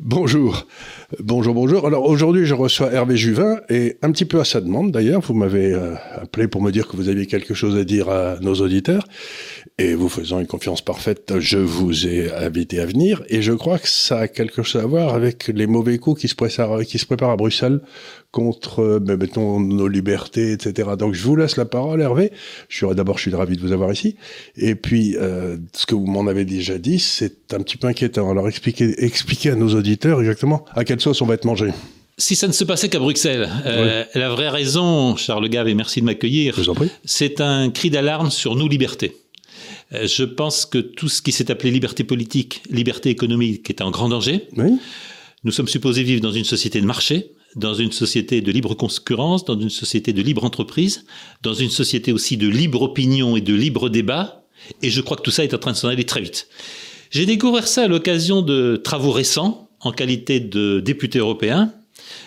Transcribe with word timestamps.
Bonjour, 0.00 0.66
bonjour, 1.20 1.54
bonjour. 1.54 1.86
Alors 1.86 2.08
aujourd'hui, 2.08 2.46
je 2.46 2.54
reçois 2.54 2.92
Hervé 2.92 3.16
Juvin 3.16 3.60
et 3.68 3.96
un 4.02 4.10
petit 4.10 4.24
peu 4.24 4.40
à 4.40 4.44
sa 4.44 4.60
demande 4.60 4.90
d'ailleurs, 4.90 5.20
vous 5.20 5.34
m'avez 5.34 5.72
euh, 5.72 5.94
appelé 6.16 6.48
pour 6.48 6.62
me 6.62 6.72
dire 6.72 6.88
que 6.88 6.96
vous 6.96 7.08
aviez 7.08 7.26
quelque 7.26 7.54
chose 7.54 7.76
à 7.76 7.84
dire 7.84 8.08
à 8.08 8.36
nos 8.40 8.54
auditeurs 8.54 9.06
et 9.78 9.94
vous 9.94 10.08
faisant 10.08 10.38
une 10.38 10.46
confiance 10.46 10.82
parfaite, 10.82 11.40
je 11.40 11.58
vous 11.58 12.06
ai 12.06 12.32
invité 12.32 12.78
à 12.78 12.86
venir 12.86 13.24
et 13.28 13.42
je 13.42 13.52
crois 13.52 13.80
que 13.80 13.88
ça 13.88 14.20
a 14.20 14.28
quelque 14.28 14.62
chose 14.62 14.80
à 14.80 14.86
voir 14.86 15.14
avec 15.14 15.48
les 15.48 15.66
mauvais 15.66 15.98
coups 15.98 16.20
qui 16.20 16.28
se 16.28 16.36
préparent, 16.36 16.82
qui 16.84 16.98
se 16.98 17.06
préparent 17.06 17.30
à 17.30 17.36
Bruxelles 17.36 17.80
contre, 18.30 18.80
euh, 18.80 18.98
ben, 19.00 19.16
mettons, 19.16 19.58
nos 19.58 19.88
libertés, 19.88 20.52
etc. 20.52 20.90
Donc 20.96 21.14
je 21.14 21.24
vous 21.24 21.34
laisse 21.34 21.56
la 21.56 21.64
parole, 21.64 22.00
Hervé. 22.00 22.30
Je 22.68 22.76
suis 22.76 22.94
d'abord, 22.94 23.18
je 23.18 23.22
suis 23.22 23.34
ravi 23.34 23.56
de 23.56 23.62
vous 23.62 23.72
avoir 23.72 23.92
ici. 23.92 24.16
Et 24.56 24.76
puis, 24.76 25.16
euh, 25.16 25.56
ce 25.72 25.86
que 25.86 25.96
vous 25.96 26.06
m'en 26.06 26.26
avez 26.28 26.44
déjà 26.44 26.78
dit, 26.78 27.00
c'est 27.00 27.52
un 27.52 27.58
petit 27.58 27.76
peu 27.76 27.88
inquiétant. 27.88 28.30
Alors 28.30 28.48
expliquez, 28.48 29.04
expliquez 29.04 29.50
à 29.50 29.54
nos 29.56 29.74
auditeurs 29.74 30.20
exactement 30.20 30.64
à 30.74 30.84
quelle 30.84 31.00
sauce 31.00 31.20
on 31.20 31.26
va 31.26 31.34
être 31.34 31.46
mangé. 31.46 31.70
Si 32.16 32.36
ça 32.36 32.46
ne 32.46 32.52
se 32.52 32.62
passait 32.62 32.88
qu'à 32.88 33.00
Bruxelles, 33.00 33.50
euh, 33.66 34.04
la 34.14 34.28
vraie 34.28 34.50
raison, 34.50 35.16
Charles 35.16 35.48
Gave, 35.48 35.66
et 35.66 35.74
merci 35.74 36.00
de 36.00 36.06
m'accueillir, 36.06 36.60
c'est 37.04 37.40
un 37.40 37.70
cri 37.70 37.90
d'alarme 37.90 38.30
sur 38.30 38.54
nos 38.54 38.68
libertés. 38.68 39.16
Euh, 39.94 40.06
je 40.06 40.24
pense 40.24 40.66
que 40.66 40.78
tout 40.78 41.08
ce 41.08 41.22
qui 41.22 41.32
s'est 41.32 41.50
appelé 41.50 41.70
liberté 41.70 42.04
politique, 42.04 42.62
liberté 42.70 43.10
économique 43.10 43.70
est 43.70 43.80
en 43.80 43.90
grand 43.90 44.08
danger. 44.08 44.48
Oui. 44.56 44.78
Nous 45.44 45.52
sommes 45.52 45.68
supposés 45.68 46.02
vivre 46.02 46.20
dans 46.20 46.32
une 46.32 46.44
société 46.44 46.80
de 46.80 46.86
marché 46.86 47.30
dans 47.56 47.74
une 47.74 47.92
société 47.92 48.40
de 48.40 48.50
libre 48.50 48.74
concurrence, 48.74 49.44
dans 49.44 49.58
une 49.58 49.70
société 49.70 50.12
de 50.12 50.22
libre 50.22 50.44
entreprise, 50.44 51.04
dans 51.42 51.54
une 51.54 51.70
société 51.70 52.12
aussi 52.12 52.36
de 52.36 52.48
libre 52.48 52.82
opinion 52.82 53.36
et 53.36 53.40
de 53.40 53.54
libre 53.54 53.88
débat. 53.88 54.44
Et 54.82 54.90
je 54.90 55.00
crois 55.00 55.16
que 55.16 55.22
tout 55.22 55.30
ça 55.30 55.44
est 55.44 55.54
en 55.54 55.58
train 55.58 55.72
de 55.72 55.76
s'en 55.76 55.88
aller 55.88 56.04
très 56.04 56.20
vite. 56.20 56.48
J'ai 57.10 57.26
découvert 57.26 57.68
ça 57.68 57.82
à 57.82 57.88
l'occasion 57.88 58.42
de 58.42 58.76
travaux 58.82 59.12
récents 59.12 59.68
en 59.80 59.92
qualité 59.92 60.40
de 60.40 60.80
député 60.80 61.18
européen. 61.18 61.72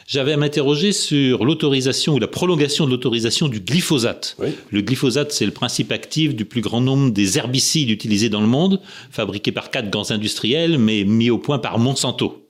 J'avais 0.07 0.33
à 0.33 0.37
m'interroger 0.37 0.91
sur 0.91 1.45
l'autorisation 1.45 2.15
ou 2.15 2.19
la 2.19 2.27
prolongation 2.27 2.85
de 2.85 2.91
l'autorisation 2.91 3.47
du 3.47 3.59
glyphosate. 3.59 4.37
Le 4.71 4.81
glyphosate, 4.81 5.31
c'est 5.31 5.45
le 5.45 5.51
principe 5.51 5.91
actif 5.91 6.35
du 6.35 6.45
plus 6.45 6.61
grand 6.61 6.81
nombre 6.81 7.11
des 7.11 7.37
herbicides 7.37 7.89
utilisés 7.89 8.29
dans 8.29 8.41
le 8.41 8.47
monde, 8.47 8.81
fabriqués 9.11 9.51
par 9.51 9.71
quatre 9.71 9.89
grands 9.89 10.11
industriels, 10.11 10.77
mais 10.77 11.03
mis 11.03 11.29
au 11.29 11.37
point 11.37 11.59
par 11.59 11.79
Monsanto 11.79 12.43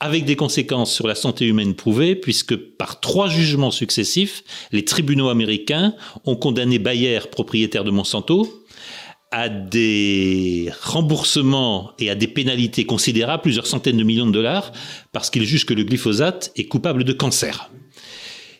avec 0.00 0.24
des 0.24 0.36
conséquences 0.36 0.94
sur 0.94 1.08
la 1.08 1.14
santé 1.14 1.44
humaine 1.46 1.74
prouvées, 1.74 2.14
puisque 2.14 2.54
par 2.54 3.00
trois 3.00 3.28
jugements 3.28 3.72
successifs, 3.72 4.44
les 4.70 4.84
tribunaux 4.84 5.28
américains 5.28 5.94
ont 6.24 6.36
condamné 6.36 6.78
Bayer, 6.78 7.20
propriétaire 7.30 7.82
de 7.82 7.90
Monsanto, 7.90 8.57
à 9.30 9.48
des 9.48 10.70
remboursements 10.82 11.92
et 11.98 12.10
à 12.10 12.14
des 12.14 12.28
pénalités 12.28 12.86
considérables, 12.86 13.42
plusieurs 13.42 13.66
centaines 13.66 13.98
de 13.98 14.04
millions 14.04 14.26
de 14.26 14.32
dollars, 14.32 14.72
parce 15.12 15.28
qu'ils 15.30 15.44
jugent 15.44 15.66
que 15.66 15.74
le 15.74 15.84
glyphosate 15.84 16.50
est 16.56 16.64
coupable 16.64 17.04
de 17.04 17.12
cancer. 17.12 17.70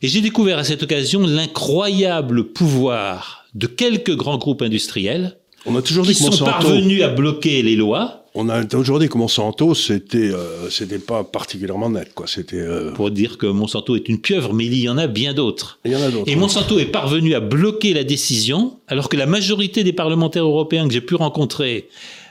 Et 0.03 0.09
j'ai 0.09 0.21
découvert 0.21 0.59
à 0.59 0.65
cette 0.65 0.83
occasion 0.83 1.27
l'incroyable 1.27 2.53
pouvoir 2.53 3.47
de 3.55 3.67
quelques 3.67 4.15
grands 4.15 4.39
groupes 4.39 4.62
industriels 4.62 5.39
On 5.67 5.75
a 5.77 5.83
toujours 5.83 6.05
dit 6.05 6.15
qui 6.15 6.23
sont 6.23 6.45
parvenus 6.45 7.03
à 7.03 7.09
bloquer 7.09 7.62
les 7.62 7.75
lois 7.75 8.18
on 8.41 8.49
a 8.49 8.62
aujourd'hui 8.76 9.09
que 9.09 9.19
Monsanto, 9.19 9.75
c'était 9.75 10.31
euh, 10.31 10.71
c'était 10.71 11.00
pas 11.00 11.25
particulièrement 11.25 11.91
net, 11.91 12.15
quoi. 12.15 12.28
C'était 12.28 12.60
euh, 12.60 12.93
pour 12.93 13.10
dire 13.10 13.37
que 13.37 13.47
Monsanto 13.47 13.97
est 13.97 14.09
une 14.09 14.21
pieuvre, 14.21 14.54
mais 14.54 14.66
il 14.66 14.78
y 14.78 14.88
en 14.88 14.97
a 14.97 15.09
bien 15.09 15.34
d'autres. 15.34 15.81
Il 15.84 15.91
y 15.91 15.97
en 15.97 16.03
a 16.03 16.09
d'autres. 16.09 16.31
Et 16.31 16.37
Monsanto 16.37 16.78
est 16.78 16.87
parvenu 16.87 17.34
à 17.34 17.41
bloquer 17.41 17.93
la 17.94 18.04
décision, 18.04 18.78
alors 18.87 19.09
que 19.09 19.16
la 19.16 19.27
majorité 19.27 19.82
des 19.82 19.93
parlementaires 19.93 20.44
européens 20.44 20.87
que 20.87 20.94
j'ai 20.94 21.00
pu 21.00 21.16
rencontrer, 21.16 21.88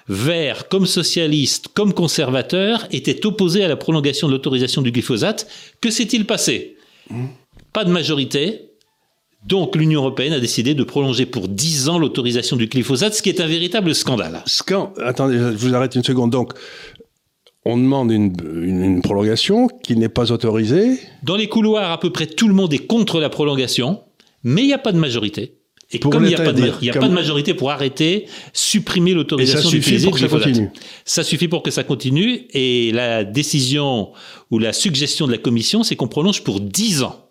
verts 0.08 0.70
comme 0.70 0.86
socialistes, 0.86 1.68
comme 1.74 1.92
conservateurs, 1.94 2.88
étaient 2.92 3.26
opposés 3.26 3.66
à 3.66 3.68
la 3.68 3.76
prolongation 3.76 4.28
de 4.28 4.32
l'autorisation 4.32 4.82
du 4.82 4.94
glyphosate. 4.94 5.46
Que 5.82 5.92
s'est-il 5.92 6.26
passé? 6.26 6.78
Hmm. 7.10 7.26
Pas 7.74 7.84
de 7.84 7.92
majorité, 7.92 8.67
donc 9.46 9.76
l'Union 9.76 10.02
européenne 10.02 10.34
a 10.34 10.40
décidé 10.40 10.74
de 10.74 10.84
prolonger 10.84 11.26
pour 11.26 11.48
10 11.48 11.90
ans 11.90 12.00
l'autorisation 12.00 12.58
du 12.58 12.68
glyphosate, 12.68 13.14
ce 13.14 13.22
qui 13.22 13.30
est 13.30 13.40
un 13.40 13.48
véritable 13.48 13.94
scandale. 13.96 14.44
Attendez, 15.04 15.38
je 15.38 15.58
vous 15.58 15.74
arrête 15.74 15.96
une 15.96 16.04
seconde. 16.04 16.32
Donc, 16.32 16.54
on 17.64 17.78
demande 17.78 18.12
une, 18.12 19.02
prolongation 19.02 19.68
qui 19.68 19.96
n'est 19.96 20.10
pas 20.10 20.32
autorisée. 20.32 21.00
Dans 21.24 21.36
les 21.36 21.48
couloirs, 21.48 21.92
à 21.92 22.00
peu 22.00 22.12
près 22.12 22.26
tout 22.26 22.48
le 22.48 22.54
monde 22.54 22.74
est 22.74 22.86
contre 22.88 23.20
la 23.20 23.30
prolongation, 23.30 24.02
mais 24.44 24.64
il 24.64 24.68
n'y 24.68 24.74
a 24.74 24.78
pas 24.80 24.92
de 24.92 25.00
majorité. 25.00 25.54
Et 25.92 26.00
comme 26.00 26.26
il 26.26 26.28
n'y 26.28 26.36
a, 26.36 26.40
pas 26.40 26.52
de, 26.52 27.14
majorité 27.14 27.54
pour 27.54 27.72
arrêter, 27.72 28.26
supprimer 28.52 29.14
l'autorisation 29.14 29.70
d'utiliser 29.70 30.08
le 30.08 30.12
glyphosate. 30.12 30.42
Ça, 30.42 30.50
continue. 30.50 30.70
ça 31.06 31.24
suffit 31.24 31.48
pour 31.48 31.64
que 31.64 31.72
ça 31.72 31.86
continue. 31.86 32.48
Et 32.52 32.92
la 32.92 33.24
décision 33.24 34.12
ou 34.52 34.60
la 34.60 34.74
suggestion 34.74 35.28
de 35.28 35.32
la 35.32 35.38
Commission, 35.38 35.84
c'est 35.84 35.96
qu'on 35.96 36.10
prolonge 36.10 36.44
pour 36.44 36.60
10 36.60 37.04
ans 37.04 37.27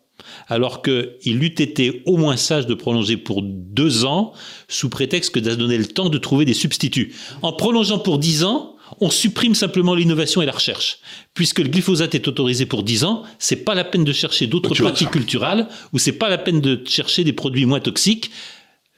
alors 0.47 0.83
qu'il 0.83 1.43
eût 1.43 1.47
été 1.47 2.03
au 2.07 2.17
moins 2.17 2.37
sage 2.37 2.67
de 2.67 2.75
prolonger 2.75 3.17
pour 3.17 3.43
deux 3.43 4.05
ans, 4.05 4.33
sous 4.69 4.89
prétexte 4.89 5.33
que 5.33 5.43
ça 5.43 5.57
donnait 5.57 5.79
le 5.79 5.87
temps 5.87 6.09
de 6.09 6.19
trouver 6.19 6.45
des 6.45 6.55
substituts. 6.55 7.15
En 7.43 7.53
prolongeant 7.53 7.99
pour 7.99 8.19
dix 8.19 8.45
ans, 8.45 8.77
on 9.01 9.11
supprime 9.11 9.55
simplement 9.55 9.95
l'innovation 9.95 10.43
et 10.43 10.47
la 10.47 10.53
recherche. 10.53 10.99
Puisque 11.35 11.59
le 11.59 11.69
glyphosate 11.69 12.15
est 12.15 12.29
autorisé 12.29 12.67
pour 12.67 12.83
dix 12.83 13.05
ans, 13.05 13.25
c'est 13.39 13.57
pas 13.57 13.75
la 13.75 13.85
peine 13.85 14.05
de 14.05 14.13
chercher 14.13 14.47
d'autres 14.47 14.75
pratiques 14.75 15.11
culturelles 15.11 15.67
ou 15.93 15.99
c'est 15.99 16.13
pas 16.13 16.29
la 16.29 16.39
peine 16.39 16.61
de 16.61 16.81
chercher 16.87 17.25
des 17.25 17.33
produits 17.33 17.67
moins 17.67 17.81
toxiques. 17.81 18.31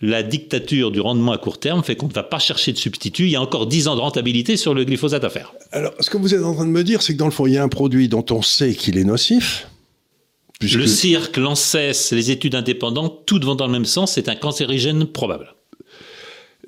La 0.01 0.23
dictature 0.23 0.93
du 0.93 1.01
rendement 1.01 1.33
à 1.33 1.39
court 1.39 1.59
terme 1.59 1.83
fait 1.83 1.97
qu'on 1.97 2.07
ne 2.07 2.13
va 2.13 2.23
pas 2.23 2.39
chercher 2.39 2.73
de 2.73 2.79
substituts. 2.79 3.25
Il 3.25 3.31
y 3.31 3.37
a 3.37 3.43
encore 3.43 3.67
dix 3.67 3.89
ans 3.89 3.97
de 3.97 4.01
rentabilité 4.01 4.57
sur 4.57 4.73
le 4.73 4.85
glyphosate 4.85 5.25
à 5.25 5.31
faire. 5.31 5.55
Alors, 5.73 5.93
ce 5.99 6.09
que 6.09 6.19
vous 6.19 6.35
êtes 6.35 6.45
en 6.45 6.55
train 6.55 6.67
de 6.67 6.71
me 6.71 6.85
dire, 6.85 7.03
c'est 7.03 7.15
que 7.15 7.19
dans 7.19 7.25
le 7.25 7.33
fond, 7.33 7.47
il 7.47 7.55
y 7.55 7.59
a 7.59 7.65
un 7.65 7.69
produit 7.69 8.09
dont 8.09 8.25
on 8.31 8.43
sait 8.43 8.75
qu'il 8.75 8.97
est 8.97 9.05
nocif, 9.05 9.67
le 10.61 10.87
cirque, 10.87 11.37
l'ANSES, 11.37 12.13
les 12.13 12.31
études 12.31 12.55
indépendantes, 12.55 13.25
toutes 13.27 13.45
vont 13.45 13.55
dans 13.55 13.67
le 13.67 13.73
même 13.73 13.85
sens, 13.85 14.13
c'est 14.13 14.29
un 14.29 14.35
cancérigène 14.35 15.07
probable. 15.07 15.55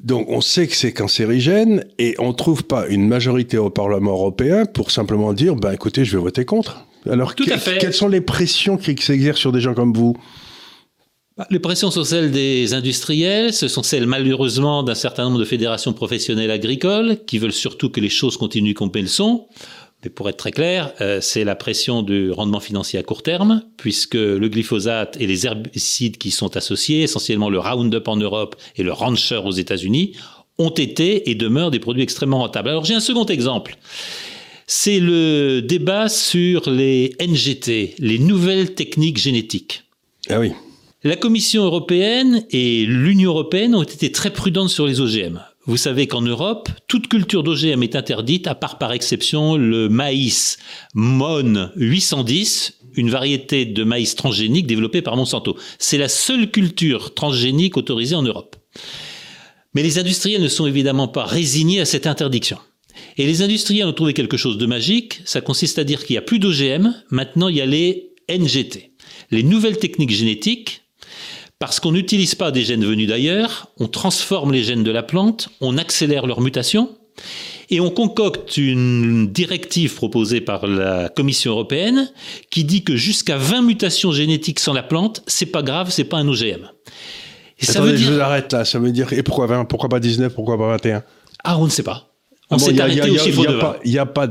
Donc 0.03 0.29
on 0.31 0.41
sait 0.41 0.67
que 0.67 0.75
c'est 0.75 0.93
cancérigène 0.93 1.85
et 1.99 2.15
on 2.19 2.29
ne 2.29 2.33
trouve 2.33 2.65
pas 2.65 2.87
une 2.89 3.07
majorité 3.07 3.59
au 3.59 3.69
Parlement 3.69 4.13
européen 4.13 4.65
pour 4.65 4.91
simplement 4.91 5.33
dire, 5.35 5.57
ben 5.57 5.73
écoutez, 5.73 6.05
je 6.05 6.17
vais 6.17 6.23
voter 6.23 6.45
contre. 6.45 6.87
Alors 7.09 7.35
Tout 7.35 7.47
à 7.51 7.59
fait. 7.59 7.79
quelles 7.79 7.95
sont 7.95 8.09
les 8.09 8.21
pressions 8.21 8.77
qui 8.77 8.97
s'exercent 8.99 9.41
sur 9.41 9.53
des 9.53 9.61
gens 9.61 9.75
comme 9.75 9.93
vous? 9.93 10.17
Bah, 11.37 11.47
les 11.51 11.59
pressions 11.59 11.91
sont 11.91 12.05
celles 12.05 12.31
des 12.31 12.75
industriels, 12.75 13.53
ce 13.53 13.69
sont 13.69 13.83
celles 13.83 14.07
malheureusement 14.07 14.83
d'un 14.83 14.95
certain 14.95 15.25
nombre 15.25 15.39
de 15.39 15.45
fédérations 15.45 15.93
professionnelles 15.93 16.51
agricoles 16.51 17.19
qui 17.27 17.39
veulent 17.39 17.53
surtout 17.53 17.91
que 17.91 18.01
les 18.01 18.09
choses 18.09 18.37
continuent 18.37 18.75
comme 18.75 18.91
elles 18.95 19.09
sont. 19.09 19.49
Mais 20.03 20.11
pour 20.11 20.29
être 20.29 20.39
très 20.39 20.51
clair, 20.51 20.93
euh, 21.01 21.21
c'est 21.21 21.45
la 21.45 21.55
pression 21.55 22.03
du 22.03 22.31
rendement 22.31 22.61
financier 22.61 22.99
à 22.99 23.03
court 23.03 23.23
terme, 23.23 23.63
puisque 23.77 24.15
le 24.15 24.49
glyphosate 24.49 25.17
et 25.21 25.27
les 25.27 25.47
herbicides 25.47 26.17
qui 26.17 26.31
sont 26.31 26.57
associés, 26.57 27.03
essentiellement 27.03 27.51
le 27.51 27.59
Roundup 27.59 28.09
en 28.09 28.17
Europe 28.17 28.57
et 28.77 28.83
le 28.83 28.93
Rancher 28.93 29.41
aux 29.45 29.53
États-Unis, 29.53 30.17
ont 30.59 30.71
été 30.71 31.31
et 31.31 31.35
demeurent 31.35 31.71
des 31.71 31.81
produits 31.81 32.03
extrêmement 32.03 32.39
rentables. 32.39 32.69
Alors 32.71 32.85
j'ai 32.85 32.95
un 32.95 33.01
second 33.01 33.27
exemple. 33.27 33.77
C'est 34.67 35.01
le 35.01 35.61
débat 35.61 36.09
sur 36.09 36.71
les 36.71 37.17
NGT, 37.21 37.97
les 37.99 38.19
nouvelles 38.19 38.75
techniques 38.75 39.19
génétiques. 39.19 39.85
Ah 40.29 40.39
oui. 40.39 40.53
La 41.03 41.17
Commission 41.17 41.65
européenne 41.65 42.45
et 42.51 42.85
l'Union 42.87 43.31
européenne 43.31 43.75
ont 43.75 43.83
été 43.83 44.13
très 44.13 44.31
prudentes 44.31 44.69
sur 44.69 44.87
les 44.87 45.01
OGM. 45.01 45.41
Vous 45.71 45.77
savez 45.77 46.09
qu'en 46.09 46.23
Europe, 46.23 46.69
toute 46.89 47.07
culture 47.07 47.45
d'OGM 47.45 47.85
est 47.85 47.95
interdite, 47.95 48.49
à 48.49 48.57
part 48.57 48.77
par 48.77 48.91
exception 48.91 49.57
le 49.57 49.89
maïs 49.89 50.59
MON 50.95 51.71
810, 51.77 52.81
une 52.97 53.09
variété 53.09 53.67
de 53.67 53.85
maïs 53.85 54.17
transgénique 54.17 54.67
développée 54.67 55.01
par 55.01 55.15
Monsanto. 55.15 55.57
C'est 55.79 55.97
la 55.97 56.09
seule 56.09 56.51
culture 56.51 57.15
transgénique 57.15 57.77
autorisée 57.77 58.17
en 58.17 58.25
Europe. 58.25 58.57
Mais 59.73 59.85
les 59.85 60.01
industriels 60.01 60.43
ne 60.43 60.49
sont 60.49 60.67
évidemment 60.67 61.07
pas 61.07 61.25
résignés 61.25 61.79
à 61.79 61.85
cette 61.85 62.09
interdiction. 62.09 62.59
Et 63.17 63.25
les 63.25 63.43
industriels 63.43 63.87
ont 63.87 63.93
trouvé 63.93 64.13
quelque 64.13 64.37
chose 64.37 64.59
de 64.59 64.67
magique, 64.67 65.21
ça 65.25 65.41
consiste 65.41 65.79
à 65.79 65.85
dire 65.85 66.05
qu'il 66.05 66.15
n'y 66.15 66.19
a 66.19 66.23
plus 66.23 66.41
d'OGM, 66.41 66.93
maintenant 67.11 67.47
il 67.47 67.59
y 67.59 67.61
a 67.61 67.67
les 67.67 68.15
NGT. 68.29 68.91
Les 69.31 69.45
nouvelles 69.45 69.79
techniques 69.79 70.11
génétiques 70.11 70.83
Parce 71.61 71.79
qu'on 71.79 71.93
n'utilise 71.93 72.35
pas 72.35 72.51
des 72.51 72.63
gènes 72.63 72.87
venus 72.87 73.07
d'ailleurs, 73.07 73.69
on 73.79 73.87
transforme 73.87 74.51
les 74.51 74.63
gènes 74.63 74.83
de 74.83 74.91
la 74.91 75.03
plante, 75.03 75.51
on 75.61 75.77
accélère 75.77 76.27
leur 76.27 76.41
mutation, 76.41 76.89
et 77.69 77.81
on 77.81 77.91
concocte 77.91 78.57
une 78.57 79.31
directive 79.31 79.95
proposée 79.95 80.41
par 80.41 80.67
la 80.67 81.11
Commission 81.11 81.53
européenne 81.53 82.11
qui 82.51 82.65
dit 82.65 82.83
que 82.83 82.97
jusqu'à 82.97 83.37
20 83.37 83.61
mutations 83.61 84.11
génétiques 84.11 84.59
sans 84.59 84.73
la 84.73 84.83
plante, 84.83 85.23
c'est 85.27 85.45
pas 85.45 85.63
grave, 85.63 85.91
c'est 85.91 86.05
pas 86.05 86.17
un 86.17 86.29
OGM. 86.29 86.71
Et 87.59 87.67
ça 87.67 87.83
veut 87.83 87.93
dire... 87.93 88.07
je 88.09 88.13
vous 88.15 88.21
arrête 88.21 88.51
là, 88.55 88.65
ça 88.65 88.79
veut 88.79 88.91
dire, 88.91 89.13
et 89.13 89.23
pourquoi 89.23 89.47
20, 89.47 89.67
pourquoi 89.67 89.91
pas 89.91 90.01
19, 90.01 90.35
pourquoi 90.35 90.57
pas 90.57 90.69
21 90.69 91.03
Ah, 91.45 91.59
on 91.59 91.67
ne 91.67 91.71
sait 91.71 91.83
pas. 91.83 92.10
On 92.51 92.59
s'est 92.59 92.81
arrêté 92.81 93.11
au 93.11 93.19
chiffre 93.19 93.47
de 93.47 93.53
20. 93.53 93.77
Il 93.85 93.93
n'y 93.93 93.99
a 93.99 94.07
pas 94.07 94.27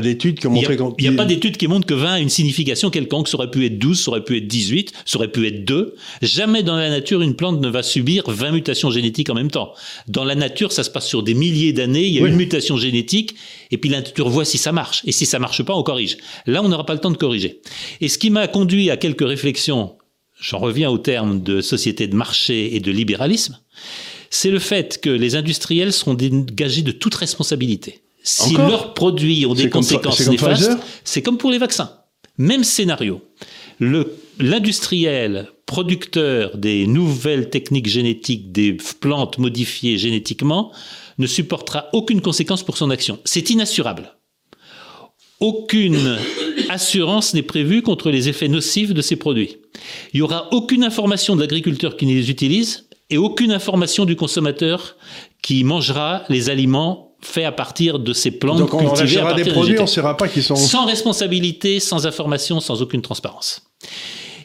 d'études 0.00 0.38
qui 0.38 0.46
ont 0.46 0.50
montré... 0.50 0.76
Il 0.98 1.08
n'y 1.08 1.14
a, 1.14 1.16
pas 1.16 1.24
d'études 1.24 1.56
qui 1.56 1.68
montrent 1.68 1.86
que 1.86 1.94
20 1.94 2.12
a 2.12 2.18
une 2.18 2.28
signification 2.28 2.90
quelconque. 2.90 3.28
Ça 3.28 3.36
aurait 3.36 3.50
pu 3.50 3.64
être 3.64 3.78
12, 3.78 4.00
ça 4.00 4.10
aurait 4.10 4.24
pu 4.24 4.36
être 4.36 4.48
18, 4.48 4.92
ça 5.04 5.18
aurait 5.18 5.30
pu 5.30 5.46
être 5.46 5.64
2. 5.64 5.94
Jamais 6.22 6.62
dans 6.62 6.76
la 6.76 6.90
nature, 6.90 7.22
une 7.22 7.34
plante 7.34 7.60
ne 7.60 7.68
va 7.68 7.82
subir 7.82 8.24
20 8.28 8.50
mutations 8.50 8.90
génétiques 8.90 9.30
en 9.30 9.34
même 9.34 9.50
temps. 9.50 9.72
Dans 10.08 10.24
la 10.24 10.34
nature, 10.34 10.72
ça 10.72 10.82
se 10.82 10.90
passe 10.90 11.06
sur 11.06 11.22
des 11.22 11.34
milliers 11.34 11.72
d'années. 11.72 12.04
Il 12.04 12.14
y 12.14 12.22
a 12.22 12.26
une 12.26 12.36
mutation 12.36 12.76
génétique, 12.76 13.36
et 13.70 13.78
puis 13.78 13.90
la 13.90 13.98
nature 13.98 14.28
voit 14.28 14.44
si 14.44 14.58
ça 14.58 14.72
marche. 14.72 15.02
Et 15.06 15.12
si 15.12 15.24
ça 15.24 15.38
marche 15.38 15.62
pas, 15.62 15.74
on 15.74 15.82
corrige. 15.82 16.18
Là, 16.46 16.62
on 16.62 16.68
n'aura 16.68 16.84
pas 16.84 16.94
le 16.94 17.00
temps 17.00 17.10
de 17.10 17.16
corriger. 17.16 17.60
Et 18.00 18.08
ce 18.08 18.18
qui 18.18 18.30
m'a 18.30 18.48
conduit 18.48 18.90
à 18.90 18.96
quelques 18.96 19.26
réflexions, 19.26 19.96
j'en 20.40 20.58
reviens 20.58 20.90
au 20.90 20.98
terme 20.98 21.42
de 21.42 21.60
société 21.60 22.08
de 22.08 22.16
marché 22.16 22.74
et 22.74 22.80
de 22.80 22.90
libéralisme, 22.90 23.58
c'est 24.32 24.50
le 24.50 24.58
fait 24.58 24.98
que 25.00 25.10
les 25.10 25.36
industriels 25.36 25.92
seront 25.92 26.14
dégagés 26.14 26.80
de 26.80 26.90
toute 26.90 27.14
responsabilité. 27.14 28.00
Si 28.22 28.54
leurs 28.54 28.94
produits 28.94 29.44
ont 29.44 29.54
des 29.54 29.68
conséquences 29.68 30.26
néfastes, 30.26 30.72
c'est 31.04 31.20
comme 31.20 31.36
pour 31.36 31.50
les 31.50 31.58
vaccins. 31.58 31.98
Même 32.38 32.64
scénario. 32.64 33.20
L'industriel 33.78 35.48
producteur 35.66 36.56
des 36.56 36.86
nouvelles 36.86 37.50
techniques 37.50 37.88
génétiques, 37.88 38.52
des 38.52 38.78
plantes 39.00 39.36
modifiées 39.36 39.98
génétiquement, 39.98 40.72
ne 41.18 41.26
supportera 41.26 41.88
aucune 41.92 42.22
conséquence 42.22 42.62
pour 42.62 42.78
son 42.78 42.88
action. 42.88 43.18
C'est 43.26 43.50
inassurable. 43.50 44.14
Aucune 45.40 46.16
assurance 46.70 47.34
n'est 47.34 47.42
prévue 47.42 47.82
contre 47.82 48.10
les 48.10 48.30
effets 48.30 48.48
nocifs 48.48 48.94
de 48.94 49.02
ces 49.02 49.16
produits. 49.16 49.56
Il 50.14 50.18
n'y 50.18 50.22
aura 50.22 50.48
aucune 50.54 50.84
information 50.84 51.36
de 51.36 51.42
l'agriculteur 51.42 51.98
qui 51.98 52.06
les 52.06 52.30
utilise 52.30 52.86
et 53.12 53.18
aucune 53.18 53.52
information 53.52 54.06
du 54.06 54.16
consommateur 54.16 54.96
qui 55.42 55.64
mangera 55.64 56.22
les 56.30 56.48
aliments 56.48 57.14
faits 57.20 57.44
à 57.44 57.52
partir 57.52 57.98
de 57.98 58.12
ces 58.14 58.30
plantes 58.30 58.58
Donc 58.58 58.74
on 58.74 58.78
cultivées 58.78 59.20
à 59.20 59.34
des 59.34 59.44
produits, 59.44 59.78
on 59.78 59.82
ne 59.82 59.86
saura 59.86 60.16
pas 60.16 60.28
qu'ils 60.28 60.42
sont 60.42 60.56
sans 60.56 60.86
responsabilité, 60.86 61.78
sans 61.78 62.06
information, 62.06 62.58
sans 62.58 62.80
aucune 62.80 63.02
transparence. 63.02 63.62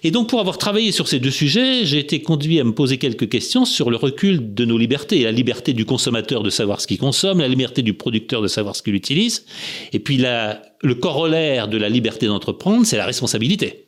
Et 0.04 0.12
donc, 0.12 0.30
pour 0.30 0.42
avoir 0.42 0.58
travaillé 0.58 0.92
sur 0.92 1.08
ces 1.08 1.19
deux 1.19 1.31
sujets, 1.31 1.86
j'ai 1.86 1.98
été 1.98 2.22
conduit 2.22 2.60
à 2.60 2.66
me 2.66 2.74
poser 2.74 2.98
quelques 2.98 3.30
questions 3.30 3.64
sur 3.64 3.90
le 3.90 3.96
recul 3.96 4.54
de 4.54 4.66
nos 4.66 4.78
libertés. 4.78 5.24
La 5.24 5.31
liberté 5.31 5.74
du 5.74 5.86
consommateur 5.86 6.44
de 6.44 6.50
savoir 6.50 6.81
ce 6.81 6.88
qu'il 6.88 7.00
consomme, 7.00 7.40
la 7.40 7.48
liberté 7.48 7.81
du 7.81 7.94
producteur 7.94 8.42
de 8.42 8.48
savoir 8.48 8.75
ce 8.75 8.84
qu'il 8.84 8.96
utilise, 8.96 9.46
et 9.94 10.00
puis 10.00 10.18
la, 10.18 10.62
le 10.81 10.96
corollaire 10.96 11.68
de 11.68 11.78
la 11.78 11.90
liberté 11.90 12.28
d'entreprendre, 12.28 12.86
c'est 12.86 12.98
la 12.98 13.06
responsabilité. 13.06 13.88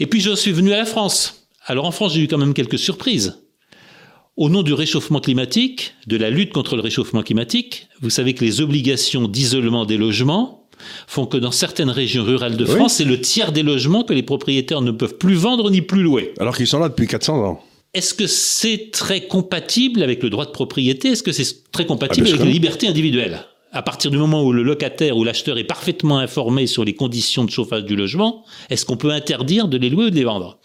Et 0.00 0.06
puis, 0.06 0.20
je 0.20 0.34
suis 0.34 0.52
venu 0.52 0.72
à 0.72 0.76
la 0.76 0.86
France. 0.86 1.48
Alors, 1.64 1.86
en 1.86 1.92
France, 1.92 2.12
j'ai 2.14 2.20
eu 2.20 2.28
quand 2.28 2.38
même 2.38 2.52
quelques 2.52 2.78
surprises. 2.78 3.45
Au 4.36 4.50
nom 4.50 4.62
du 4.62 4.74
réchauffement 4.74 5.20
climatique, 5.20 5.94
de 6.06 6.18
la 6.18 6.28
lutte 6.28 6.52
contre 6.52 6.76
le 6.76 6.82
réchauffement 6.82 7.22
climatique, 7.22 7.88
vous 8.02 8.10
savez 8.10 8.34
que 8.34 8.44
les 8.44 8.60
obligations 8.60 9.28
d'isolement 9.28 9.86
des 9.86 9.96
logements 9.96 10.68
font 11.06 11.24
que 11.24 11.38
dans 11.38 11.52
certaines 11.52 11.88
régions 11.88 12.22
rurales 12.22 12.58
de 12.58 12.66
France, 12.66 12.96
c'est 12.96 13.06
le 13.06 13.18
tiers 13.18 13.50
des 13.50 13.62
logements 13.62 14.04
que 14.04 14.12
les 14.12 14.22
propriétaires 14.22 14.82
ne 14.82 14.90
peuvent 14.90 15.16
plus 15.16 15.36
vendre 15.36 15.70
ni 15.70 15.80
plus 15.80 16.02
louer. 16.02 16.34
Alors 16.38 16.54
qu'ils 16.54 16.66
sont 16.66 16.78
là 16.78 16.90
depuis 16.90 17.06
400 17.06 17.46
ans. 17.46 17.62
Est-ce 17.94 18.12
que 18.12 18.26
c'est 18.26 18.90
très 18.92 19.22
compatible 19.22 20.02
avec 20.02 20.22
le 20.22 20.28
droit 20.28 20.44
de 20.44 20.50
propriété? 20.50 21.12
Est-ce 21.12 21.22
que 21.22 21.32
c'est 21.32 21.70
très 21.72 21.86
compatible 21.86 22.26
ah, 22.26 22.34
avec 22.34 22.44
la 22.44 22.52
liberté 22.52 22.88
individuelle 22.88 23.40
à 23.72 23.82
partir 23.82 24.10
du 24.10 24.16
moment 24.16 24.42
où 24.42 24.52
le 24.52 24.62
locataire 24.62 25.18
ou 25.18 25.24
l'acheteur 25.24 25.58
est 25.58 25.64
parfaitement 25.64 26.18
informé 26.18 26.66
sur 26.66 26.84
les 26.84 26.94
conditions 26.94 27.44
de 27.44 27.50
chauffage 27.50 27.84
du 27.84 27.94
logement, 27.94 28.44
est-ce 28.70 28.86
qu'on 28.86 28.96
peut 28.96 29.10
interdire 29.10 29.68
de 29.68 29.76
les 29.76 29.90
louer 29.90 30.06
ou 30.06 30.10
de 30.10 30.14
les 30.14 30.24
vendre? 30.24 30.58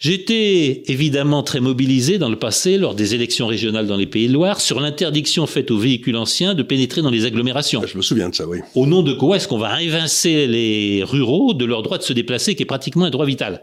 J'étais 0.00 0.82
évidemment 0.86 1.42
très 1.42 1.60
mobilisé 1.60 2.16
dans 2.16 2.30
le 2.30 2.38
passé, 2.38 2.78
lors 2.78 2.94
des 2.94 3.14
élections 3.14 3.46
régionales 3.46 3.86
dans 3.86 3.98
les 3.98 4.06
Pays 4.06 4.28
de 4.28 4.32
Loire, 4.32 4.58
sur 4.58 4.80
l'interdiction 4.80 5.46
faite 5.46 5.70
aux 5.70 5.76
véhicules 5.76 6.16
anciens 6.16 6.54
de 6.54 6.62
pénétrer 6.62 7.02
dans 7.02 7.10
les 7.10 7.26
agglomérations. 7.26 7.82
Je 7.86 7.98
me 7.98 8.02
souviens 8.02 8.30
de 8.30 8.34
ça, 8.34 8.48
oui. 8.48 8.60
Au 8.74 8.86
nom 8.86 9.02
de 9.02 9.12
quoi 9.12 9.36
est-ce 9.36 9.46
qu'on 9.46 9.58
va 9.58 9.82
évincer 9.82 10.46
les 10.46 11.04
ruraux 11.04 11.52
de 11.52 11.66
leur 11.66 11.82
droit 11.82 11.98
de 11.98 12.02
se 12.02 12.14
déplacer, 12.14 12.54
qui 12.54 12.62
est 12.62 12.66
pratiquement 12.66 13.04
un 13.04 13.10
droit 13.10 13.26
vital? 13.26 13.60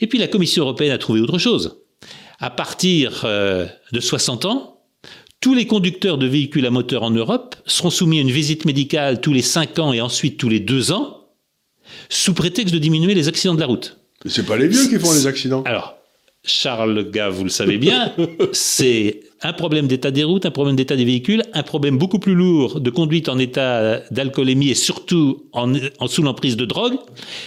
Et 0.00 0.06
puis 0.06 0.18
la 0.18 0.26
Commission 0.26 0.62
européenne 0.62 0.92
a 0.92 0.96
trouvé 0.96 1.20
autre 1.20 1.36
chose. 1.36 1.82
À 2.40 2.48
partir 2.48 3.24
euh, 3.24 3.66
de 3.92 4.00
60 4.00 4.46
ans, 4.46 4.80
tous 5.42 5.52
les 5.52 5.66
conducteurs 5.66 6.16
de 6.16 6.26
véhicules 6.26 6.64
à 6.64 6.70
moteur 6.70 7.02
en 7.02 7.10
Europe 7.10 7.56
seront 7.66 7.90
soumis 7.90 8.16
à 8.16 8.22
une 8.22 8.30
visite 8.30 8.64
médicale 8.64 9.20
tous 9.20 9.34
les 9.34 9.42
5 9.42 9.78
ans 9.80 9.92
et 9.92 10.00
ensuite 10.00 10.38
tous 10.38 10.48
les 10.48 10.60
2 10.60 10.92
ans, 10.92 11.26
sous 12.08 12.32
prétexte 12.32 12.72
de 12.72 12.78
diminuer 12.78 13.12
les 13.12 13.28
accidents 13.28 13.54
de 13.54 13.60
la 13.60 13.66
route. 13.66 13.97
C'est 14.26 14.46
pas 14.46 14.56
les 14.56 14.68
vieux 14.68 14.88
qui 14.88 14.98
font 14.98 15.12
les 15.12 15.26
accidents. 15.26 15.62
Alors, 15.64 15.98
Charles 16.44 17.10
Gars, 17.10 17.28
vous 17.28 17.44
le 17.44 17.50
savez 17.50 17.78
bien, 17.78 18.12
c'est 18.52 19.20
un 19.42 19.52
problème 19.52 19.86
d'état 19.86 20.10
des 20.10 20.24
routes, 20.24 20.46
un 20.46 20.50
problème 20.50 20.76
d'état 20.76 20.96
des 20.96 21.04
véhicules, 21.04 21.42
un 21.52 21.62
problème 21.62 21.98
beaucoup 21.98 22.18
plus 22.18 22.34
lourd 22.34 22.80
de 22.80 22.90
conduite 22.90 23.28
en 23.28 23.38
état 23.38 24.00
d'alcoolémie 24.10 24.70
et 24.70 24.74
surtout 24.74 25.44
en, 25.52 25.72
sous 26.06 26.22
l'emprise 26.22 26.56
de 26.56 26.64
drogue. 26.64 26.96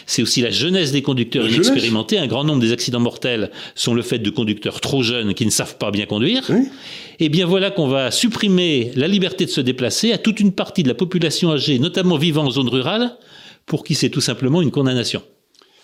C'est 0.05 0.21
aussi 0.21 0.41
la 0.41 0.51
jeunesse 0.51 0.91
des 0.91 1.01
conducteurs 1.01 1.47
inexpérimentés. 1.47 2.17
Un 2.17 2.27
grand 2.27 2.43
nombre 2.43 2.61
des 2.61 2.71
accidents 2.71 2.99
mortels 2.99 3.51
sont 3.75 3.93
le 3.93 4.01
fait 4.01 4.19
de 4.19 4.29
conducteurs 4.29 4.79
trop 4.79 5.03
jeunes 5.03 5.33
qui 5.33 5.45
ne 5.45 5.51
savent 5.51 5.77
pas 5.77 5.91
bien 5.91 6.05
conduire. 6.05 6.49
Et 6.49 7.25
eh 7.25 7.29
bien 7.29 7.45
voilà 7.45 7.71
qu'on 7.71 7.87
va 7.87 8.11
supprimer 8.11 8.91
la 8.95 9.07
liberté 9.07 9.45
de 9.45 9.51
se 9.51 9.61
déplacer 9.61 10.11
à 10.11 10.17
toute 10.17 10.39
une 10.39 10.53
partie 10.53 10.83
de 10.83 10.87
la 10.87 10.95
population 10.95 11.51
âgée, 11.51 11.77
notamment 11.79 12.17
vivant 12.17 12.45
en 12.45 12.51
zone 12.51 12.69
rurale, 12.69 13.17
pour 13.65 13.83
qui 13.83 13.95
c'est 13.95 14.09
tout 14.09 14.21
simplement 14.21 14.61
une 14.61 14.71
condamnation. 14.71 15.21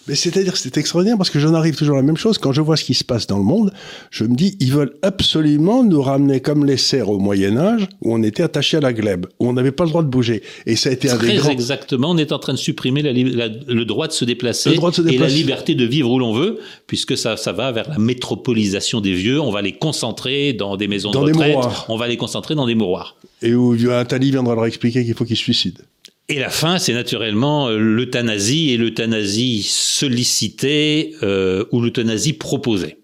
Mais 0.07 0.15
c'est-à-dire 0.15 0.55
c'est 0.55 0.77
extraordinaire 0.77 1.17
parce 1.17 1.29
que 1.29 1.39
j'en 1.39 1.53
arrive 1.53 1.75
toujours 1.75 1.95
à 1.95 1.99
la 1.99 2.05
même 2.05 2.17
chose. 2.17 2.37
Quand 2.37 2.53
je 2.53 2.61
vois 2.61 2.77
ce 2.77 2.83
qui 2.83 2.93
se 2.93 3.03
passe 3.03 3.27
dans 3.27 3.37
le 3.37 3.43
monde, 3.43 3.73
je 4.09 4.23
me 4.23 4.35
dis, 4.35 4.55
ils 4.59 4.71
veulent 4.71 4.95
absolument 5.01 5.83
nous 5.83 6.01
ramener 6.01 6.39
comme 6.39 6.65
les 6.65 6.77
serfs 6.77 7.09
au 7.09 7.19
Moyen-Âge, 7.19 7.87
où 8.01 8.13
on 8.13 8.23
était 8.23 8.43
attaché 8.43 8.77
à 8.77 8.79
la 8.79 8.93
glèbe, 8.93 9.25
où 9.39 9.47
on 9.47 9.53
n'avait 9.53 9.71
pas 9.71 9.83
le 9.83 9.89
droit 9.89 10.03
de 10.03 10.07
bouger. 10.07 10.43
Et 10.65 10.75
ça 10.75 10.89
a 10.89 10.93
été 10.93 11.09
un 11.09 11.17
des 11.17 11.35
grands... 11.35 11.49
exactement. 11.49 12.11
On 12.11 12.17
est 12.17 12.31
en 12.31 12.39
train 12.39 12.53
de 12.53 12.57
supprimer 12.57 13.01
le 13.01 13.83
droit 13.83 14.07
de 14.07 14.13
se 14.13 14.25
déplacer, 14.25 14.71
et 14.71 15.17
la 15.17 15.27
liberté 15.27 15.75
de 15.75 15.85
vivre 15.85 16.11
où 16.11 16.19
l'on 16.19 16.33
veut, 16.33 16.59
puisque 16.87 17.17
ça, 17.17 17.37
ça 17.37 17.51
va 17.51 17.71
vers 17.71 17.89
la 17.89 17.97
métropolisation 17.97 19.01
des 19.01 19.13
vieux. 19.13 19.41
On 19.41 19.51
va 19.51 19.61
les 19.61 19.73
concentrer 19.73 20.53
dans 20.53 20.77
des 20.77 20.87
maisons 20.87 21.11
de 21.11 21.17
retraite. 21.17 21.57
On 21.89 21.97
va 21.97 22.07
les 22.07 22.17
concentrer 22.17 22.55
dans 22.55 22.65
des 22.65 22.75
mouroirs. 22.75 23.17
Et 23.41 23.53
où 23.53 23.75
un 23.91 24.05
tali 24.05 24.31
viendra 24.31 24.55
leur 24.55 24.65
expliquer 24.65 25.03
qu'il 25.03 25.13
faut 25.13 25.25
qu'ils 25.25 25.37
se 25.37 25.43
suicident. 25.43 25.81
Et 26.29 26.39
la 26.39 26.49
fin, 26.49 26.77
c'est 26.77 26.93
naturellement 26.93 27.69
euh, 27.69 27.77
l'euthanasie 27.77 28.71
et 28.71 28.77
l'euthanasie 28.77 29.63
sollicitée 29.63 31.15
euh, 31.23 31.63
ou 31.71 31.79
l'euthanasie 31.79 32.33
proposée. 32.33 32.97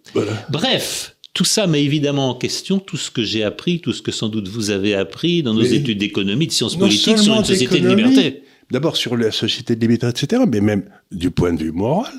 Bref, 0.50 1.15
tout 1.34 1.46
ça 1.46 1.65
met 1.65 1.84
évidemment 1.84 2.32
en 2.32 2.36
question 2.36 2.80
tout 2.80 2.98
ce 2.98 3.10
que 3.10 3.24
j'ai 3.24 3.44
appris, 3.44 3.80
tout 3.80 3.94
ce 3.94 4.01
que 4.01 4.12
sans 4.12 4.27
doute 4.27 4.50
vous 4.50 4.72
avez 4.72 4.94
appris 4.94 5.42
dans 5.42 5.53
nos 5.53 5.63
études 5.63 6.00
d'économie, 6.00 6.48
de 6.48 6.51
sciences 6.51 6.75
politiques 6.75 7.18
sur 7.18 7.34
une 7.34 7.46
société 7.46 7.80
de 7.80 7.88
liberté. 7.88 8.44
D'abord 8.72 8.98
sur 8.98 9.15
la 9.15 9.32
société 9.32 9.75
de 9.75 9.82
liberté, 9.82 10.08
etc., 10.08 10.44
mais 10.48 10.60
même 10.60 10.89
du 11.12 11.32
point 11.32 11.53
de 11.53 11.63
vue 11.63 11.72
moral. 11.72 12.13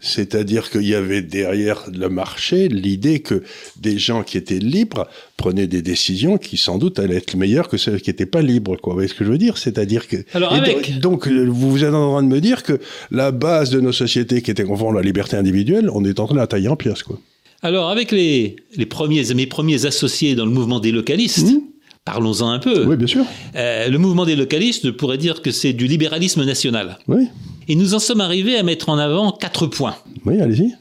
C'est-à-dire 0.00 0.70
qu'il 0.70 0.86
y 0.86 0.94
avait 0.94 1.22
derrière 1.22 1.84
le 1.92 2.08
marché 2.08 2.68
l'idée 2.68 3.20
que 3.20 3.42
des 3.76 3.98
gens 3.98 4.22
qui 4.22 4.38
étaient 4.38 4.58
libres 4.58 5.06
prenaient 5.36 5.66
des 5.66 5.82
décisions 5.82 6.38
qui 6.38 6.56
sans 6.56 6.78
doute 6.78 6.98
allaient 6.98 7.16
être 7.16 7.36
meilleures 7.36 7.68
que 7.68 7.76
ceux 7.76 7.98
qui 7.98 8.10
n'étaient 8.10 8.26
pas 8.26 8.42
libres. 8.42 8.76
Quoi. 8.76 8.92
Vous 8.92 8.96
voyez 8.98 9.08
ce 9.08 9.14
que 9.14 9.24
je 9.24 9.30
veux 9.30 9.38
dire? 9.38 9.58
C'est-à-dire 9.58 10.08
que... 10.08 10.16
Alors 10.34 10.52
avec... 10.54 10.98
Donc 11.00 11.28
vous 11.28 11.84
êtes 11.84 11.94
en 11.94 12.12
train 12.12 12.22
de 12.22 12.28
me 12.28 12.40
dire 12.40 12.62
que 12.62 12.80
la 13.10 13.30
base 13.30 13.70
de 13.70 13.80
nos 13.80 13.92
sociétés 13.92 14.42
qui 14.42 14.50
était 14.50 14.64
conforme 14.64 14.96
à 14.96 15.00
la 15.00 15.04
liberté 15.04 15.36
individuelle, 15.36 15.90
on 15.92 16.04
est 16.04 16.18
en 16.18 16.26
train 16.26 16.34
de 16.34 16.40
la 16.40 16.46
tailler 16.46 16.68
en 16.68 16.76
pièces. 16.76 17.02
Quoi. 17.02 17.18
Alors 17.62 17.90
avec 17.90 18.10
les, 18.10 18.56
les 18.76 18.86
premiers, 18.86 19.22
mes 19.34 19.46
premiers 19.46 19.84
associés 19.84 20.34
dans 20.34 20.46
le 20.46 20.52
mouvement 20.52 20.80
des 20.80 20.92
localistes, 20.92 21.46
mmh. 21.46 21.60
Parlons-en 22.02 22.48
un 22.48 22.58
peu. 22.58 22.86
Oui, 22.86 22.96
bien 22.96 23.06
sûr. 23.06 23.24
Euh, 23.54 23.88
le 23.88 23.98
mouvement 23.98 24.24
des 24.24 24.34
localistes 24.34 24.90
pourrait 24.90 25.18
dire 25.18 25.42
que 25.42 25.50
c'est 25.50 25.74
du 25.74 25.86
libéralisme 25.86 26.44
national. 26.44 26.98
Oui. 27.08 27.28
Et 27.70 27.76
nous 27.76 27.94
en 27.94 28.00
sommes 28.00 28.20
arrivés 28.20 28.56
à 28.56 28.64
mettre 28.64 28.88
en 28.88 28.98
avant 28.98 29.30
quatre 29.30 29.68
points. 29.68 29.94
Oui, 30.26 30.40
allez-y. 30.40 30.74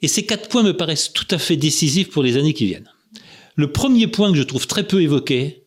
Et 0.00 0.08
ces 0.08 0.24
quatre 0.24 0.48
points 0.48 0.62
me 0.62 0.74
paraissent 0.74 1.12
tout 1.12 1.26
à 1.30 1.36
fait 1.36 1.58
décisifs 1.58 2.08
pour 2.08 2.22
les 2.22 2.38
années 2.38 2.54
qui 2.54 2.64
viennent. 2.64 2.88
Le 3.56 3.70
premier 3.70 4.06
point 4.06 4.32
que 4.32 4.38
je 4.38 4.42
trouve 4.42 4.66
très 4.66 4.84
peu 4.84 5.02
évoqué, 5.02 5.64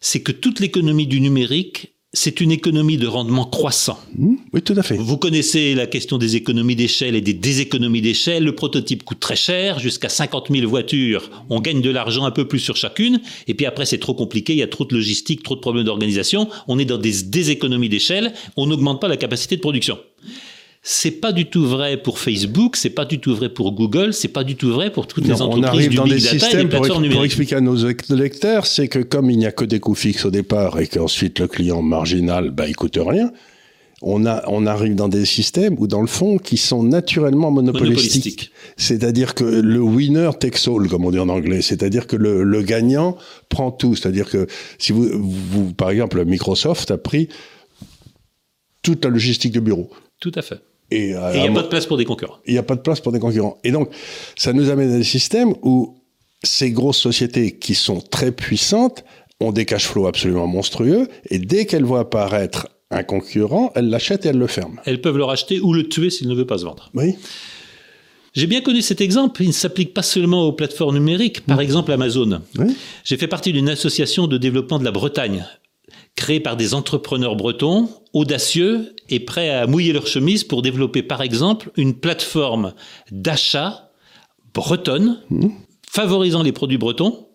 c'est 0.00 0.22
que 0.22 0.30
toute 0.30 0.60
l'économie 0.60 1.08
du 1.08 1.20
numérique 1.20 1.94
c'est 2.18 2.40
une 2.40 2.50
économie 2.50 2.96
de 2.96 3.06
rendement 3.06 3.44
croissant. 3.44 3.96
Mmh, 4.18 4.34
oui, 4.52 4.62
tout 4.62 4.74
à 4.76 4.82
fait. 4.82 4.96
Vous 4.96 5.18
connaissez 5.18 5.76
la 5.76 5.86
question 5.86 6.18
des 6.18 6.34
économies 6.34 6.74
d'échelle 6.74 7.14
et 7.14 7.20
des 7.20 7.32
déséconomies 7.32 8.02
d'échelle. 8.02 8.42
Le 8.42 8.54
prototype 8.56 9.04
coûte 9.04 9.20
très 9.20 9.36
cher, 9.36 9.78
jusqu'à 9.78 10.08
50 10.08 10.48
000 10.50 10.68
voitures. 10.68 11.30
On 11.48 11.60
gagne 11.60 11.80
de 11.80 11.90
l'argent 11.90 12.24
un 12.24 12.32
peu 12.32 12.48
plus 12.48 12.58
sur 12.58 12.74
chacune. 12.74 13.20
Et 13.46 13.54
puis 13.54 13.66
après, 13.66 13.86
c'est 13.86 13.98
trop 13.98 14.14
compliqué, 14.14 14.52
il 14.52 14.58
y 14.58 14.64
a 14.64 14.66
trop 14.66 14.84
de 14.84 14.94
logistique, 14.96 15.44
trop 15.44 15.54
de 15.54 15.60
problèmes 15.60 15.84
d'organisation. 15.84 16.48
On 16.66 16.80
est 16.80 16.84
dans 16.84 16.98
des 16.98 17.22
déséconomies 17.22 17.88
d'échelle, 17.88 18.32
on 18.56 18.66
n'augmente 18.66 19.00
pas 19.00 19.08
la 19.08 19.16
capacité 19.16 19.54
de 19.54 19.60
production. 19.60 19.96
C'est 20.82 21.10
pas 21.10 21.32
du 21.32 21.46
tout 21.46 21.66
vrai 21.66 21.96
pour 21.96 22.18
Facebook, 22.18 22.76
c'est 22.76 22.90
pas 22.90 23.04
du 23.04 23.18
tout 23.18 23.34
vrai 23.34 23.48
pour 23.48 23.72
Google, 23.72 24.14
c'est 24.14 24.28
pas 24.28 24.44
du 24.44 24.56
tout 24.56 24.70
vrai 24.70 24.90
pour 24.90 25.06
toutes 25.06 25.26
les 25.26 25.42
entreprises 25.42 25.64
on 25.64 25.66
arrive 25.66 25.90
du 25.90 25.96
dans 25.96 26.04
big 26.04 26.14
des 26.14 26.20
data 26.20 26.36
et 26.36 26.38
systèmes 26.38 26.62
des 26.62 26.68
pour, 26.68 26.80
plateformes 26.80 27.02
pour 27.02 27.02
numériques. 27.02 27.24
expliquer 27.26 27.56
à 27.56 27.60
nos 27.60 27.76
lecteurs, 28.10 28.66
c'est 28.66 28.88
que 28.88 29.00
comme 29.00 29.30
il 29.30 29.38
n'y 29.38 29.46
a 29.46 29.52
que 29.52 29.64
des 29.64 29.80
coûts 29.80 29.94
fixes 29.94 30.24
au 30.24 30.30
départ 30.30 30.78
et 30.78 30.86
qu'ensuite 30.86 31.40
le 31.40 31.48
client 31.48 31.82
marginal, 31.82 32.50
bah, 32.50 32.68
il 32.68 32.76
coûte 32.76 32.98
rien. 33.04 33.32
On, 34.00 34.26
a, 34.26 34.44
on 34.46 34.64
arrive 34.64 34.94
dans 34.94 35.08
des 35.08 35.24
systèmes 35.24 35.74
ou 35.78 35.88
dans 35.88 36.00
le 36.00 36.06
fond 36.06 36.38
qui 36.38 36.56
sont 36.56 36.84
naturellement 36.84 37.50
monopolistiques. 37.50 37.96
Monopolistique. 37.96 38.52
C'est-à-dire 38.76 39.34
que 39.34 39.42
le 39.42 39.80
winner 39.80 40.30
takes 40.38 40.68
all, 40.68 40.88
comme 40.88 41.04
on 41.04 41.10
dit 41.10 41.18
en 41.18 41.28
anglais. 41.28 41.62
C'est-à-dire 41.62 42.06
que 42.06 42.14
le, 42.14 42.44
le 42.44 42.62
gagnant 42.62 43.16
prend 43.48 43.72
tout. 43.72 43.96
C'est-à-dire 43.96 44.30
que 44.30 44.46
si 44.78 44.92
vous, 44.92 45.08
vous, 45.12 45.72
par 45.72 45.90
exemple, 45.90 46.24
Microsoft 46.24 46.92
a 46.92 46.96
pris 46.96 47.28
toute 48.82 49.04
la 49.04 49.10
logistique 49.10 49.52
de 49.52 49.60
bureau. 49.60 49.90
Tout 50.20 50.32
à 50.34 50.42
fait. 50.42 50.60
Et 50.90 51.14
à- 51.14 51.32
il 51.36 51.42
n'y 51.42 51.48
a 51.48 51.52
pas 51.52 51.62
de 51.62 51.68
place 51.68 51.86
pour 51.86 51.96
des 51.98 52.04
concurrents. 52.04 52.38
il 52.46 52.52
n'y 52.52 52.58
a 52.58 52.62
pas 52.62 52.74
de 52.76 52.80
place 52.80 53.00
pour 53.00 53.12
des 53.12 53.18
concurrents. 53.20 53.58
Et 53.64 53.70
donc, 53.72 53.90
ça 54.36 54.52
nous 54.52 54.70
amène 54.70 54.92
à 54.92 54.96
des 54.98 55.04
systèmes 55.04 55.54
où 55.62 55.98
ces 56.42 56.70
grosses 56.70 56.98
sociétés 56.98 57.58
qui 57.58 57.74
sont 57.74 58.00
très 58.00 58.32
puissantes 58.32 59.04
ont 59.40 59.52
des 59.52 59.64
cash 59.66 59.86
flows 59.86 60.06
absolument 60.06 60.46
monstrueux, 60.46 61.08
et 61.30 61.38
dès 61.38 61.66
qu'elles 61.66 61.84
voient 61.84 62.00
apparaître 62.00 62.68
un 62.90 63.02
concurrent, 63.02 63.70
elles 63.74 63.88
l'achètent 63.90 64.24
et 64.24 64.30
elles 64.30 64.38
le 64.38 64.46
ferment. 64.46 64.80
Elles 64.86 65.00
peuvent 65.00 65.16
le 65.18 65.24
racheter 65.24 65.60
ou 65.60 65.72
le 65.74 65.88
tuer 65.88 66.10
s'il 66.10 66.26
ne 66.28 66.34
veut 66.34 66.46
pas 66.46 66.58
se 66.58 66.64
vendre. 66.64 66.90
Oui. 66.94 67.16
J'ai 68.34 68.46
bien 68.46 68.60
connu 68.60 68.82
cet 68.82 69.00
exemple. 69.00 69.42
Il 69.42 69.48
ne 69.48 69.52
s'applique 69.52 69.94
pas 69.94 70.02
seulement 70.02 70.44
aux 70.44 70.52
plateformes 70.52 70.94
numériques, 70.96 71.44
par 71.44 71.60
exemple 71.60 71.92
Amazon. 71.92 72.40
Oui. 72.58 72.76
J'ai 73.04 73.16
fait 73.16 73.26
partie 73.26 73.52
d'une 73.52 73.68
association 73.68 74.26
de 74.26 74.38
développement 74.38 74.78
de 74.78 74.84
la 74.84 74.90
Bretagne, 74.92 75.44
créée 76.14 76.40
par 76.40 76.56
des 76.56 76.74
entrepreneurs 76.74 77.36
bretons, 77.36 77.88
audacieux 78.18 78.94
et 79.08 79.20
prêts 79.20 79.50
à 79.50 79.66
mouiller 79.66 79.92
leur 79.92 80.06
chemise 80.06 80.44
pour 80.44 80.62
développer, 80.62 81.02
par 81.02 81.22
exemple, 81.22 81.70
une 81.76 81.94
plateforme 81.94 82.74
d'achat 83.10 83.90
bretonne, 84.54 85.20
favorisant 85.88 86.42
les 86.42 86.52
produits 86.52 86.78
bretons. 86.78 87.28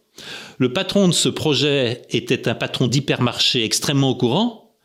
Le 0.57 0.71
patron 0.71 1.07
de 1.07 1.13
ce 1.13 1.29
projet 1.29 2.03
était 2.09 2.47
un 2.47 2.55
patron 2.55 2.87
d'hypermarché 2.87 3.63
extrêmement 3.63 4.09
au 4.09 4.15
courant. 4.15 4.75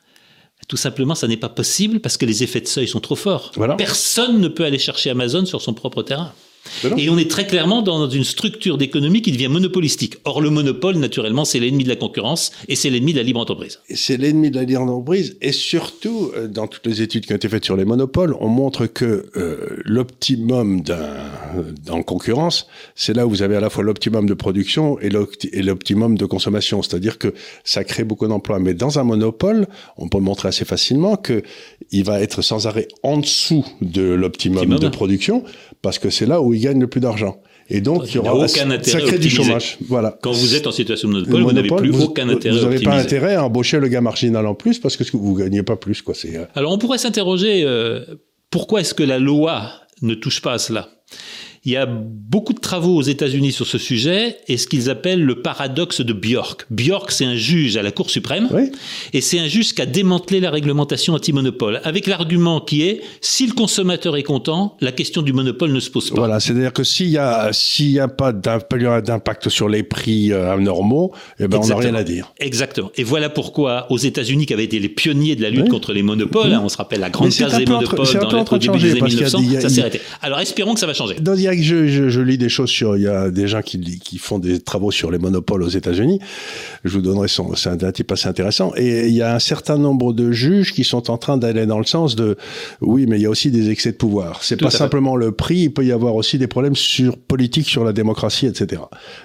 Tout 0.69 0.77
simplement, 0.77 1.15
ça 1.15 1.29
n'est 1.29 1.37
pas 1.37 1.49
possible 1.49 2.01
parce 2.01 2.17
que 2.17 2.27
les 2.27 2.43
effets 2.43 2.61
de 2.61 2.67
seuil 2.67 2.89
sont 2.89 3.01
trop 3.01 3.17
forts. 3.17 3.53
Voilà. 3.57 3.75
Personne 3.75 4.41
ne 4.41 4.49
peut 4.49 4.65
aller 4.65 4.79
chercher 4.79 5.11
Amazon 5.11 5.45
sur 5.47 5.63
son 5.63 5.75
propre 5.75 6.03
terrain. 6.03 6.33
Et 6.97 7.09
on 7.11 7.19
est 7.19 7.31
très 7.31 7.47
clairement 7.47 7.83
dans 7.83 8.09
une 8.09 8.25
structure 8.25 8.79
d'économie 8.79 9.23
qui 9.23 9.33
devient 9.33 9.49
monopolistique. 9.49 10.17
Or, 10.25 10.41
le 10.41 10.51
monopole, 10.51 10.97
naturellement, 10.97 11.45
c'est 11.45 11.59
l'ennemi 11.61 11.85
de 11.85 11.89
la 11.89 11.97
concurrence 11.97 12.53
et 12.69 12.77
c'est 12.77 12.91
l'ennemi 12.91 13.13
de 13.13 13.19
la 13.19 13.23
libre 13.25 13.41
entreprise. 13.41 13.81
C'est 13.95 14.17
l'ennemi 14.17 14.51
de 14.51 14.57
la 14.57 14.65
libre 14.65 14.83
entreprise. 14.83 15.37
Et 15.41 15.53
surtout, 15.53 16.31
euh, 16.37 16.49
dans 16.49 16.67
toutes 16.67 16.87
les 16.87 17.03
études 17.03 17.27
qui 17.27 17.33
ont 17.33 17.37
été 17.37 17.49
faites 17.49 17.65
sur 17.65 17.77
les 17.77 17.85
monopoles, 17.85 18.35
on 18.41 18.49
montre 18.49 18.87
que 18.87 19.27
euh, 19.37 19.79
l'optimum 19.85 20.81
d'un 20.83 21.09
en 21.91 22.03
concurrence, 22.03 22.67
c'est 22.95 23.15
là 23.15 23.27
où 23.27 23.31
vous 23.31 23.43
avez 23.43 23.57
à 23.57 23.61
la 23.61 23.71
fois 23.71 23.83
l'optimum 23.85 24.27
de 24.27 24.35
production 24.35 24.99
et 25.01 25.09
l'opti- 25.11 25.51
et 25.53 25.63
l'optimum 25.63 26.17
de 26.19 26.27
consommation. 26.27 26.83
C'est-à-dire 26.83 27.19
que 27.19 27.35
ça 27.65 27.85
crée 27.85 28.05
beaucoup 28.05 28.27
d'emplois. 28.27 28.59
Mais 28.59 28.75
dans 28.75 28.99
un 28.99 29.05
monopole, 29.05 29.67
on 29.97 30.09
peut 30.09 30.19
montrer 30.21 30.49
assez 30.49 30.65
facilement 30.65 31.17
que 31.17 31.43
il 31.91 32.05
va 32.05 32.21
être 32.21 32.43
sans 32.43 32.67
arrêt 32.67 32.89
en 33.03 33.19
dessous 33.19 33.65
de 33.81 34.03
l'optimum 34.03 34.59
Optimum. 34.59 34.79
de 34.79 34.89
production 34.89 35.45
parce 35.83 35.99
que 35.99 36.11
c'est 36.11 36.27
là 36.27 36.41
où 36.43 36.55
il 36.55 36.58
gagne 36.61 36.81
le 36.81 36.87
plus 36.87 37.01
d'argent. 37.01 37.41
Et 37.71 37.81
donc, 37.83 38.05
il 38.09 38.15
y 38.15 38.19
aura 38.19 38.35
aucun 38.35 38.47
ça 38.49 38.65
intérêt 38.67 39.03
à 39.03 39.07
crée 39.07 39.19
du 39.19 39.29
chômage. 39.29 39.77
Voilà. 39.89 40.19
Quand 40.23 40.33
vous 40.33 40.55
êtes 40.55 40.67
en 40.67 40.73
situation 40.73 41.09
de 41.11 41.21
Le 41.21 41.21
monopole, 41.27 41.43
vous 41.43 41.53
n'avez 41.53 41.69
plus 41.69 41.91
vous- 41.91 42.05
aucun 42.05 42.29
intérêt 42.31 42.57
Vous 42.57 42.65
n'avez 42.65 42.81
pas 42.81 42.97
intérêt 42.97 43.35
à 43.35 43.45
embaucher 43.45 43.79
le 43.79 43.89
gars 43.89 44.01
marginal 44.01 44.47
en 44.47 44.55
plus 44.55 44.79
parce 44.79 44.97
que 44.97 45.05
vous 45.17 45.35
gagnez 45.35 45.63
pas 45.63 45.77
plus, 45.77 46.01
quoi. 46.01 46.15
Euh, 46.25 46.47
Alors, 46.55 46.73
on 46.73 46.79
pourrait 46.79 46.97
s'interroger 46.99 47.65
euh, 47.65 48.05
pourquoi 48.51 48.81
est-ce 48.81 48.95
que 48.95 49.03
la 49.03 49.19
loi 49.19 49.71
ne 50.01 50.15
touche 50.15 50.41
pas 50.41 50.55
à 50.55 50.59
cela? 50.59 50.89
Il 51.65 51.73
y 51.73 51.77
a 51.77 51.87
beaucoup 51.87 52.53
de 52.53 52.61
travaux 52.61 52.95
aux 52.97 53.03
États-Unis 53.03 53.53
sur 53.53 53.67
ce 53.67 53.79
sujet 53.79 54.37
et 54.49 54.57
ce 54.57 54.67
qu'ils 54.67 54.91
appellent 54.91 55.23
le 55.25 55.43
paradoxe 55.43 56.01
de 56.01 56.13
Bjork. 56.13 56.67
Bjork, 56.71 57.11
c'est 57.11 57.25
un 57.25 57.37
juge 57.37 57.77
à 57.77 57.83
la 57.83 57.91
Cour 57.91 58.11
suprême 58.11 58.49
Oui. 58.53 58.71
et 59.13 59.21
c'est 59.21 59.39
un 59.39 59.49
juge 59.49 59.75
qui 59.75 59.83
a 59.83 59.87
démantelé 59.87 60.41
la 60.41 60.51
réglementation 60.51 61.15
anti-monopole 61.15 61.81
avec 61.85 62.07
l'argument 62.07 62.61
qui 62.61 62.83
est 62.83 63.01
si 63.21 63.47
le 63.47 63.53
consommateur 63.55 64.17
est 64.17 64.23
content, 64.23 64.77
la 64.81 64.93
question 64.93 65.23
du 65.23 65.33
monopole 65.33 65.73
ne 65.73 65.81
se 65.81 65.91
pose 65.91 66.11
pas. 66.11 66.17
Voilà, 66.17 66.41
c'est-à-dire 66.41 66.73
que 66.73 66.85
s'il 66.85 67.09
y 67.09 67.19
a 67.19 67.51
s'il 67.53 67.99
a 68.01 68.09
pas 68.09 68.33
d'impact 68.33 69.49
sur 69.49 69.69
les 69.69 69.83
prix 69.83 70.33
euh, 70.33 70.57
normaux, 70.59 71.13
eh 71.41 71.49
ben 71.49 71.59
on 71.63 71.67
n'a 71.67 71.77
rien 71.77 71.95
à 71.95 72.05
dire. 72.05 72.33
Exactement. 72.39 72.91
Et 72.97 73.05
voilà 73.05 73.29
pourquoi 73.31 73.87
aux 73.91 73.99
États-Unis, 73.99 74.47
qui 74.47 74.53
avaient 74.55 74.65
été 74.65 74.79
les 74.79 74.89
pionniers 74.89 75.37
de 75.37 75.43
la 75.43 75.51
lutte 75.51 75.65
Oui. 75.65 75.69
contre 75.71 75.93
les 75.93 76.03
monopoles, 76.03 76.53
hein, 76.53 76.61
on 76.65 76.69
se 76.69 76.77
rappelle 76.77 77.01
la 77.01 77.11
grande 77.11 77.31
case 77.35 77.57
des 77.57 77.67
monopoles 77.67 78.01
un 78.17 78.29
dans 78.29 78.45
au 78.45 78.59
début 78.59 78.79
des 78.79 78.91
années 78.93 79.01
parce 79.01 79.13
qu'il 79.15 79.23
y 79.23 79.25
a- 79.25 79.29
1900, 79.29 79.39
il 79.43 79.53
y 79.53 79.57
a- 79.57 79.61
ça 79.61 79.69
s'est 79.69 79.81
arrêté. 79.81 80.01
Alors 80.23 80.41
espérons 80.41 80.75
que 80.75 80.81
ça 80.81 80.87
va 80.87 80.95
changer. 80.95 81.17
Donc, 81.17 81.37
il 81.39 81.43
y 81.43 81.49
a 81.49 81.55
que 81.59 81.65
je, 81.65 81.87
je, 81.87 82.09
je 82.09 82.21
lis 82.21 82.39
des 82.39 82.49
choses 82.49 82.71
sur, 82.71 82.97
il 82.97 83.03
y 83.03 83.09
a 83.09 83.31
des 83.31 83.49
gens 83.49 83.63
qui, 83.63 83.79
qui 83.99 84.19
font 84.19 84.39
des 84.39 84.61
travaux 84.61 84.91
sur 84.91 85.11
les 85.11 85.19
monopoles 85.19 85.63
aux 85.63 85.69
États-Unis. 85.69 86.21
Je 86.85 86.95
vous 86.95 87.03
donnerai 87.03 87.29
son, 87.29 87.55
c'est 87.55 87.69
un, 87.69 87.79
un 87.81 87.93
type 87.93 88.11
assez 88.13 88.29
intéressant. 88.29 88.73
Et 88.77 89.09
il 89.09 89.15
y 89.15 89.23
a 89.23 89.35
un 89.35 89.39
certain 89.39 89.79
nombre 89.79 90.13
de 90.13 90.33
juges 90.33 90.73
qui 90.73 90.85
sont 90.85 91.11
en 91.11 91.19
train 91.19 91.37
d'aller 91.37 91.67
dans 91.67 91.79
le 91.79 91.85
sens 91.85 92.17
de, 92.17 92.37
oui, 92.81 93.07
mais 93.07 93.19
il 93.19 93.23
y 93.23 93.27
a 93.27 93.31
aussi 93.31 93.51
des 93.51 93.71
excès 93.71 93.93
de 93.93 93.97
pouvoir. 93.97 94.43
C'est 94.43 94.57
pas 94.57 94.71
fait. 94.71 94.77
simplement 94.77 95.17
le 95.17 95.33
prix, 95.33 95.59
il 95.59 95.73
peut 95.73 95.85
y 95.85 95.93
avoir 95.93 96.15
aussi 96.15 96.39
des 96.39 96.47
problèmes 96.47 96.77
sur 96.77 97.17
politique, 97.17 97.69
sur 97.69 97.85
la 97.85 97.93
démocratie, 97.93 98.47
etc. 98.47 98.83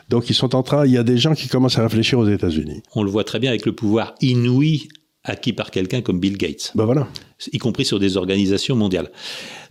Donc, 0.10 0.30
ils 0.30 0.36
sont 0.36 0.56
en 0.56 0.63
train, 0.63 0.86
il 0.86 0.92
y 0.92 0.98
a 0.98 1.04
des 1.04 1.18
gens 1.18 1.34
qui 1.34 1.48
commencent 1.48 1.78
à 1.78 1.84
réfléchir 1.84 2.20
aux 2.20 2.28
États-Unis. 2.28 2.84
On 2.96 3.04
le 3.04 3.12
voit 3.12 3.24
très 3.24 3.40
bien 3.40 3.50
avec 3.50 3.66
le 3.66 3.74
pouvoir 3.74 4.16
inouï 4.22 4.88
acquis 5.24 5.53
par 5.53 5.72
quelqu'un 5.72 6.01
comme 6.01 6.20
Bill 6.20 6.38
Gates, 6.38 6.72
Ben 6.75 6.86
voilà. 6.86 7.08
y 7.51 7.58
compris 7.58 7.86
sur 7.86 8.00
des 8.00 8.18
organisations 8.18 8.75
mondiales. 8.75 9.12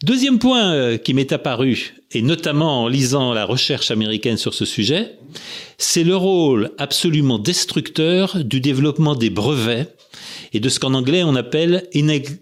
Deuxième 0.03 0.39
point 0.39 0.73
euh, 0.73 0.97
qui 0.97 1.13
m'est 1.15 1.33
apparu, 1.33 1.95
et 2.11 2.23
notamment 2.23 2.83
en 2.85 2.89
lisant 2.89 3.35
la 3.35 3.45
recherche 3.45 3.91
américaine 3.91 4.37
sur 4.37 4.55
ce 4.55 4.65
sujet, 4.65 5.17
c'est 5.79 6.05
le 6.05 6.17
rôle 6.17 6.71
absolument 6.79 7.39
destructeur 7.39 8.43
du 8.45 8.61
développement 8.61 9.15
des 9.15 9.31
brevets 9.31 9.95
et 10.53 10.61
de 10.61 10.69
ce 10.69 10.79
qu'en 10.79 10.95
anglais 10.95 11.23
on 11.23 11.35
appelle 11.35 11.89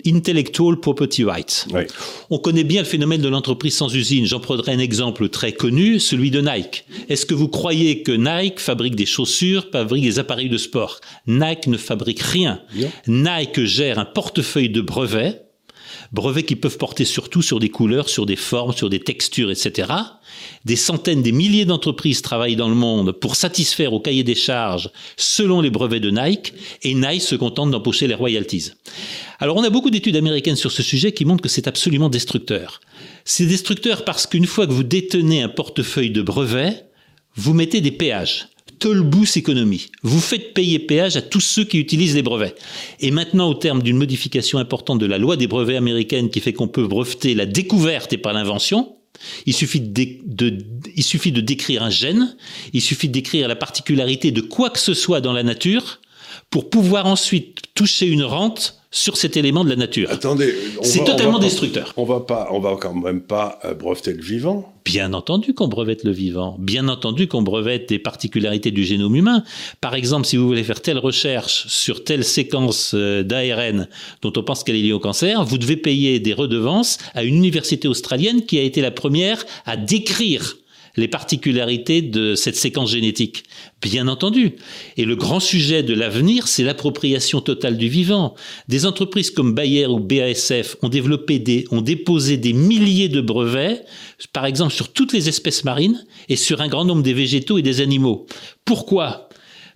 intellectual 0.06 0.78
property 0.80 1.24
rights. 1.24 1.66
Oui. 1.72 1.82
On 2.30 2.38
connaît 2.38 2.64
bien 2.64 2.82
le 2.82 2.86
phénomène 2.86 3.20
de 3.20 3.28
l'entreprise 3.28 3.76
sans 3.76 3.94
usine. 3.94 4.26
J'en 4.26 4.40
prendrai 4.40 4.72
un 4.72 4.78
exemple 4.78 5.28
très 5.28 5.52
connu, 5.52 5.98
celui 5.98 6.30
de 6.30 6.40
Nike. 6.40 6.84
Est-ce 7.08 7.26
que 7.26 7.34
vous 7.34 7.48
croyez 7.48 8.02
que 8.02 8.12
Nike 8.12 8.60
fabrique 8.60 8.96
des 8.96 9.06
chaussures, 9.06 9.66
fabrique 9.72 10.04
des 10.04 10.18
appareils 10.18 10.48
de 10.48 10.58
sport? 10.58 11.00
Nike 11.26 11.66
ne 11.66 11.76
fabrique 11.76 12.20
rien. 12.20 12.60
Nike 13.06 13.64
gère 13.64 13.98
un 13.98 14.04
portefeuille 14.04 14.70
de 14.70 14.80
brevets, 14.80 15.42
brevets 16.12 16.44
qui 16.44 16.56
peuvent 16.56 16.78
porter 16.78 17.04
surtout 17.04 17.42
sur 17.42 17.58
des 17.58 17.68
couleurs, 17.68 18.08
sur 18.08 18.26
des 18.26 18.36
formes, 18.36 18.72
sur 18.72 18.90
des 18.90 19.00
textures, 19.00 19.50
etc. 19.50 19.92
Des 20.64 20.76
centaines, 20.76 21.22
des 21.22 21.32
milliers 21.32 21.64
d'entreprises 21.64 22.22
travaillent 22.22 22.56
dans 22.56 22.68
le 22.68 22.74
monde 22.74 23.12
pour 23.12 23.36
satisfaire 23.36 23.92
au 23.92 24.00
cahier 24.00 24.24
des 24.24 24.34
charges 24.34 24.90
selon 25.16 25.60
les 25.60 25.70
brevets 25.70 26.00
de 26.00 26.10
Nike, 26.10 26.54
et 26.82 26.94
Nike 26.94 27.22
se 27.22 27.34
contente 27.34 27.70
d'empocher 27.70 28.06
les 28.06 28.14
royalties. 28.14 28.72
Alors 29.38 29.56
on 29.56 29.64
a 29.64 29.70
beaucoup 29.70 29.90
d'études 29.90 30.16
américaines 30.16 30.56
sur 30.56 30.72
ce 30.72 30.82
sujet 30.82 31.12
qui 31.12 31.24
montrent 31.24 31.42
que 31.42 31.48
c'est 31.48 31.68
absolument 31.68 32.08
destructeur. 32.08 32.80
C'est 33.24 33.46
destructeur 33.46 34.04
parce 34.04 34.26
qu'une 34.26 34.46
fois 34.46 34.66
que 34.66 34.72
vous 34.72 34.82
détenez 34.82 35.42
un 35.42 35.48
portefeuille 35.48 36.10
de 36.10 36.22
brevets, 36.22 36.86
vous 37.36 37.54
mettez 37.54 37.80
des 37.80 37.92
péages. 37.92 38.48
Tolbous 38.80 39.36
économie. 39.36 39.90
Vous 40.02 40.20
faites 40.20 40.54
payer 40.54 40.78
péage 40.78 41.16
à 41.16 41.22
tous 41.22 41.40
ceux 41.40 41.64
qui 41.64 41.78
utilisent 41.78 42.14
les 42.14 42.22
brevets. 42.22 42.54
Et 42.98 43.10
maintenant, 43.10 43.50
au 43.50 43.54
terme 43.54 43.82
d'une 43.82 43.98
modification 43.98 44.58
importante 44.58 44.98
de 44.98 45.06
la 45.06 45.18
loi 45.18 45.36
des 45.36 45.46
brevets 45.46 45.76
américaine 45.76 46.30
qui 46.30 46.40
fait 46.40 46.54
qu'on 46.54 46.66
peut 46.66 46.86
breveter 46.88 47.34
la 47.34 47.44
découverte 47.46 48.12
et 48.14 48.18
pas 48.18 48.32
l'invention, 48.32 48.96
il 49.44 49.52
suffit 49.52 49.80
de- 49.80 50.58
il 50.96 51.02
suffit 51.04 51.30
de 51.30 51.42
décrire 51.42 51.82
un 51.82 51.90
gène, 51.90 52.34
il 52.72 52.80
suffit 52.80 53.08
de 53.08 53.12
décrire 53.12 53.48
la 53.48 53.56
particularité 53.56 54.30
de 54.30 54.40
quoi 54.40 54.70
que 54.70 54.78
ce 54.78 54.94
soit 54.94 55.20
dans 55.20 55.34
la 55.34 55.42
nature 55.42 56.00
pour 56.48 56.70
pouvoir 56.70 57.04
ensuite 57.06 57.58
toucher 57.74 58.06
une 58.06 58.24
rente 58.24 58.79
sur 58.92 59.16
cet 59.16 59.36
élément 59.36 59.64
de 59.64 59.70
la 59.70 59.76
nature. 59.76 60.10
Attendez, 60.10 60.52
C'est 60.82 61.00
on 61.00 61.04
totalement 61.04 61.38
va- 61.38 61.44
destructeur. 61.44 61.92
On 61.96 62.04
va 62.04 62.20
pas, 62.20 62.48
on 62.50 62.58
va 62.58 62.76
quand 62.80 62.94
même 62.94 63.20
pas 63.20 63.58
euh, 63.64 63.72
breveter 63.74 64.12
le 64.12 64.22
vivant. 64.22 64.74
Bien 64.84 65.12
entendu 65.12 65.54
qu'on 65.54 65.68
brevette 65.68 66.02
le 66.04 66.10
vivant, 66.10 66.56
bien 66.58 66.88
entendu 66.88 67.28
qu'on 67.28 67.42
brevette 67.42 67.88
des 67.88 67.98
particularités 68.00 68.70
du 68.72 68.82
génome 68.82 69.14
humain. 69.14 69.44
Par 69.80 69.94
exemple, 69.94 70.26
si 70.26 70.36
vous 70.36 70.46
voulez 70.46 70.64
faire 70.64 70.80
telle 70.82 70.98
recherche 70.98 71.66
sur 71.68 72.02
telle 72.02 72.24
séquence 72.24 72.92
euh, 72.94 73.22
d'ARN 73.22 73.86
dont 74.22 74.32
on 74.36 74.42
pense 74.42 74.64
qu'elle 74.64 74.76
est 74.76 74.82
liée 74.82 74.92
au 74.92 74.98
cancer, 74.98 75.44
vous 75.44 75.58
devez 75.58 75.76
payer 75.76 76.18
des 76.18 76.32
redevances 76.32 76.98
à 77.14 77.22
une 77.22 77.36
université 77.36 77.86
australienne 77.86 78.44
qui 78.44 78.58
a 78.58 78.62
été 78.62 78.80
la 78.80 78.90
première 78.90 79.44
à 79.66 79.76
décrire 79.76 80.56
les 80.96 81.08
particularités 81.08 82.02
de 82.02 82.34
cette 82.34 82.56
séquence 82.56 82.90
génétique. 82.90 83.44
Bien 83.82 84.08
entendu. 84.08 84.56
Et 84.96 85.04
le 85.04 85.16
grand 85.16 85.40
sujet 85.40 85.82
de 85.82 85.94
l'avenir, 85.94 86.48
c'est 86.48 86.64
l'appropriation 86.64 87.40
totale 87.40 87.76
du 87.76 87.88
vivant. 87.88 88.34
Des 88.68 88.86
entreprises 88.86 89.30
comme 89.30 89.54
Bayer 89.54 89.86
ou 89.86 89.98
BASF 89.98 90.76
ont 90.82 90.90
ont 90.90 91.82
déposé 91.82 92.36
des 92.36 92.52
milliers 92.52 93.08
de 93.08 93.20
brevets, 93.20 93.84
par 94.32 94.46
exemple 94.46 94.72
sur 94.72 94.92
toutes 94.92 95.12
les 95.12 95.28
espèces 95.28 95.64
marines 95.64 96.04
et 96.28 96.36
sur 96.36 96.60
un 96.60 96.68
grand 96.68 96.84
nombre 96.84 97.02
des 97.02 97.14
végétaux 97.14 97.58
et 97.58 97.62
des 97.62 97.80
animaux. 97.80 98.26
Pourquoi? 98.64 99.28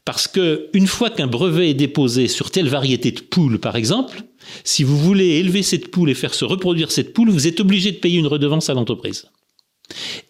Parce 0.05 0.29
que 0.29 0.69
une 0.75 0.87
fois 0.87 1.09
qu'un 1.09 1.27
brevet 1.27 1.71
est 1.71 1.75
déposé 1.75 2.29
sur 2.29 2.51
telle 2.51 2.69
variété 2.69 3.11
de 3.11 3.21
poule, 3.21 3.59
par 3.59 3.77
exemple, 3.77 4.23
si 4.63 4.85
vous 4.85 4.99
voulez 4.99 5.39
élever 5.39 5.63
cette 5.63 5.91
poule 5.91 6.11
et 6.11 6.15
faire 6.15 6.35
se 6.35 6.45
reproduire 6.45 6.91
cette 6.91 7.15
poule, 7.15 7.31
vous 7.31 7.47
êtes 7.47 7.61
obligé 7.61 7.93
de 7.93 7.97
payer 7.97 8.19
une 8.19 8.27
redevance 8.27 8.69
à 8.69 8.75
l'entreprise. 8.75 9.27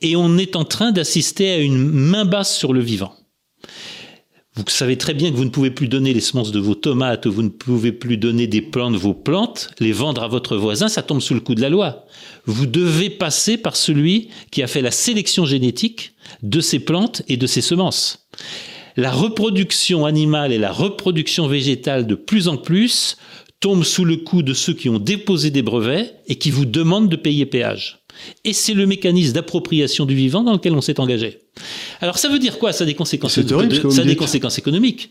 Et 0.01 0.17
on 0.17 0.37
est 0.39 0.57
en 0.57 0.65
train 0.65 0.93
d'assister 0.93 1.51
à 1.51 1.59
une 1.59 1.79
main 1.79 2.25
basse 2.25 2.57
sur 2.57 2.73
le 2.73 2.81
vivant. 2.81 3.15
Vous 4.57 4.63
savez 4.69 4.97
très 4.97 5.15
bien 5.15 5.33
que 5.33 5.37
vous 5.37 5.45
ne 5.45 5.51
pouvez 5.51 5.73
plus 5.73 5.89
donner 5.89 6.15
les 6.15 6.21
semences 6.21 6.53
de 6.53 6.61
vos 6.61 6.77
tomates, 6.77 7.27
vous 7.27 7.43
ne 7.43 7.49
pouvez 7.49 7.91
plus 7.91 8.17
donner 8.17 8.47
des 8.47 8.63
plants 8.63 8.93
de 8.93 8.97
vos 8.97 9.13
plantes, 9.13 9.71
les 9.81 9.91
vendre 9.91 10.23
à 10.23 10.29
votre 10.29 10.57
voisin, 10.57 10.87
ça 10.87 11.03
tombe 11.03 11.21
sous 11.21 11.35
le 11.35 11.41
coup 11.41 11.57
de 11.57 11.61
la 11.61 11.71
loi. 11.71 12.05
Vous 12.47 12.67
devez 12.67 13.11
passer 13.11 13.57
par 13.57 13.75
celui 13.75 14.29
qui 14.53 14.63
a 14.63 14.69
fait 14.69 14.81
la 14.81 14.93
sélection 14.93 15.45
génétique 15.45 16.13
de 16.45 16.61
ces 16.61 16.79
plantes 16.79 17.23
et 17.27 17.37
de 17.37 17.49
ces 17.49 17.63
semences. 17.63 18.29
La 18.97 19.11
reproduction 19.11 20.07
animale 20.07 20.53
et 20.53 20.59
la 20.59 20.71
reproduction 20.71 21.49
végétale 21.49 22.07
de 22.07 22.15
plus 22.15 22.47
en 22.47 22.57
plus 22.57 23.17
tombent 23.59 23.83
sous 23.83 24.05
le 24.05 24.19
coup 24.19 24.43
de 24.45 24.55
ceux 24.55 24.75
qui 24.75 24.89
ont 24.89 25.01
déposé 25.01 25.51
des 25.51 25.63
brevets 25.63 26.15
et 26.29 26.37
qui 26.37 26.53
vous 26.53 26.65
demandent 26.65 27.09
de 27.09 27.17
payer 27.17 27.45
péage. 27.45 28.04
Et 28.45 28.53
c'est 28.53 28.75
le 28.75 28.87
mécanisme 28.87 29.33
d'appropriation 29.33 30.07
du 30.07 30.15
vivant 30.15 30.43
dans 30.43 30.53
lequel 30.53 30.75
on 30.75 30.81
s'est 30.81 31.01
engagé. 31.01 31.41
Alors 32.01 32.19
ça 32.19 32.29
veut 32.29 32.39
dire 32.39 32.59
quoi 32.59 32.73
Ça 32.73 32.85
a 32.85 32.87
des 32.87 32.95
conséquences, 32.95 33.35
ça 33.35 33.41
a 33.41 34.05
des 34.05 34.17
conséquences 34.17 34.59
économiques. 34.59 35.11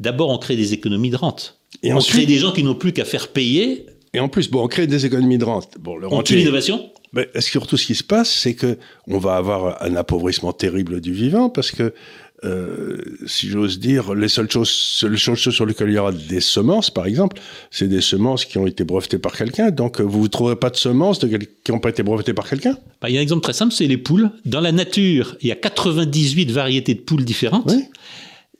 D'abord, 0.00 0.30
on 0.30 0.38
crée 0.38 0.56
des 0.56 0.72
économies 0.72 1.10
de 1.10 1.16
rente. 1.16 1.58
Et 1.82 1.92
on 1.92 1.98
crée 1.98 2.26
des 2.26 2.38
gens 2.38 2.52
qui 2.52 2.62
n'ont 2.62 2.74
plus 2.74 2.92
qu'à 2.92 3.04
faire 3.04 3.28
payer. 3.28 3.86
Et 4.12 4.20
en 4.20 4.28
plus, 4.28 4.50
bon, 4.50 4.64
on 4.64 4.68
crée 4.68 4.86
des 4.86 5.06
économies 5.06 5.38
de 5.38 5.44
rente. 5.44 5.74
Bon, 5.78 5.96
le 5.96 6.12
on 6.12 6.22
tue 6.22 6.36
l'innovation. 6.36 6.90
Mais 7.12 7.28
surtout, 7.38 7.76
ce 7.76 7.86
qui 7.86 7.94
se 7.94 8.02
passe, 8.02 8.30
c'est 8.30 8.54
que 8.54 8.76
on 9.06 9.18
va 9.18 9.36
avoir 9.36 9.82
un 9.82 9.94
appauvrissement 9.94 10.52
terrible 10.52 11.00
du 11.00 11.12
vivant 11.12 11.48
parce 11.48 11.70
que 11.70 11.94
euh, 12.44 12.98
si 13.26 13.48
j'ose 13.48 13.78
dire, 13.78 14.14
les 14.14 14.28
seules 14.28 14.50
choses, 14.50 14.68
sur 14.68 15.66
lesquelles 15.66 15.88
il 15.88 15.94
y 15.94 15.98
aura 15.98 16.12
des 16.12 16.40
semences, 16.40 16.90
par 16.90 17.06
exemple, 17.06 17.40
c'est 17.70 17.88
des 17.88 18.00
semences 18.00 18.44
qui 18.44 18.58
ont 18.58 18.66
été 18.66 18.84
brevetées 18.84 19.18
par 19.18 19.36
quelqu'un. 19.36 19.70
Donc, 19.70 20.00
vous 20.00 20.22
ne 20.22 20.28
trouverez 20.28 20.56
pas 20.56 20.70
de 20.70 20.76
semences 20.76 21.18
de 21.18 21.36
qui 21.36 21.72
n'ont 21.72 21.80
pas 21.80 21.90
été 21.90 22.02
brevetées 22.02 22.34
par 22.34 22.48
quelqu'un 22.48 22.76
bah, 23.00 23.08
Il 23.08 23.14
y 23.14 23.16
a 23.16 23.20
un 23.20 23.22
exemple 23.22 23.42
très 23.42 23.52
simple, 23.52 23.72
c'est 23.72 23.86
les 23.86 23.96
poules. 23.96 24.30
Dans 24.44 24.60
la 24.60 24.72
nature, 24.72 25.36
il 25.40 25.48
y 25.48 25.52
a 25.52 25.56
98 25.56 26.50
variétés 26.50 26.94
de 26.94 27.00
poules 27.00 27.24
différentes. 27.24 27.72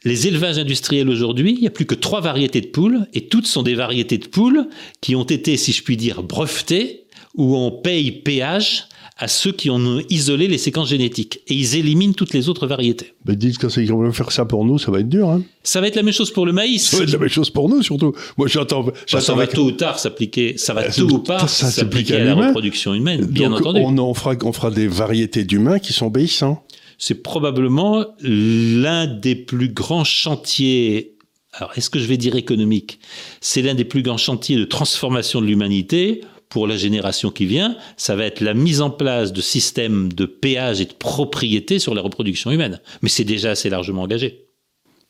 Les 0.05 0.27
élevages 0.27 0.59
industriels 0.59 1.09
aujourd'hui, 1.09 1.55
il 1.55 1.61
n'y 1.61 1.67
a 1.67 1.71
plus 1.71 1.87
que 1.87 1.95
trois 1.95 2.21
variétés 2.21 2.61
de 2.61 2.67
poules, 2.67 3.07
et 3.15 3.23
toutes 3.29 3.47
sont 3.47 3.63
des 3.63 3.75
variétés 3.75 4.19
de 4.19 4.27
poules 4.27 4.69
qui 5.01 5.17
ont 5.17 5.25
été, 5.25 5.57
si 5.57 5.73
je 5.73 5.83
puis 5.83 5.97
dire, 5.97 6.23
brevetées, 6.23 7.05
où 7.35 7.57
on 7.57 7.71
paye 7.71 8.13
péage 8.13 8.85
à 9.17 9.29
ceux 9.29 9.53
qui 9.53 9.71
ont 9.71 10.03
isolé 10.11 10.49
les 10.49 10.59
séquences 10.59 10.89
génétiques. 10.89 11.41
Et 11.47 11.55
ils 11.55 11.77
éliminent 11.77 12.15
toutes 12.15 12.33
les 12.33 12.49
autres 12.49 12.67
variétés. 12.67 13.15
Mais 13.25 13.37
dites 13.37 13.59
quand 13.59 13.75
ils 13.77 13.91
vont 13.91 14.13
faire 14.13 14.33
ça 14.33 14.45
pour 14.45 14.65
nous, 14.65 14.79
ça 14.79 14.91
va 14.91 15.01
être 15.01 15.09
dur. 15.09 15.29
Hein 15.29 15.43
ça 15.63 15.81
va 15.81 15.87
être 15.87 15.95
la 15.95 16.03
même 16.03 16.13
chose 16.13 16.33
pour 16.33 16.47
le 16.47 16.53
maïs. 16.53 16.89
Ça 16.89 16.97
va 16.97 17.05
être 17.05 17.13
la 17.13 17.19
même 17.19 17.29
chose 17.29 17.51
pour 17.51 17.69
nous, 17.69 17.83
surtout. 17.83 18.13
Moi, 18.37 18.49
j'attends. 18.49 18.83
Bah, 18.83 19.21
ça 19.21 19.35
va 19.35 19.47
tôt 19.47 19.67
ou 19.67 19.71
tard 19.73 19.99
s'appliquer. 19.99 20.59
Ça 20.59 20.75
va 20.75 20.91
tôt 20.91 21.03
ou 21.03 21.19
tard 21.19 21.49
s'appliquer 21.49 22.17
à, 22.17 22.25
la 22.25 22.35
reproduction 22.35 22.93
humaine, 22.93 23.25
bien 23.27 23.53
entendu. 23.53 23.81
On, 23.81 24.15
fera, 24.15 24.35
on 24.43 24.53
fera 24.53 24.71
des 24.71 24.89
variétés 24.89 25.45
d'humains 25.45 25.79
qui 25.79 25.93
sont 25.93 26.07
obéissants. 26.07 26.65
C'est 26.99 27.23
probablement 27.23 28.05
l'un 28.21 29.07
des 29.07 29.35
plus 29.35 29.69
grands 29.69 30.05
chantiers 30.05 31.13
alors, 31.57 31.71
est-ce 31.77 31.89
que 31.89 32.01
je 32.01 32.07
vais 32.07 32.17
dire 32.17 32.35
économique? 32.35 32.99
C'est 33.41 33.63
l'un 33.63 33.75
des 33.75 33.85
plus 33.85 34.03
grands 34.03 34.17
chantiers 34.17 34.57
de 34.57 34.65
transformation 34.65 35.41
de 35.41 35.47
l'humanité 35.47 36.23
pour 36.55 36.69
la 36.69 36.77
génération 36.77 37.33
qui 37.33 37.47
vient, 37.47 37.77
ça 37.97 38.15
va 38.15 38.25
être 38.27 38.41
la 38.41 38.55
mise 38.55 38.81
en 38.81 38.89
place 38.89 39.33
de 39.33 39.41
systèmes 39.41 40.13
de 40.13 40.25
péage 40.25 40.81
et 40.81 40.85
de 40.85 40.93
propriété 40.93 41.81
sur 41.81 41.97
la 41.97 42.01
reproduction 42.01 42.53
humaine. 42.53 42.81
Mais 43.03 43.09
c'est 43.09 43.25
déjà 43.25 43.51
assez 43.51 43.69
largement 43.69 44.03
engagé. 44.03 44.47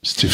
C'était. 0.00 0.28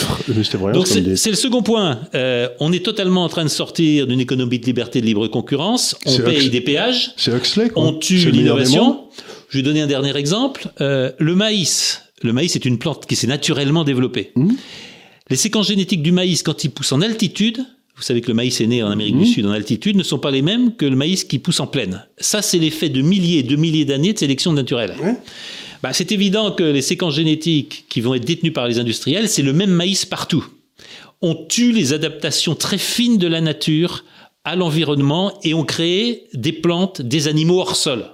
Donc 0.72 0.86
c'est 0.86 1.30
le 1.30 1.36
second 1.36 1.62
point. 1.64 1.98
Euh, 2.14 2.48
on 2.60 2.72
est 2.72 2.84
totalement 2.84 3.24
en 3.24 3.28
train 3.28 3.42
de 3.42 3.50
sortir 3.50 4.06
d'une 4.06 4.20
économie 4.20 4.60
de 4.60 4.66
liberté 4.66 5.00
de 5.00 5.06
libre 5.06 5.26
concurrence. 5.26 5.96
On 6.06 6.16
paye 6.18 6.48
des 6.48 6.60
péages. 6.60 7.10
C'est 7.16 7.32
Huxley. 7.32 7.72
On 7.74 7.92
tue 7.94 8.30
l'innovation. 8.30 9.08
Je 9.48 9.58
vais 9.58 9.64
donner 9.64 9.80
un 9.80 9.88
dernier 9.88 10.16
exemple. 10.16 10.68
Euh, 10.80 11.10
le 11.18 11.34
maïs. 11.34 12.02
Le 12.22 12.32
maïs 12.32 12.54
est 12.54 12.64
une 12.64 12.78
plante 12.78 13.06
qui 13.06 13.16
s'est 13.16 13.26
naturellement 13.26 13.82
développée. 13.82 14.30
Mmh. 14.36 14.52
Les 15.28 15.36
séquences 15.36 15.66
génétiques 15.66 16.02
du 16.02 16.12
maïs, 16.12 16.44
quand 16.44 16.62
il 16.62 16.70
pousse 16.70 16.92
en 16.92 17.00
altitude, 17.00 17.64
vous 18.00 18.06
savez 18.06 18.22
que 18.22 18.28
le 18.28 18.34
maïs 18.34 18.58
est 18.62 18.66
né 18.66 18.82
en 18.82 18.90
Amérique 18.90 19.18
du 19.18 19.24
mmh. 19.24 19.34
Sud 19.34 19.46
en 19.46 19.50
altitude, 19.50 19.94
ne 19.94 20.02
sont 20.02 20.18
pas 20.18 20.30
les 20.30 20.40
mêmes 20.40 20.74
que 20.74 20.86
le 20.86 20.96
maïs 20.96 21.22
qui 21.22 21.38
pousse 21.38 21.60
en 21.60 21.66
plaine. 21.66 22.06
Ça, 22.16 22.40
c'est 22.40 22.56
l'effet 22.56 22.88
de 22.88 23.02
milliers 23.02 23.40
et 23.40 23.42
de 23.42 23.56
milliers 23.56 23.84
d'années 23.84 24.14
de 24.14 24.18
sélection 24.18 24.54
naturelle. 24.54 24.94
Bah, 25.82 25.92
c'est 25.92 26.10
évident 26.10 26.52
que 26.52 26.62
les 26.62 26.80
séquences 26.80 27.16
génétiques 27.16 27.84
qui 27.90 28.00
vont 28.00 28.14
être 28.14 28.24
détenues 28.24 28.52
par 28.52 28.68
les 28.68 28.78
industriels, 28.78 29.28
c'est 29.28 29.42
le 29.42 29.52
même 29.52 29.68
maïs 29.68 30.06
partout. 30.06 30.46
On 31.20 31.34
tue 31.34 31.72
les 31.72 31.92
adaptations 31.92 32.54
très 32.54 32.78
fines 32.78 33.18
de 33.18 33.26
la 33.26 33.42
nature 33.42 34.04
à 34.44 34.56
l'environnement 34.56 35.38
et 35.42 35.52
on 35.52 35.64
crée 35.64 36.24
des 36.32 36.52
plantes, 36.52 37.02
des 37.02 37.28
animaux 37.28 37.60
hors 37.60 37.76
sol 37.76 38.06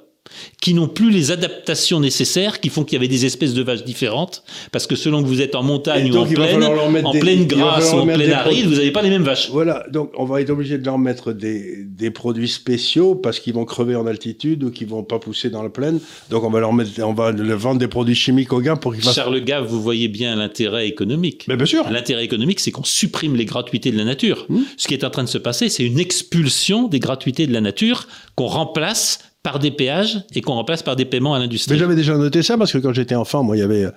qui 0.60 0.74
n'ont 0.74 0.88
plus 0.88 1.10
les 1.10 1.30
adaptations 1.30 2.00
nécessaires, 2.00 2.60
qui 2.60 2.68
font 2.68 2.84
qu'il 2.84 2.94
y 2.94 2.98
avait 2.98 3.08
des 3.08 3.26
espèces 3.26 3.54
de 3.54 3.62
vaches 3.62 3.84
différentes, 3.84 4.42
parce 4.72 4.86
que 4.86 4.96
selon 4.96 5.22
que 5.22 5.28
vous 5.28 5.40
êtes 5.40 5.54
en 5.54 5.62
montagne 5.62 6.12
ou 6.12 6.16
en 6.16 6.26
plaine, 6.26 6.64
en 6.64 7.12
pleine 7.12 7.46
grasse 7.46 7.92
ou 7.92 7.96
en 7.96 8.06
pleine 8.06 8.32
aride, 8.32 8.66
vous 8.66 8.74
n'avez 8.74 8.90
pas 8.90 9.02
les 9.02 9.10
mêmes 9.10 9.22
vaches. 9.22 9.50
Voilà, 9.50 9.86
donc 9.90 10.10
on 10.16 10.24
va 10.24 10.40
être 10.40 10.50
obligé 10.50 10.78
de 10.78 10.84
leur 10.84 10.98
mettre 10.98 11.32
des, 11.32 11.84
des 11.84 12.10
produits 12.10 12.48
spéciaux 12.48 13.14
parce 13.14 13.40
qu'ils 13.40 13.54
vont 13.54 13.64
crever 13.64 13.96
en 13.96 14.06
altitude 14.06 14.64
ou 14.64 14.70
qu'ils 14.70 14.88
vont 14.88 15.02
pas 15.02 15.18
pousser 15.18 15.50
dans 15.50 15.62
la 15.62 15.70
plaine. 15.70 16.00
Donc 16.30 16.44
on 16.44 16.50
va 16.50 16.60
leur 16.60 16.72
mettre, 16.72 16.90
on 17.02 17.12
va 17.12 17.32
leur 17.32 17.58
vendre 17.58 17.78
des 17.78 17.88
produits 17.88 18.14
chimiques 18.14 18.52
au 18.52 18.60
gain 18.60 18.76
pour 18.76 18.94
qu'ils 18.94 19.02
fassent. 19.02 19.14
Charles 19.14 19.40
Gave, 19.40 19.66
vous 19.66 19.82
voyez 19.82 20.08
bien 20.08 20.36
l'intérêt 20.36 20.88
économique. 20.88 21.44
Mais 21.48 21.56
bien 21.56 21.66
sûr. 21.66 21.88
L'intérêt 21.90 22.24
économique, 22.24 22.60
c'est 22.60 22.70
qu'on 22.70 22.84
supprime 22.84 23.36
les 23.36 23.44
gratuités 23.44 23.90
de 23.90 23.98
la 23.98 24.04
nature. 24.04 24.46
Hmm. 24.48 24.62
Ce 24.76 24.88
qui 24.88 24.94
est 24.94 25.04
en 25.04 25.10
train 25.10 25.24
de 25.24 25.28
se 25.28 25.38
passer, 25.38 25.68
c'est 25.68 25.84
une 25.84 25.98
expulsion 25.98 26.88
des 26.88 27.00
gratuités 27.00 27.46
de 27.46 27.52
la 27.52 27.60
nature 27.60 28.06
qu'on 28.34 28.46
remplace 28.46 29.20
par 29.46 29.60
des 29.60 29.70
péages 29.70 30.24
et 30.34 30.40
qu'on 30.40 30.54
remplace 30.54 30.82
par 30.82 30.96
des 30.96 31.04
paiements 31.04 31.32
à 31.32 31.38
l'industrie. 31.38 31.74
Mais 31.74 31.78
j'avais 31.78 31.94
déjà 31.94 32.18
noté 32.18 32.42
ça 32.42 32.58
parce 32.58 32.72
que 32.72 32.78
quand 32.78 32.92
j'étais 32.92 33.14
enfant, 33.14 33.44
moi, 33.44 33.56
il 33.56 33.60
y 33.60 33.62
avait, 33.62 33.84
euh, 33.84 33.92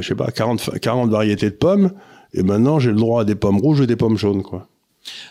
je 0.00 0.08
sais 0.08 0.14
pas, 0.14 0.30
40, 0.30 0.80
40 0.80 1.10
variétés 1.10 1.50
de 1.50 1.54
pommes. 1.54 1.92
Et 2.32 2.42
maintenant, 2.42 2.78
j'ai 2.78 2.88
le 2.88 2.96
droit 2.96 3.20
à 3.20 3.24
des 3.26 3.34
pommes 3.34 3.58
rouges 3.58 3.82
et 3.82 3.86
des 3.86 3.96
pommes 3.96 4.16
jaunes, 4.16 4.42
quoi. 4.42 4.66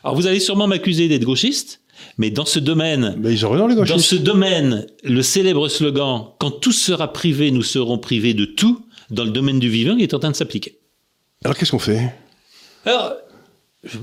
Alors, 0.03 0.15
vous 0.15 0.27
allez 0.27 0.39
sûrement 0.39 0.67
m'accuser 0.67 1.07
d'être 1.07 1.23
gauchiste, 1.23 1.81
mais 2.19 2.29
dans 2.29 2.45
ce 2.45 2.59
domaine, 2.59 3.15
mais 3.17 3.33
ils 3.33 3.43
ont 3.47 3.67
les 3.67 3.73
gauchistes. 3.73 3.95
dans 3.95 3.99
ce 3.99 4.15
domaine, 4.15 4.85
le 5.03 5.23
célèbre 5.23 5.69
slogan 5.69 6.25
"Quand 6.39 6.51
tout 6.51 6.71
sera 6.71 7.11
privé, 7.11 7.49
nous 7.49 7.63
serons 7.63 7.97
privés 7.97 8.35
de 8.35 8.45
tout" 8.45 8.85
dans 9.09 9.23
le 9.23 9.31
domaine 9.31 9.57
du 9.57 9.69
vivant 9.69 9.97
est 9.97 10.13
en 10.13 10.19
train 10.19 10.29
de 10.29 10.35
s'appliquer. 10.35 10.77
Alors, 11.43 11.57
qu'est-ce 11.57 11.71
qu'on 11.71 11.79
fait? 11.79 12.13
Alors, 12.85 13.13
je 13.83 13.97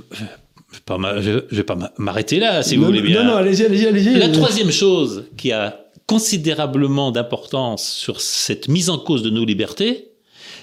ne 0.90 1.40
vais 1.50 1.62
pas 1.64 1.92
m'arrêter 1.98 2.38
là, 2.38 2.62
si 2.62 2.76
vous 2.76 2.84
voulez 2.84 3.02
bien. 3.02 3.22
Non, 3.22 3.32
non, 3.32 3.36
allez-y, 3.36 3.64
allez-y, 3.64 3.86
allez-y. 3.86 4.14
La 4.14 4.28
troisième 4.28 4.70
chose 4.70 5.24
qui 5.36 5.52
a 5.52 5.84
considérablement 6.06 7.10
d'importance 7.10 7.88
sur 7.88 8.20
cette 8.20 8.68
mise 8.68 8.90
en 8.90 8.98
cause 8.98 9.22
de 9.22 9.30
nos 9.30 9.44
libertés, 9.44 10.08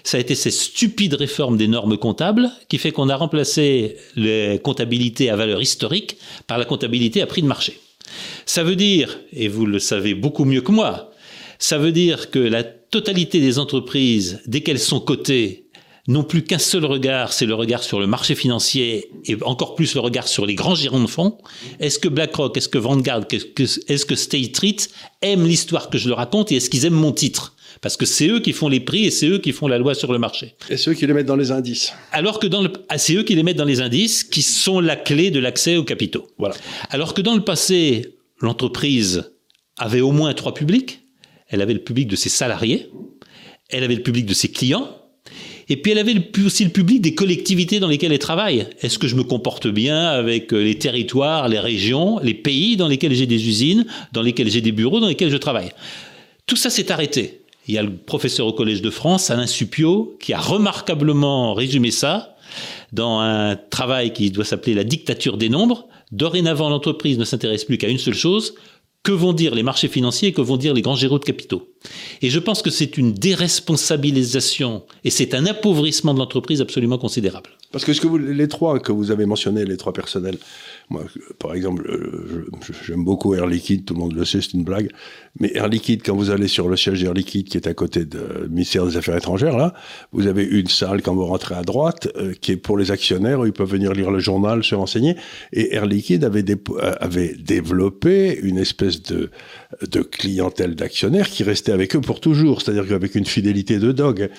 ça 0.04 0.18
a 0.18 0.20
été 0.20 0.36
cette 0.36 0.54
stupide 0.54 1.14
réforme 1.14 1.58
des 1.58 1.68
normes 1.68 1.98
comptables 1.98 2.50
qui 2.70 2.78
fait 2.78 2.92
qu'on 2.92 3.10
a 3.10 3.16
remplacé 3.16 3.98
les 4.16 4.60
comptabilités 4.64 5.30
à 5.30 5.36
valeur 5.36 5.62
historique 5.62 6.18
par 6.48 6.58
la 6.58 6.66
comptabilité 6.66 7.22
à 7.22 7.28
prix 7.28 7.42
de 7.42 7.48
marché. 7.48 7.80
Ça 8.46 8.64
veut 8.64 8.76
dire, 8.76 9.20
et 9.34 9.48
vous 9.48 9.66
le 9.66 9.80
savez 9.80 10.14
beaucoup 10.14 10.46
mieux 10.46 10.62
que 10.62 10.72
moi, 10.72 11.12
ça 11.60 11.78
veut 11.78 11.92
dire 11.92 12.32
que 12.32 12.40
la 12.40 12.64
totalité 12.64 13.40
des 13.40 13.60
entreprises, 13.60 14.42
dès 14.48 14.62
qu'elles 14.62 14.80
sont 14.80 15.00
cotées, 15.00 15.68
non 16.08 16.24
plus 16.24 16.44
qu'un 16.44 16.58
seul 16.58 16.86
regard, 16.86 17.32
c'est 17.34 17.46
le 17.46 17.54
regard 17.54 17.84
sur 17.84 18.00
le 18.00 18.08
marché 18.08 18.36
financier 18.36 19.12
et 19.26 19.38
encore 19.44 19.76
plus 19.76 19.94
le 19.94 20.02
regard 20.02 20.28
sur 20.28 20.46
les 20.46 20.56
grands 20.56 20.76
girons 20.76 21.02
de 21.02 21.08
fonds. 21.08 21.38
Est-ce 21.80 22.00
que 22.00 22.08
BlackRock, 22.08 22.58
est-ce 22.58 22.70
que 22.70 22.78
Vanguard, 22.78 23.22
est-ce 23.32 24.06
que 24.06 24.16
State 24.16 24.56
Street 24.56 24.78
aiment 25.22 25.46
l'histoire 25.46 25.90
que 25.90 25.98
je 25.98 26.10
leur 26.10 26.18
raconte 26.18 26.52
et 26.52 26.56
est-ce 26.56 26.70
qu'ils 26.70 26.86
aiment 26.86 26.94
mon 26.94 27.12
titre? 27.12 27.56
Parce 27.82 27.98
que 27.98 28.06
c'est 28.06 28.28
eux 28.28 28.40
qui 28.40 28.54
font 28.54 28.68
les 28.68 28.80
prix 28.80 29.06
et 29.06 29.12
c'est 29.12 29.28
eux 29.28 29.40
qui 29.40 29.52
font 29.52 29.68
la 29.68 29.78
loi 29.78 29.96
sur 29.96 30.12
le 30.12 30.20
marché. 30.20 30.56
Et 30.70 30.78
c'est 30.78 30.92
eux 30.92 30.94
qui 30.94 31.08
les 31.08 31.14
mettent 31.14 31.26
dans 31.26 31.36
les 31.36 31.52
indices. 31.52 31.94
Alors 32.12 32.40
que 32.40 32.48
dans 32.48 32.62
le, 32.62 32.72
ah, 32.90 32.98
c'est 32.98 33.16
eux 33.16 33.24
qui 33.24 33.34
les 33.36 33.44
mettent 33.44 33.58
dans 33.58 33.66
les 33.66 33.82
indices, 33.82 34.24
qui 34.24 34.42
sont 34.42 34.80
la 34.80 34.96
clé 34.96 35.32
de 35.32 35.40
l'accès 35.40 35.78
aux 35.78 35.84
capitaux. 35.84 36.28
Voilà. 36.38 36.56
Alors 36.90 37.14
que 37.14 37.22
dans 37.22 37.34
le 37.34 37.44
passé, 37.44 38.18
l'entreprise 38.40 39.32
avait 39.78 40.02
au 40.02 40.12
moins 40.12 40.34
trois 40.34 40.54
publics. 40.54 41.00
Elle 41.48 41.62
avait 41.62 41.74
le 41.74 41.84
public 41.84 42.08
de 42.08 42.16
ses 42.16 42.30
salariés, 42.30 42.90
elle 43.70 43.84
avait 43.84 43.96
le 43.96 44.04
public 44.04 44.26
de 44.26 44.34
ses 44.34 44.50
clients, 44.50 45.01
et 45.72 45.78
puis 45.78 45.94
elle 45.94 46.00
avait 46.00 46.22
aussi 46.46 46.66
le 46.66 46.70
public 46.70 47.00
des 47.00 47.16
collectivités 47.16 47.80
dans 47.80 47.88
lesquelles 47.88 48.12
elle 48.12 48.20
travaille. 48.20 48.68
Est-ce 48.82 49.00
que 49.00 49.08
je 49.08 49.16
me 49.16 49.24
comporte 49.24 49.68
bien 49.70 50.06
avec 50.06 50.52
euh, 50.52 50.62
les 50.62 50.78
territoires, 50.78 51.48
les 51.48 51.60
régions, 51.60 52.20
les 52.20 52.34
pays 52.34 52.76
dans 52.76 52.90
lesquels 52.90 53.14
j'ai 53.14 53.26
des 53.26 53.48
usines, 53.48 53.86
dans 54.12 54.22
lesquels 54.22 54.52
j'ai 54.52 54.60
des 54.60 54.74
bureaux, 54.74 55.00
dans 55.00 55.08
lesquels 55.08 55.30
je 55.30 55.38
travaille? 55.38 55.72
Tout 56.46 56.58
ça 56.58 56.70
s'est 56.70 56.92
arrêté. 56.92 57.44
Il 57.70 57.74
y 57.74 57.78
a 57.78 57.84
le 57.84 57.96
professeur 57.96 58.48
au 58.48 58.52
Collège 58.52 58.82
de 58.82 58.90
France, 58.90 59.30
Alain 59.30 59.48
Supio, 59.48 60.18
qui 60.20 60.34
a 60.34 60.42
remarquablement 60.42 61.54
résumé 61.54 61.90
ça 61.90 62.36
dans 62.92 63.22
un 63.22 63.56
travail 63.56 64.12
qui 64.12 64.30
doit 64.30 64.44
s'appeler 64.44 64.74
La 64.74 64.84
dictature 64.84 65.38
des 65.38 65.48
nombres. 65.48 65.88
Dorénavant, 66.12 66.68
l'entreprise 66.68 67.18
ne 67.18 67.24
s'intéresse 67.24 67.64
plus 67.64 67.78
qu'à 67.78 67.88
une 67.88 67.98
seule 67.98 68.14
chose, 68.14 68.56
que 69.04 69.12
vont 69.12 69.34
dire 69.34 69.56
les 69.56 69.64
marchés 69.64 69.88
financiers 69.88 70.30
et 70.30 70.34
que 70.34 70.42
vont 70.42 70.58
dire 70.58 70.74
les 70.74 70.82
grands 70.82 70.96
géros 70.96 71.20
de 71.20 71.26
capitaux? 71.26 71.70
Et 72.22 72.30
je 72.30 72.40
pense 72.40 72.62
que 72.62 72.70
c'est 72.70 72.98
une 72.98 73.14
déresponsabilisation 73.14 74.84
et 75.04 75.10
c'est 75.10 75.34
un 75.34 75.46
appauvrissement 75.46 76.14
de 76.14 76.20
l'entreprise 76.20 76.62
absolument 76.62 76.98
considérable. 76.98 77.50
Parce 77.72 77.86
que 77.86 77.94
ce 77.94 78.02
que 78.02 78.08
vous, 78.08 78.18
les 78.18 78.48
trois 78.48 78.80
que 78.80 78.92
vous 78.92 79.12
avez 79.12 79.26
mentionnés, 79.26 79.66
les 79.66 79.78
trois 79.78 79.94
personnels, 79.94 80.38
moi, 80.90 81.04
par 81.40 81.54
exemple, 81.54 81.88
euh, 81.90 82.46
j'aime 82.86 83.04
beaucoup 83.06 83.34
Air 83.34 83.48
Liquide, 83.48 83.86
tout 83.86 83.94
le 83.94 84.00
monde 84.00 84.14
le 84.14 84.26
sait, 84.26 84.42
c'est 84.42 84.54
une 84.54 84.64
blague. 84.64 84.90
Mais 85.40 85.52
Air 85.56 85.70
Liquide, 85.70 86.02
quand 86.04 86.16
vous 86.16 86.32
allez 86.32 86.48
sur 86.48 86.68
le 86.68 86.76
siège 86.76 87.02
d'Air 87.02 87.14
Liquide, 87.14 87.48
qui 87.48 87.58
est 87.58 87.68
à 87.68 87.74
côté 87.74 88.04
du 88.06 88.18
ministère 88.50 88.86
des 88.86 88.98
Affaires 88.98 89.16
étrangères, 89.16 89.58
là, 89.58 89.74
vous 90.12 90.28
avez 90.28 90.44
une 90.44 90.68
salle 90.68 91.02
quand 91.02 91.16
vous 91.16 91.26
rentrez 91.26 91.56
à 91.56 91.62
droite, 91.62 92.10
euh, 92.18 92.34
qui 92.40 92.52
est 92.52 92.58
pour 92.58 92.78
les 92.78 92.92
actionnaires, 92.92 93.40
où 93.40 93.46
ils 93.46 93.54
peuvent 93.54 93.72
venir 93.72 93.94
lire 93.94 94.12
le 94.12 94.20
journal, 94.20 94.64
se 94.64 94.76
renseigner. 94.76 95.16
Et 95.54 95.74
Air 95.74 95.86
Liquide 95.86 96.26
avait, 96.26 96.44
euh, 96.50 96.94
avait 97.00 97.36
développé 97.36 98.38
une 98.42 98.58
espèce 98.58 99.02
de, 99.02 99.30
de 99.90 100.02
clientèle 100.02 100.76
d'actionnaires 100.76 101.30
qui 101.30 101.44
restait 101.44 101.72
avec 101.72 101.96
eux 101.96 102.02
pour 102.02 102.20
toujours, 102.20 102.62
c'est-à-dire 102.62 102.88
qu'avec 102.88 103.16
une 103.16 103.26
fidélité 103.26 103.80
de 103.80 103.94
dog. 103.94 104.30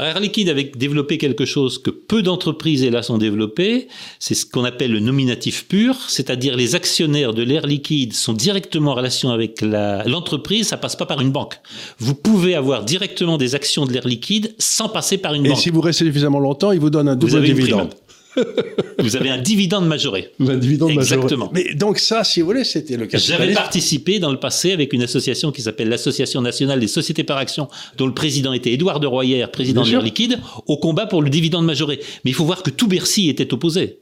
Air 0.00 0.20
Liquide 0.20 0.48
avait 0.48 0.70
développé 0.76 1.18
quelque 1.18 1.44
chose 1.44 1.78
que 1.78 1.90
peu 1.90 2.22
d'entreprises, 2.22 2.82
hélas, 2.82 3.10
ont 3.10 3.18
développé. 3.18 3.88
C'est 4.18 4.34
ce 4.34 4.46
qu'on 4.46 4.64
appelle 4.64 4.92
le 4.92 5.00
nominatif 5.00 5.66
pur, 5.68 5.96
c'est-à-dire 6.08 6.56
les 6.56 6.74
actionnaires 6.74 7.34
de 7.34 7.42
l'air 7.42 7.66
liquide 7.66 8.12
sont 8.12 8.32
directement 8.32 8.92
en 8.92 8.94
relation 8.94 9.30
avec 9.30 9.60
l'entreprise, 9.60 10.68
ça 10.68 10.76
passe 10.76 10.96
pas 10.96 11.06
par 11.06 11.20
une 11.20 11.30
banque. 11.30 11.54
Vous 11.98 12.14
pouvez 12.14 12.54
avoir 12.54 12.84
directement 12.84 13.36
des 13.36 13.54
actions 13.54 13.86
de 13.86 13.92
l'air 13.92 14.06
liquide 14.06 14.54
sans 14.58 14.88
passer 14.88 15.18
par 15.18 15.34
une 15.34 15.42
banque. 15.42 15.58
Et 15.58 15.60
si 15.60 15.70
vous 15.70 15.80
restez 15.80 16.04
suffisamment 16.04 16.40
longtemps, 16.40 16.72
ils 16.72 16.80
vous 16.80 16.90
donnent 16.90 17.08
un 17.08 17.16
double 17.16 17.42
dividende. 17.42 17.90
vous 18.98 19.16
avez 19.16 19.30
un 19.30 19.38
dividende 19.38 19.86
majoré. 19.86 20.30
Un 20.40 20.56
dividende 20.56 20.90
Exactement. 20.90 21.50
Mais 21.52 21.74
donc 21.74 21.98
ça, 21.98 22.24
si 22.24 22.40
vous 22.40 22.46
voulez, 22.46 22.64
c'était 22.64 22.96
le 22.96 23.06
cas. 23.06 23.18
J'avais 23.18 23.52
participé 23.52 24.18
dans 24.18 24.30
le 24.30 24.38
passé 24.38 24.72
avec 24.72 24.92
une 24.92 25.02
association 25.02 25.52
qui 25.52 25.62
s'appelle 25.62 25.88
l'Association 25.88 26.40
nationale 26.40 26.80
des 26.80 26.88
sociétés 26.88 27.24
par 27.24 27.38
action, 27.38 27.68
dont 27.96 28.06
le 28.06 28.14
président 28.14 28.52
était 28.52 28.72
Édouard 28.72 29.00
de 29.00 29.06
Royer, 29.06 29.46
président 29.52 29.82
de 29.82 29.98
Liquide, 29.98 30.38
au 30.66 30.76
combat 30.76 31.06
pour 31.06 31.22
le 31.22 31.30
dividende 31.30 31.66
majoré. 31.66 32.00
Mais 32.24 32.30
il 32.30 32.34
faut 32.34 32.44
voir 32.44 32.62
que 32.62 32.70
tout 32.70 32.88
Bercy 32.88 33.28
était 33.28 33.52
opposé. 33.52 34.00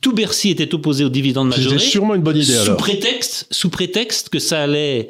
Tout 0.00 0.12
Bercy 0.12 0.50
était 0.50 0.74
opposé 0.74 1.04
au 1.04 1.08
dividende 1.08 1.48
majoré. 1.48 1.78
C'était 1.78 1.90
sûrement 1.90 2.14
une 2.14 2.22
bonne 2.22 2.36
idée 2.36 2.52
sous 2.52 2.76
Prétexte, 2.76 3.46
sous 3.50 3.70
prétexte 3.70 4.28
que 4.28 4.38
ça 4.38 4.62
allait, 4.62 5.08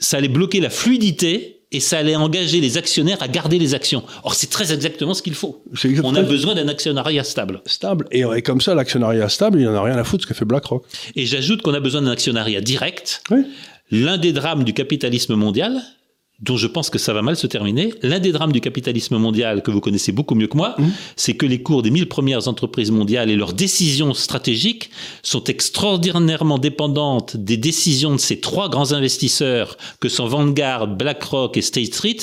ça 0.00 0.16
allait 0.16 0.28
bloquer 0.28 0.60
la 0.60 0.70
fluidité 0.70 1.61
et 1.72 1.80
ça 1.80 1.98
allait 1.98 2.16
engager 2.16 2.60
les 2.60 2.78
actionnaires 2.78 3.22
à 3.22 3.28
garder 3.28 3.58
les 3.58 3.74
actions. 3.74 4.04
Or, 4.22 4.34
c'est 4.34 4.50
très 4.50 4.72
exactement 4.72 5.14
ce 5.14 5.22
qu'il 5.22 5.34
faut. 5.34 5.64
On 6.04 6.14
a 6.14 6.22
besoin 6.22 6.54
d'un 6.54 6.68
actionnariat 6.68 7.24
stable. 7.24 7.62
Stable. 7.66 8.06
Et, 8.10 8.42
comme 8.42 8.60
ça, 8.60 8.74
l'actionnariat 8.74 9.28
stable, 9.28 9.58
il 9.60 9.64
n'en 9.64 9.74
a 9.74 9.82
rien 9.82 9.96
à 9.96 10.04
foutre 10.04 10.24
ce 10.24 10.28
que 10.28 10.34
fait 10.34 10.44
BlackRock. 10.44 10.84
Et 11.16 11.26
j'ajoute 11.26 11.62
qu'on 11.62 11.74
a 11.74 11.80
besoin 11.80 12.02
d'un 12.02 12.10
actionnariat 12.10 12.60
direct. 12.60 13.22
L'un 13.90 14.18
des 14.18 14.32
drames 14.32 14.64
du 14.64 14.72
capitalisme 14.72 15.34
mondial, 15.34 15.82
dont 16.42 16.56
je 16.56 16.66
pense 16.66 16.90
que 16.90 16.98
ça 16.98 17.12
va 17.12 17.22
mal 17.22 17.36
se 17.36 17.46
terminer. 17.46 17.94
L'un 18.02 18.18
des 18.18 18.32
drames 18.32 18.52
du 18.52 18.60
capitalisme 18.60 19.16
mondial 19.16 19.62
que 19.62 19.70
vous 19.70 19.80
connaissez 19.80 20.12
beaucoup 20.12 20.34
mieux 20.34 20.48
que 20.48 20.56
moi, 20.56 20.74
mmh. 20.76 20.84
c'est 21.16 21.34
que 21.34 21.46
les 21.46 21.62
cours 21.62 21.82
des 21.82 21.90
mille 21.90 22.08
premières 22.08 22.48
entreprises 22.48 22.90
mondiales 22.90 23.30
et 23.30 23.36
leurs 23.36 23.52
décisions 23.52 24.12
stratégiques 24.12 24.90
sont 25.22 25.44
extraordinairement 25.44 26.58
dépendantes 26.58 27.36
des 27.36 27.56
décisions 27.56 28.12
de 28.12 28.20
ces 28.20 28.40
trois 28.40 28.68
grands 28.68 28.92
investisseurs 28.92 29.76
que 30.00 30.08
sont 30.08 30.26
Vanguard, 30.26 30.88
BlackRock 30.88 31.56
et 31.56 31.62
State 31.62 31.94
Street, 31.94 32.16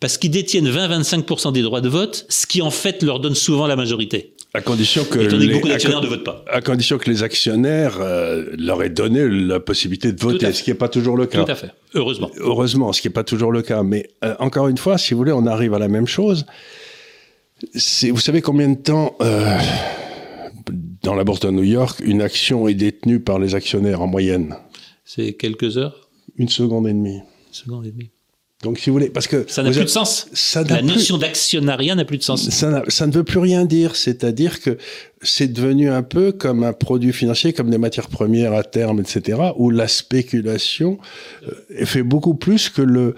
parce 0.00 0.18
qu'ils 0.18 0.30
détiennent 0.30 0.68
20-25% 0.68 1.52
des 1.52 1.62
droits 1.62 1.80
de 1.80 1.88
vote, 1.88 2.26
ce 2.28 2.46
qui 2.46 2.62
en 2.62 2.70
fait 2.70 3.02
leur 3.02 3.20
donne 3.20 3.34
souvent 3.34 3.66
la 3.66 3.76
majorité. 3.76 4.33
À 4.56 4.60
condition 4.60 5.04
que 5.04 5.18
les, 5.18 5.52
beaucoup 5.52 5.66
d'actionnaires 5.66 6.00
ne 6.00 6.06
votent 6.06 6.22
pas. 6.22 6.44
À 6.48 6.60
condition 6.60 6.96
que 6.96 7.10
les 7.10 7.24
actionnaires 7.24 7.98
euh, 8.00 8.54
leur 8.56 8.84
aient 8.84 8.88
donné 8.88 9.28
la 9.28 9.58
possibilité 9.58 10.12
de 10.12 10.20
voter, 10.20 10.52
ce 10.52 10.62
qui 10.62 10.70
n'est 10.70 10.76
pas 10.76 10.88
toujours 10.88 11.16
le 11.16 11.26
cas. 11.26 11.44
Tout 11.44 11.50
à 11.50 11.56
fait. 11.56 11.72
Heureusement. 11.94 12.30
Heureusement, 12.36 12.92
ce 12.92 13.02
qui 13.02 13.08
n'est 13.08 13.12
pas 13.12 13.24
toujours 13.24 13.50
le 13.50 13.62
cas. 13.62 13.82
Mais 13.82 14.08
euh, 14.24 14.36
encore 14.38 14.68
une 14.68 14.78
fois, 14.78 14.96
si 14.96 15.12
vous 15.12 15.18
voulez, 15.18 15.32
on 15.32 15.46
arrive 15.46 15.74
à 15.74 15.80
la 15.80 15.88
même 15.88 16.06
chose. 16.06 16.46
Vous 17.64 18.20
savez 18.20 18.42
combien 18.42 18.68
de 18.68 18.78
temps, 18.78 19.16
euh, 19.22 19.58
dans 21.02 21.16
la 21.16 21.24
bourse 21.24 21.40
de 21.40 21.50
New 21.50 21.64
York, 21.64 22.00
une 22.04 22.22
action 22.22 22.68
est 22.68 22.74
détenue 22.74 23.18
par 23.18 23.40
les 23.40 23.56
actionnaires 23.56 24.02
en 24.02 24.06
moyenne? 24.06 24.54
C'est 25.04 25.32
quelques 25.32 25.78
heures? 25.78 26.08
Une 26.36 26.48
seconde 26.48 26.86
et 26.86 26.92
demie. 26.92 27.16
Une 27.16 27.54
seconde 27.54 27.86
et 27.86 27.90
demie. 27.90 28.10
Donc, 28.64 28.78
si 28.78 28.88
vous 28.88 28.94
voulez, 28.94 29.10
parce 29.10 29.26
que 29.26 29.44
ça 29.46 29.62
n'a 29.62 29.70
plus 29.70 29.84
de 29.84 29.86
sens. 29.86 30.26
la 30.68 30.80
notion 30.80 31.18
d'actionnariat 31.18 31.94
n'a 31.94 32.06
plus 32.06 32.16
de 32.16 32.22
sens. 32.22 32.48
Ça, 32.48 32.82
ça, 32.88 33.06
ne 33.06 33.12
veut 33.12 33.22
plus 33.22 33.38
rien 33.38 33.66
dire. 33.66 33.94
C'est-à-dire 33.94 34.60
que 34.62 34.78
c'est 35.20 35.52
devenu 35.52 35.90
un 35.90 36.02
peu 36.02 36.32
comme 36.32 36.64
un 36.64 36.72
produit 36.72 37.12
financier, 37.12 37.52
comme 37.52 37.68
des 37.68 37.76
matières 37.76 38.08
premières 38.08 38.54
à 38.54 38.64
terme, 38.64 39.00
etc., 39.00 39.38
où 39.56 39.68
la 39.68 39.86
spéculation 39.86 40.98
euh, 41.46 41.84
fait 41.84 42.02
beaucoup 42.02 42.34
plus 42.34 42.70
que 42.70 42.80
le. 42.80 43.14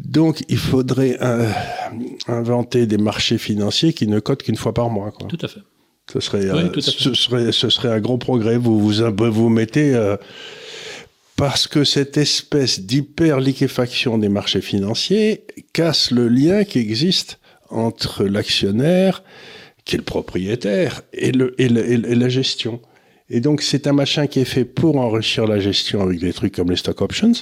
Donc, 0.00 0.42
il 0.48 0.58
faudrait 0.58 1.18
euh, 1.22 1.48
inventer 2.26 2.86
des 2.86 2.98
marchés 2.98 3.38
financiers 3.38 3.92
qui 3.92 4.08
ne 4.08 4.18
cotent 4.18 4.42
qu'une 4.42 4.56
fois 4.56 4.74
par 4.74 4.90
mois. 4.90 5.12
Quoi. 5.12 5.28
Tout 5.28 5.38
à 5.40 5.46
fait. 5.46 5.60
Ce 6.12 6.18
serait, 6.18 6.46
euh, 6.46 6.68
Ce, 6.80 7.14
serait, 7.14 7.52
ce 7.52 7.70
serait 7.70 7.90
un 7.90 8.00
gros 8.00 8.18
progrès. 8.18 8.56
Vous 8.56 8.80
vous, 8.80 9.04
vous 9.30 9.48
mettez 9.48 9.94
parce 11.40 11.66
que 11.66 11.84
cette 11.84 12.18
espèce 12.18 12.82
d'hyper-liquéfaction 12.82 14.18
des 14.18 14.28
marchés 14.28 14.60
financiers 14.60 15.46
casse 15.72 16.10
le 16.10 16.28
lien 16.28 16.64
qui 16.64 16.78
existe 16.78 17.40
entre 17.70 18.24
l'actionnaire, 18.24 19.22
qui 19.86 19.94
est 19.94 19.98
le 20.00 20.04
propriétaire, 20.04 21.00
et, 21.14 21.32
la 21.32 22.28
gestion. 22.28 22.82
Et 23.30 23.40
donc 23.40 23.62
c'est 23.62 23.86
un 23.86 23.94
machin 23.94 24.26
qui 24.26 24.40
est 24.40 24.44
fait 24.44 24.66
pour 24.66 24.98
enrichir 24.98 25.46
la 25.46 25.58
gestion 25.60 26.02
avec 26.02 26.18
des 26.20 26.34
trucs 26.34 26.54
comme 26.54 26.68
les 26.68 26.76
stock 26.76 27.00
options, 27.00 27.32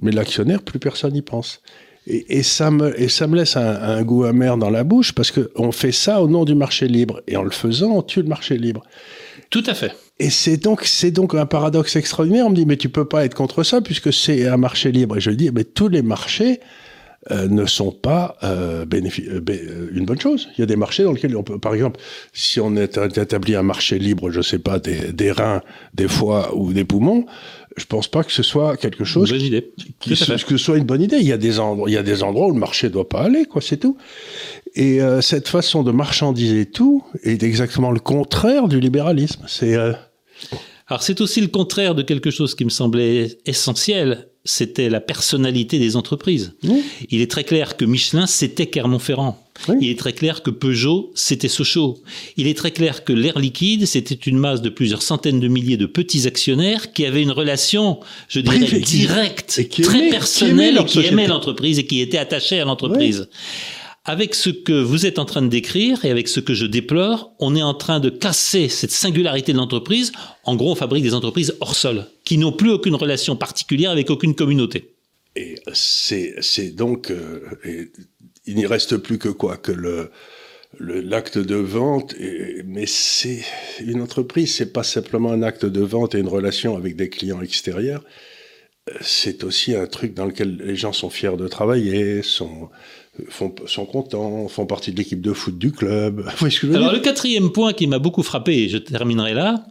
mais 0.00 0.12
l'actionnaire, 0.12 0.62
plus 0.62 0.78
personne 0.78 1.12
n'y 1.12 1.20
pense. 1.20 1.60
Et, 2.06 2.42
ça 2.42 2.70
me, 2.70 2.98
et 2.98 3.10
ça 3.10 3.26
me 3.26 3.36
laisse 3.36 3.58
un, 3.58 3.82
un 3.82 4.02
goût 4.02 4.24
amer 4.24 4.56
dans 4.56 4.70
la 4.70 4.82
bouche 4.82 5.12
parce 5.12 5.30
qu'on 5.30 5.72
fait 5.72 5.92
ça 5.92 6.22
au 6.22 6.28
nom 6.28 6.46
du 6.46 6.54
marché 6.54 6.88
libre. 6.88 7.20
Et 7.26 7.36
en 7.36 7.42
le 7.42 7.50
faisant, 7.50 7.90
on 7.90 8.02
tue 8.02 8.22
le 8.22 8.28
marché 8.28 8.56
libre. 8.56 8.82
Tout 9.50 9.64
à 9.66 9.74
fait. 9.74 9.92
Et 10.18 10.30
c'est 10.30 10.56
donc, 10.56 10.84
c'est 10.84 11.10
donc 11.10 11.34
un 11.34 11.46
paradoxe 11.46 11.96
extraordinaire. 11.96 12.46
On 12.46 12.50
me 12.50 12.56
dit, 12.56 12.66
mais 12.66 12.76
tu 12.76 12.88
peux 12.88 13.04
pas 13.04 13.24
être 13.24 13.34
contre 13.34 13.62
ça 13.62 13.80
puisque 13.80 14.12
c'est 14.12 14.46
un 14.46 14.56
marché 14.56 14.92
libre. 14.92 15.16
Et 15.16 15.20
je 15.20 15.30
dis, 15.30 15.50
mais 15.52 15.64
tous 15.64 15.88
les 15.88 16.02
marchés 16.02 16.60
euh, 17.32 17.48
ne 17.48 17.66
sont 17.66 17.90
pas 17.90 18.36
euh, 18.44 18.84
euh, 18.92 19.90
une 19.92 20.04
bonne 20.04 20.20
chose. 20.20 20.48
Il 20.56 20.60
y 20.60 20.62
a 20.62 20.66
des 20.66 20.76
marchés 20.76 21.02
dans 21.02 21.12
lesquels 21.12 21.36
on 21.36 21.42
peut, 21.42 21.58
par 21.58 21.74
exemple, 21.74 22.00
si 22.32 22.60
on 22.60 22.76
est 22.76 22.98
établi 23.16 23.56
un 23.56 23.62
marché 23.62 23.98
libre, 23.98 24.30
je 24.30 24.40
sais 24.40 24.60
pas, 24.60 24.78
des, 24.78 25.12
des 25.12 25.32
reins, 25.32 25.60
des 25.92 26.06
foies 26.06 26.56
ou 26.56 26.72
des 26.72 26.84
poumons, 26.84 27.26
je 27.76 27.84
pense 27.84 28.08
pas 28.08 28.24
que 28.24 28.32
ce 28.32 28.42
soit 28.42 28.76
quelque 28.76 29.04
chose 29.04 29.30
bonne 29.30 29.40
idée. 29.40 29.72
Qui, 30.00 30.10
que 30.10 30.14
ce 30.16 30.56
soit 30.56 30.78
une 30.78 30.84
bonne 30.84 31.02
idée. 31.02 31.18
Il 31.18 31.26
y 31.26 31.32
a 31.32 31.36
des 31.36 31.58
endroits, 31.58 31.88
il 31.90 31.92
y 31.92 31.98
a 31.98 32.02
des 32.02 32.22
endroits 32.22 32.48
où 32.48 32.52
le 32.52 32.58
marché 32.58 32.88
doit 32.88 33.08
pas 33.08 33.20
aller, 33.20 33.44
quoi, 33.44 33.60
c'est 33.60 33.76
tout. 33.76 33.96
Et 34.74 35.02
euh, 35.02 35.20
cette 35.20 35.48
façon 35.48 35.82
de 35.82 35.92
marchandiser 35.92 36.66
tout 36.66 37.04
est 37.22 37.42
exactement 37.42 37.90
le 37.90 38.00
contraire 38.00 38.68
du 38.68 38.80
libéralisme. 38.80 39.44
C'est 39.46 39.74
euh, 39.74 39.92
alors 40.88 41.02
c'est 41.02 41.20
aussi 41.20 41.40
le 41.40 41.48
contraire 41.48 41.94
de 41.94 42.02
quelque 42.02 42.30
chose 42.30 42.54
qui 42.54 42.64
me 42.64 42.70
semblait 42.70 43.38
essentiel, 43.44 44.28
c'était 44.46 44.88
la 44.88 45.00
personnalité 45.00 45.78
des 45.78 45.96
entreprises. 45.96 46.54
Il 47.10 47.20
est 47.20 47.30
très 47.30 47.44
clair 47.44 47.76
que 47.76 47.84
Michelin, 47.84 48.26
c'était 48.26 48.66
Clermont-Ferrand. 48.66 49.42
Il 49.80 49.88
est 49.88 49.98
très 49.98 50.12
clair 50.12 50.42
que 50.42 50.50
Peugeot, 50.50 51.10
c'était 51.14 51.48
Sochaux. 51.48 51.98
Il 52.36 52.46
est 52.46 52.56
très 52.56 52.70
clair 52.70 53.04
que 53.04 53.12
l'air 53.12 53.38
liquide, 53.38 53.86
c'était 53.86 54.14
une 54.14 54.38
masse 54.38 54.62
de 54.62 54.68
plusieurs 54.68 55.02
centaines 55.02 55.40
de 55.40 55.48
milliers 55.48 55.76
de 55.76 55.86
petits 55.86 56.26
actionnaires 56.26 56.92
qui 56.92 57.04
avaient 57.04 57.22
une 57.22 57.30
relation, 57.30 57.98
je 58.28 58.40
dirais, 58.40 58.80
directe, 58.80 59.60
très 59.82 60.10
personnelle, 60.10 60.78
et 60.80 60.84
qui 60.84 61.00
aimaient 61.00 61.26
l'entreprise 61.26 61.78
et 61.78 61.86
qui 61.86 62.00
étaient 62.00 62.18
attachés 62.18 62.60
à 62.60 62.64
l'entreprise 62.64 63.28
avec 64.06 64.36
ce 64.36 64.50
que 64.50 64.72
vous 64.72 65.04
êtes 65.04 65.18
en 65.18 65.24
train 65.24 65.42
de 65.42 65.48
décrire 65.48 66.04
et 66.04 66.10
avec 66.10 66.28
ce 66.28 66.38
que 66.38 66.54
je 66.54 66.64
déplore, 66.64 67.34
on 67.40 67.56
est 67.56 67.62
en 67.62 67.74
train 67.74 67.98
de 67.98 68.08
casser 68.08 68.68
cette 68.68 68.92
singularité 68.92 69.52
de 69.52 69.58
l'entreprise. 69.58 70.12
En 70.44 70.54
gros, 70.54 70.70
on 70.70 70.76
fabrique 70.76 71.02
des 71.02 71.12
entreprises 71.12 71.56
hors 71.60 71.74
sol, 71.74 72.06
qui 72.24 72.38
n'ont 72.38 72.52
plus 72.52 72.70
aucune 72.70 72.94
relation 72.94 73.34
particulière 73.34 73.90
avec 73.90 74.08
aucune 74.08 74.36
communauté. 74.36 74.94
Et 75.34 75.56
c'est, 75.72 76.70
donc, 76.70 77.10
euh, 77.10 77.40
il 78.46 78.54
n'y 78.54 78.64
reste 78.64 78.96
plus 78.96 79.18
que 79.18 79.28
quoi 79.28 79.56
Que 79.56 79.72
le, 79.72 80.10
l'acte 80.78 81.38
de 81.38 81.56
vente, 81.56 82.14
mais 82.64 82.86
c'est 82.86 83.44
une 83.80 84.00
entreprise, 84.00 84.54
c'est 84.54 84.72
pas 84.72 84.84
simplement 84.84 85.32
un 85.32 85.42
acte 85.42 85.66
de 85.66 85.80
vente 85.80 86.14
et 86.14 86.18
une 86.18 86.28
relation 86.28 86.76
avec 86.76 86.94
des 86.94 87.08
clients 87.08 87.42
extérieurs. 87.42 88.04
Euh, 88.88 88.94
c'est 89.00 89.42
aussi 89.42 89.74
un 89.74 89.86
truc 89.86 90.14
dans 90.14 90.26
lequel 90.26 90.58
les 90.58 90.76
gens 90.76 90.92
sont 90.92 91.10
fiers 91.10 91.36
de 91.36 91.48
travailler, 91.48 92.22
sont, 92.22 92.70
font, 93.28 93.54
sont 93.66 93.86
contents, 93.86 94.48
font 94.48 94.66
partie 94.66 94.92
de 94.92 94.96
l'équipe 94.96 95.20
de 95.20 95.32
foot 95.32 95.58
du 95.58 95.72
club. 95.72 96.26
Alors 96.74 96.92
le 96.92 97.00
quatrième 97.00 97.50
point 97.50 97.72
qui 97.72 97.86
m'a 97.86 97.98
beaucoup 97.98 98.22
frappé, 98.22 98.64
et 98.64 98.68
je 98.68 98.78
terminerai 98.78 99.34
là, 99.34 99.66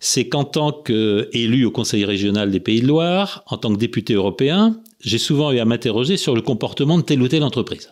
c'est 0.00 0.28
qu'en 0.28 0.44
tant 0.44 0.72
qu'élu 0.72 1.64
au 1.64 1.70
Conseil 1.70 2.04
régional 2.04 2.50
des 2.50 2.60
Pays 2.60 2.80
de 2.80 2.86
Loire, 2.86 3.42
en 3.46 3.56
tant 3.56 3.72
que 3.72 3.78
député 3.78 4.14
européen, 4.14 4.80
j'ai 5.00 5.18
souvent 5.18 5.52
eu 5.52 5.58
à 5.58 5.64
m'interroger 5.64 6.16
sur 6.16 6.34
le 6.34 6.42
comportement 6.42 6.98
de 6.98 7.02
telle 7.02 7.22
ou 7.22 7.28
telle 7.28 7.42
entreprise, 7.42 7.90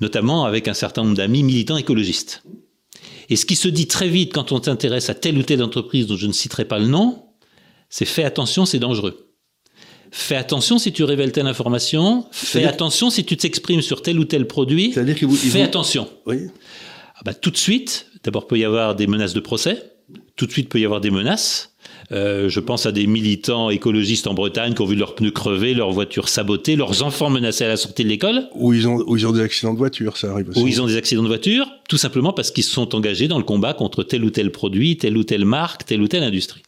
notamment 0.00 0.44
avec 0.44 0.68
un 0.68 0.74
certain 0.74 1.02
nombre 1.02 1.16
d'amis 1.16 1.42
militants 1.42 1.76
écologistes. 1.76 2.42
Et 3.28 3.36
ce 3.36 3.46
qui 3.46 3.56
se 3.56 3.68
dit 3.68 3.86
très 3.86 4.08
vite 4.08 4.32
quand 4.32 4.52
on 4.52 4.62
s'intéresse 4.62 5.08
à 5.08 5.14
telle 5.14 5.38
ou 5.38 5.42
telle 5.42 5.62
entreprise 5.62 6.06
dont 6.06 6.16
je 6.16 6.26
ne 6.26 6.32
citerai 6.32 6.64
pas 6.64 6.78
le 6.78 6.86
nom, 6.86 7.24
C'est 7.88 8.06
fais 8.06 8.24
attention, 8.24 8.64
c'est 8.64 8.78
dangereux. 8.78 9.31
Fais 10.14 10.36
attention 10.36 10.78
si 10.78 10.92
tu 10.92 11.04
révèles 11.04 11.32
telle 11.32 11.46
information. 11.46 12.26
Fais 12.30 12.64
attention 12.64 13.08
si 13.08 13.24
tu 13.24 13.38
t'exprimes 13.38 13.80
sur 13.80 14.02
tel 14.02 14.18
ou 14.18 14.26
tel 14.26 14.46
produit. 14.46 14.92
C'est-à-dire 14.92 15.18
que 15.18 15.24
vous, 15.24 15.34
fais 15.34 15.62
attention. 15.62 16.06
Oui. 16.26 16.48
Ah 17.16 17.20
bah, 17.24 17.32
tout 17.32 17.50
de 17.50 17.56
suite, 17.56 18.06
d'abord 18.22 18.46
peut 18.46 18.58
y 18.58 18.64
avoir 18.64 18.94
des 18.94 19.06
menaces 19.06 19.32
de 19.32 19.40
procès. 19.40 19.82
Tout 20.36 20.44
de 20.46 20.52
suite 20.52 20.68
peut 20.68 20.78
y 20.78 20.84
avoir 20.84 21.00
des 21.00 21.10
menaces. 21.10 21.72
Euh, 22.12 22.50
je 22.50 22.60
pense 22.60 22.84
à 22.84 22.92
des 22.92 23.06
militants 23.06 23.70
écologistes 23.70 24.26
en 24.26 24.34
Bretagne 24.34 24.74
qui 24.74 24.82
ont 24.82 24.86
vu 24.86 24.96
leurs 24.96 25.14
pneus 25.14 25.30
crever, 25.30 25.72
leurs 25.72 25.92
voitures 25.92 26.28
sabotées, 26.28 26.76
leurs 26.76 27.02
enfants 27.02 27.30
menacés 27.30 27.64
à 27.64 27.68
la 27.68 27.78
sortie 27.78 28.04
de 28.04 28.10
l'école. 28.10 28.48
Ou 28.54 28.74
ils 28.74 28.86
ont, 28.86 29.02
ils 29.16 29.26
ont 29.26 29.32
des 29.32 29.40
accidents 29.40 29.72
de 29.72 29.78
voiture, 29.78 30.18
ça 30.18 30.30
arrive 30.32 30.50
aussi. 30.50 30.60
Ou 30.60 30.68
ils 30.68 30.82
ont 30.82 30.86
des 30.86 30.98
accidents 30.98 31.22
de 31.22 31.28
voiture, 31.28 31.66
tout 31.88 31.96
simplement 31.96 32.34
parce 32.34 32.50
qu'ils 32.50 32.64
se 32.64 32.70
sont 32.70 32.94
engagés 32.94 33.28
dans 33.28 33.38
le 33.38 33.44
combat 33.44 33.72
contre 33.72 34.02
tel 34.02 34.24
ou 34.24 34.30
tel 34.30 34.52
produit, 34.52 34.98
telle 34.98 35.16
ou 35.16 35.24
telle 35.24 35.46
marque, 35.46 35.86
telle 35.86 36.02
ou 36.02 36.08
telle 36.08 36.22
industrie. 36.22 36.60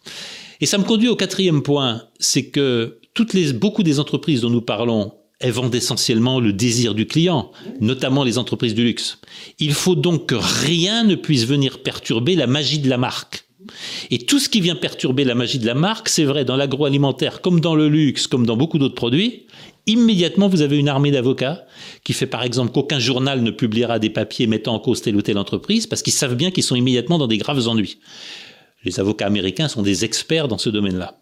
Et 0.63 0.67
ça 0.67 0.79
me 0.79 0.85
conduit 0.85 1.09
au 1.09 1.17
quatrième 1.17 1.63
point, 1.63 2.05
c'est 2.19 2.47
que 2.47 3.01
toutes 3.15 3.33
les, 3.33 3.53
beaucoup 3.53 3.83
des 3.83 4.01
entreprises 4.01 4.43
dont 4.43 4.51
nous 4.51 4.63
parlons 4.63 5.13
elles 5.41 5.53
vendent 5.53 5.75
essentiellement 5.75 6.41
le 6.41 6.53
désir 6.53 6.95
du 6.95 7.07
client, 7.07 7.51
notamment 7.81 8.25
les 8.25 8.39
entreprises 8.39 8.75
du 8.75 8.85
luxe. 8.85 9.19
Il 9.59 9.75
faut 9.75 9.97
donc 9.97 10.27
que 10.27 10.37
rien 10.37 11.05
ne 11.05 11.17
puisse 11.17 11.45
venir 11.45 11.83
perturber 11.83 12.35
la 12.37 12.47
magie 12.47 12.79
de 12.79 12.89
la 12.89 12.99
marque. 12.99 13.45
Et 14.11 14.19
tout 14.19 14.39
ce 14.39 14.49
qui 14.49 14.61
vient 14.61 14.77
perturber 14.77 15.25
la 15.25 15.35
magie 15.35 15.59
de 15.59 15.67
la 15.67 15.75
marque, 15.75 16.09
c'est 16.09 16.25
vrai 16.25 16.45
dans 16.45 16.57
l'agroalimentaire 16.57 17.41
comme 17.41 17.61
dans 17.61 17.75
le 17.75 17.89
luxe, 17.89 18.27
comme 18.27 18.47
dans 18.47 18.57
beaucoup 18.57 18.79
d'autres 18.79 18.95
produits, 18.95 19.47
immédiatement 19.87 20.49
vous 20.49 20.63
avez 20.63 20.79
une 20.79 20.89
armée 20.89 21.11
d'avocats 21.11 21.67
qui 22.05 22.13
fait 22.13 22.27
par 22.27 22.43
exemple 22.43 22.73
qu'aucun 22.73 22.99
journal 22.99 23.43
ne 23.43 23.51
publiera 23.51 23.99
des 23.99 24.11
papiers 24.11 24.47
mettant 24.47 24.75
en 24.75 24.79
cause 24.79 25.03
telle 25.03 25.17
ou 25.17 25.23
telle 25.23 25.39
entreprise 25.39 25.87
parce 25.87 26.03
qu'ils 26.03 26.13
savent 26.13 26.37
bien 26.37 26.51
qu'ils 26.51 26.63
sont 26.63 26.77
immédiatement 26.77 27.19
dans 27.19 27.27
des 27.27 27.39
graves 27.39 27.67
ennuis. 27.69 27.99
Les 28.85 29.01
avocats 29.01 29.27
américains 29.27 29.69
sont 29.69 29.83
des 29.83 30.05
experts 30.05 30.49
dans 30.49 30.59
ce 30.59 30.69
domaine-là. 30.69 31.19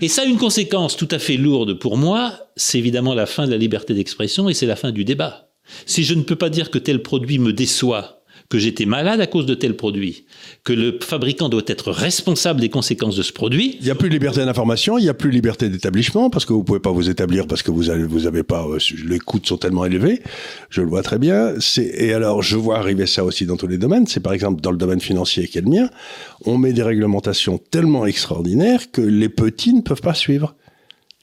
Et 0.00 0.08
ça 0.08 0.22
a 0.22 0.24
une 0.24 0.36
conséquence 0.36 0.96
tout 0.96 1.08
à 1.10 1.18
fait 1.18 1.36
lourde 1.36 1.78
pour 1.78 1.96
moi, 1.96 2.50
c'est 2.56 2.78
évidemment 2.78 3.14
la 3.14 3.26
fin 3.26 3.46
de 3.46 3.50
la 3.50 3.56
liberté 3.56 3.94
d'expression 3.94 4.48
et 4.48 4.54
c'est 4.54 4.66
la 4.66 4.76
fin 4.76 4.90
du 4.90 5.04
débat. 5.04 5.50
Si 5.86 6.04
je 6.04 6.14
ne 6.14 6.22
peux 6.22 6.36
pas 6.36 6.50
dire 6.50 6.70
que 6.70 6.78
tel 6.78 7.02
produit 7.02 7.38
me 7.38 7.52
déçoit 7.52 8.23
que 8.54 8.60
j'étais 8.60 8.86
malade 8.86 9.20
à 9.20 9.26
cause 9.26 9.46
de 9.46 9.54
tel 9.54 9.74
produit, 9.74 10.26
que 10.62 10.72
le 10.72 11.00
fabricant 11.02 11.48
doit 11.48 11.64
être 11.66 11.90
responsable 11.90 12.60
des 12.60 12.68
conséquences 12.68 13.16
de 13.16 13.22
ce 13.24 13.32
produit. 13.32 13.76
Il 13.80 13.84
n'y 13.84 13.90
a 13.90 13.96
plus 13.96 14.08
de 14.08 14.14
liberté 14.14 14.44
d'information, 14.44 14.96
il 14.96 15.02
n'y 15.02 15.08
a 15.08 15.14
plus 15.14 15.30
de 15.30 15.34
liberté 15.34 15.68
d'établissement 15.68 16.30
parce 16.30 16.44
que 16.44 16.52
vous 16.52 16.60
ne 16.60 16.64
pouvez 16.64 16.78
pas 16.78 16.92
vous 16.92 17.10
établir 17.10 17.48
parce 17.48 17.64
que 17.64 17.72
vous 17.72 17.90
avez, 17.90 18.04
vous 18.04 18.28
avez 18.28 18.44
pas, 18.44 18.64
euh, 18.64 18.78
les 19.08 19.18
coûts 19.18 19.40
sont 19.42 19.56
tellement 19.56 19.84
élevés. 19.84 20.22
Je 20.70 20.82
le 20.82 20.86
vois 20.86 21.02
très 21.02 21.18
bien. 21.18 21.54
Et 21.78 22.12
alors, 22.12 22.44
je 22.44 22.56
vois 22.56 22.78
arriver 22.78 23.06
ça 23.06 23.24
aussi 23.24 23.44
dans 23.44 23.56
tous 23.56 23.66
les 23.66 23.76
domaines. 23.76 24.06
C'est 24.06 24.20
par 24.20 24.32
exemple 24.32 24.60
dans 24.60 24.70
le 24.70 24.78
domaine 24.78 25.00
financier 25.00 25.48
qui 25.48 25.58
est 25.58 25.62
le 25.62 25.70
mien. 25.70 25.90
On 26.44 26.56
met 26.56 26.72
des 26.72 26.84
réglementations 26.84 27.58
tellement 27.58 28.06
extraordinaires 28.06 28.92
que 28.92 29.02
les 29.02 29.30
petits 29.30 29.74
ne 29.74 29.80
peuvent 29.80 30.00
pas 30.00 30.14
suivre. 30.14 30.54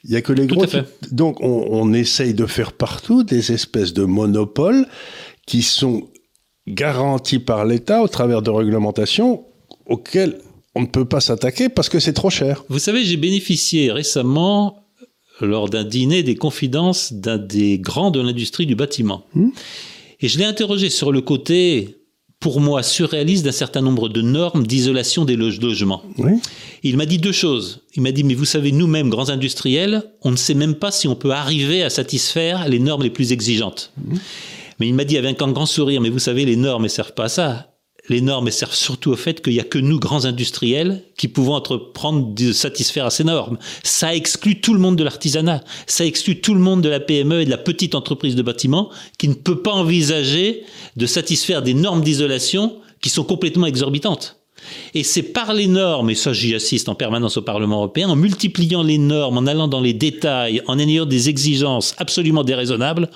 Il 0.04 0.12
y 0.12 0.18
a 0.18 0.22
que 0.22 0.34
les 0.34 0.48
gros. 0.48 0.66
Donc, 1.14 1.40
on, 1.40 1.68
on 1.70 1.94
essaye 1.94 2.34
de 2.34 2.46
faire 2.46 2.74
partout 2.74 3.24
des 3.24 3.54
espèces 3.54 3.94
de 3.94 4.04
monopoles 4.04 4.86
qui 5.46 5.62
sont 5.62 6.08
garantie 6.74 7.40
par 7.40 7.66
l'État 7.66 8.02
au 8.02 8.08
travers 8.08 8.42
de 8.42 8.50
réglementations 8.50 9.46
auxquelles 9.86 10.40
on 10.76 10.82
ne 10.82 10.88
peut 10.88 11.06
pas 11.06 11.20
s'attaquer 11.20 11.70
parce 11.70 11.90
que 11.90 12.00
c'est 12.00 12.14
trop 12.14 12.30
cher. 12.30 12.64
Vous 12.70 12.80
savez, 12.80 13.04
j'ai 13.04 13.18
bénéficié 13.18 13.92
récemment, 13.92 14.88
lors 15.42 15.70
d'un 15.70 15.84
dîner, 15.84 16.24
des 16.24 16.36
confidences 16.36 17.14
d'un 17.14 17.38
des 17.38 17.80
grands 17.80 18.12
de 18.12 18.22
l'industrie 18.22 18.66
du 18.66 18.76
bâtiment. 18.76 19.26
Hmm. 19.34 19.50
Et 20.22 20.28
je 20.28 20.38
l'ai 20.38 20.46
interrogé 20.46 20.90
sur 20.90 21.12
le 21.12 21.22
côté, 21.22 21.98
pour 22.40 22.62
moi, 22.62 22.84
surréaliste 22.84 23.44
d'un 23.44 23.52
certain 23.52 23.82
nombre 23.82 24.08
de 24.08 24.22
normes 24.22 24.66
d'isolation 24.66 25.26
des 25.26 25.36
logements. 25.36 26.04
Il 26.84 26.98
m'a 26.98 27.06
dit 27.06 27.18
deux 27.18 27.32
choses. 27.32 27.82
Il 27.96 28.04
m'a 28.04 28.12
dit, 28.12 28.24
mais 28.24 28.36
vous 28.36 28.46
savez, 28.46 28.72
nous-mêmes, 28.72 29.10
grands 29.10 29.30
industriels, 29.30 30.04
on 30.22 30.32
ne 30.32 30.36
sait 30.36 30.54
même 30.54 30.76
pas 30.76 30.92
si 30.92 31.08
on 31.08 31.16
peut 31.16 31.32
arriver 31.32 31.84
à 31.84 31.90
satisfaire 31.90 32.68
les 32.70 32.80
normes 32.80 33.04
les 33.04 33.10
plus 33.10 33.32
exigeantes. 33.32 33.92
Hmm. 33.98 34.18
Mais 34.82 34.88
il 34.88 34.96
m'a 34.96 35.04
dit 35.04 35.20
avec 35.20 35.40
un 35.44 35.52
grand 35.52 35.68
sourire, 35.68 36.02
mais 36.02 36.10
vous 36.10 36.18
savez, 36.18 36.44
les 36.44 36.56
normes 36.56 36.82
ne 36.82 36.88
servent 36.88 37.14
pas 37.14 37.26
à 37.26 37.30
ça. 37.30 37.68
Les 38.10 38.20
normes 38.20 38.50
servent 38.50 38.74
surtout 38.74 39.12
au 39.12 39.16
fait 39.16 39.40
qu'il 39.40 39.54
n'y 39.54 39.60
a 39.60 39.64
que 39.64 39.78
nous, 39.78 40.00
grands 40.00 40.26
industriels, 40.26 41.04
qui 41.20 41.28
pouvons 41.28 41.54
entreprendre 41.54 42.34
de 42.34 42.52
satisfaire 42.52 43.06
à 43.06 43.12
ces 43.12 43.24
normes. 43.24 43.60
Ça 43.84 44.16
exclut 44.16 44.60
tout 44.60 44.74
le 44.74 44.80
monde 44.80 44.96
de 44.96 45.04
l'artisanat. 45.04 45.64
Ça 45.86 46.04
exclut 46.04 46.42
tout 46.42 46.56
le 46.56 46.60
monde 46.60 46.82
de 46.82 46.90
la 46.90 47.00
PME 47.00 47.42
et 47.42 47.46
de 47.46 47.52
la 47.52 47.60
petite 47.60 47.94
entreprise 47.94 48.36
de 48.36 48.42
bâtiment 48.42 48.90
qui 49.20 49.28
ne 49.28 49.36
peut 49.36 49.62
pas 49.62 49.72
envisager 49.72 50.64
de 50.96 51.06
satisfaire 51.06 51.62
des 51.62 51.76
normes 51.76 52.02
d'isolation 52.02 52.78
qui 53.02 53.12
sont 53.12 53.24
complètement 53.24 53.68
exorbitantes. 53.68 54.42
Et 54.96 55.04
c'est 55.04 55.22
par 55.22 55.54
les 55.54 55.68
normes, 55.68 56.10
et 56.10 56.16
ça 56.16 56.34
j'y 56.34 56.56
assiste 56.56 56.90
en 56.90 56.96
permanence 56.96 57.38
au 57.38 57.44
Parlement 57.44 57.78
européen, 57.78 58.10
en 58.10 58.16
multipliant 58.16 58.82
les 58.82 58.98
normes, 58.98 59.38
en 59.38 59.46
allant 59.46 59.68
dans 59.68 59.82
les 59.82 59.94
détails, 59.94 60.62
en 60.68 60.80
ayant 60.80 61.06
des 61.06 61.30
exigences 61.30 61.94
absolument 61.98 62.44
déraisonnables, 62.44 63.10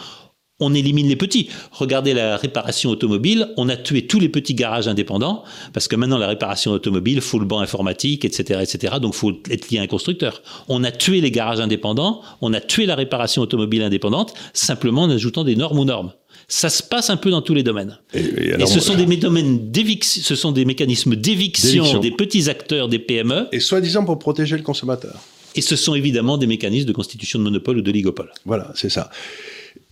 on 0.60 0.74
élimine 0.74 1.08
les 1.08 1.16
petits. 1.16 1.50
Regardez 1.72 2.14
la 2.14 2.38
réparation 2.38 2.90
automobile, 2.90 3.50
on 3.58 3.68
a 3.68 3.76
tué 3.76 4.08
tous 4.08 4.20
les 4.20 4.30
petits 4.30 4.54
garages 4.54 4.88
indépendants, 4.88 5.44
parce 5.74 5.88
que 5.88 5.96
maintenant 5.96 6.18
la 6.18 6.28
réparation 6.28 6.72
automobile, 6.72 7.20
faut 7.22 7.40
le 7.40 7.46
banc 7.46 7.60
informatique, 7.60 8.24
etc., 8.24 8.62
etc., 8.62 8.96
donc 9.02 9.14
faut 9.16 9.34
être 9.50 9.70
lié 9.70 9.80
à 9.80 9.82
un 9.82 9.88
constructeur. 9.88 10.42
On 10.70 10.84
a 10.84 10.92
tué 10.92 11.20
les 11.20 11.32
garages 11.32 11.60
indépendants, 11.60 12.22
on 12.42 12.54
a 12.54 12.62
tué 12.62 12.86
la 12.86 12.96
réparation 12.96 13.42
automobile 13.42 13.82
indépendante, 13.82 14.34
simplement 14.54 15.04
en 15.04 15.10
ajoutant 15.10 15.44
des 15.44 15.56
normes 15.56 15.80
aux 15.80 15.86
normes. 15.86 16.14
Ça 16.48 16.70
se 16.70 16.84
passe 16.84 17.10
un 17.10 17.18
peu 17.18 17.32
dans 17.32 17.42
tous 17.42 17.54
les 17.54 17.64
domaines. 17.64 17.98
Et, 18.14 18.24
ce, 18.68 18.80
sont 18.80 18.96
des 18.96 19.18
domaines 19.18 19.72
ce 20.02 20.36
sont 20.36 20.52
des 20.52 20.64
mécanismes 20.64 21.16
d'éviction 21.16 22.00
des 22.00 22.12
petits 22.12 22.50
acteurs, 22.50 22.88
des 22.88 23.00
PME. 23.00 23.48
Et 23.52 23.60
soi-disant 23.60 24.06
pour 24.06 24.20
protéger 24.20 24.56
le 24.56 24.64
consommateur. 24.64 25.16
Et 25.56 25.62
ce 25.62 25.76
sont 25.76 25.96
évidemment 25.96 26.38
des 26.38 26.48
mécanismes 26.48 26.88
de 26.88 26.94
constitution 26.94 27.40
de 27.40 27.46
monopole 27.46 27.78
ou 27.78 27.82
de 27.82 27.92
ligopole. 27.92 28.32
Voilà, 28.46 28.72
c'est 28.76 28.90
ça. 28.90 29.10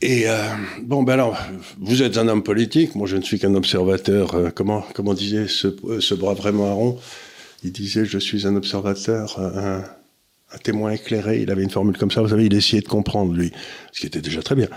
Et 0.06 0.28
euh, 0.28 0.50
bon, 0.82 1.02
ben 1.02 1.14
alors, 1.14 1.38
vous 1.80 2.04
êtes 2.04 2.18
un 2.18 2.28
homme 2.28 2.44
politique, 2.44 2.94
moi 2.94 3.08
je 3.08 3.16
ne 3.16 3.22
suis 3.22 3.40
qu'un 3.40 3.56
observateur. 3.56 4.36
Euh, 4.36 4.50
comment, 4.54 4.84
comment 4.94 5.14
disait 5.14 5.48
ce, 5.48 5.70
euh, 5.86 6.02
ce 6.02 6.14
brave 6.14 6.42
Raymond 6.42 6.70
Aron? 6.70 6.98
Il 7.64 7.72
disait 7.72 8.04
Je 8.04 8.18
suis 8.18 8.46
un 8.46 8.58
observateur, 8.58 9.40
un, 9.40 9.78
un, 9.78 10.58
témoin 10.62 10.92
éclairé. 10.92 11.42
Il 11.42 11.50
avait 11.52 11.64
une 11.64 11.70
formule 11.70 11.98
comme 11.98 12.12
ça, 12.12 12.22
vous 12.22 12.28
savez, 12.28 12.48
il 12.48 12.54
essayait 12.54 12.82
de 12.82 12.88
comprendre, 12.90 13.32
lui, 13.34 13.54
ce 13.94 14.02
qui 14.02 14.08
était 14.08 14.20
déjà 14.20 14.42
très 14.42 14.56
bien. 14.56 14.68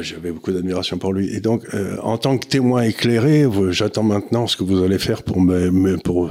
J'avais 0.00 0.32
beaucoup 0.32 0.50
d'admiration 0.50 0.96
pour 0.96 1.12
lui. 1.12 1.28
Et 1.36 1.40
donc, 1.40 1.66
en 2.02 2.16
tant 2.16 2.38
que 2.38 2.46
témoin 2.46 2.84
éclairé, 2.84 3.44
j'attends 3.68 4.02
maintenant 4.02 4.46
ce 4.46 4.56
que 4.56 4.64
vous 4.64 4.82
allez 4.82 4.98
faire 4.98 5.24
pour, 5.24 5.42
me, 5.42 5.98
pour 5.98 6.30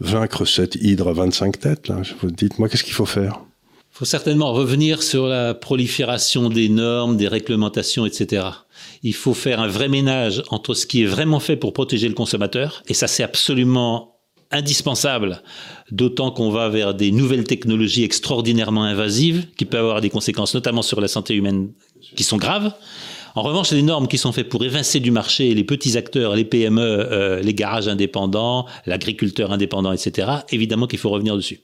vaincre 0.00 0.44
cette 0.44 0.74
hydre 0.74 1.08
à 1.08 1.12
25 1.14 1.58
têtes. 1.58 1.88
Là. 1.88 2.02
Dites-moi, 2.24 2.68
qu'est-ce 2.68 2.84
qu'il 2.84 2.92
faut 2.92 3.06
faire? 3.06 3.40
Faut 4.00 4.06
certainement 4.06 4.54
revenir 4.54 5.02
sur 5.02 5.26
la 5.26 5.52
prolifération 5.52 6.48
des 6.48 6.70
normes, 6.70 7.18
des 7.18 7.28
réglementations, 7.28 8.06
etc. 8.06 8.46
Il 9.02 9.12
faut 9.12 9.34
faire 9.34 9.60
un 9.60 9.68
vrai 9.68 9.88
ménage 9.88 10.42
entre 10.48 10.72
ce 10.72 10.86
qui 10.86 11.02
est 11.02 11.06
vraiment 11.06 11.38
fait 11.38 11.54
pour 11.54 11.74
protéger 11.74 12.08
le 12.08 12.14
consommateur, 12.14 12.82
et 12.88 12.94
ça 12.94 13.06
c'est 13.06 13.22
absolument 13.22 14.16
indispensable, 14.50 15.42
d'autant 15.90 16.30
qu'on 16.30 16.48
va 16.48 16.70
vers 16.70 16.94
des 16.94 17.12
nouvelles 17.12 17.44
technologies 17.44 18.02
extraordinairement 18.02 18.84
invasives 18.84 19.46
qui 19.58 19.66
peuvent 19.66 19.84
avoir 19.84 20.00
des 20.00 20.08
conséquences 20.08 20.54
notamment 20.54 20.80
sur 20.80 21.02
la 21.02 21.08
santé 21.08 21.34
humaine 21.34 21.70
qui 22.16 22.24
sont 22.24 22.38
graves. 22.38 22.72
En 23.34 23.42
revanche, 23.42 23.70
les 23.70 23.82
normes 23.82 24.08
qui 24.08 24.16
sont 24.16 24.32
faites 24.32 24.48
pour 24.48 24.64
évincer 24.64 25.00
du 25.00 25.10
marché 25.10 25.52
les 25.52 25.64
petits 25.64 25.98
acteurs, 25.98 26.34
les 26.34 26.46
PME, 26.46 26.80
euh, 26.80 27.40
les 27.42 27.52
garages 27.52 27.86
indépendants, 27.86 28.64
l'agriculteur 28.86 29.52
indépendant, 29.52 29.92
etc., 29.92 30.26
évidemment 30.48 30.86
qu'il 30.86 30.98
faut 30.98 31.10
revenir 31.10 31.36
dessus. 31.36 31.60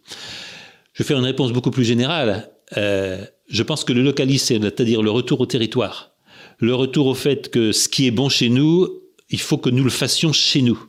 Je 0.97 1.03
vais 1.03 1.09
faire 1.09 1.19
une 1.19 1.27
réponse 1.27 1.53
beaucoup 1.53 1.71
plus 1.71 1.85
générale. 1.85 2.51
Euh, 2.79 3.23
je 3.51 3.63
pense 3.63 3.85
que 3.85 3.93
le 3.93 4.03
localisme, 4.03 4.63
c'est-à-dire 4.63 5.03
le 5.03 5.11
retour 5.11 5.43
au 5.43 5.47
territoire, 5.47 6.13
le 6.59 6.75
retour 6.75 7.07
au 7.07 7.15
fait 7.15 7.51
que 7.51 7.71
ce 7.71 7.91
qui 7.91 8.07
est 8.07 8.11
bon 8.11 8.31
chez 8.31 8.49
nous, 8.49 8.89
il 9.29 9.39
faut 9.39 9.59
que 9.59 9.69
nous 9.69 9.85
le 9.85 9.91
fassions 9.91 10.33
chez 10.33 10.63
nous. 10.63 10.83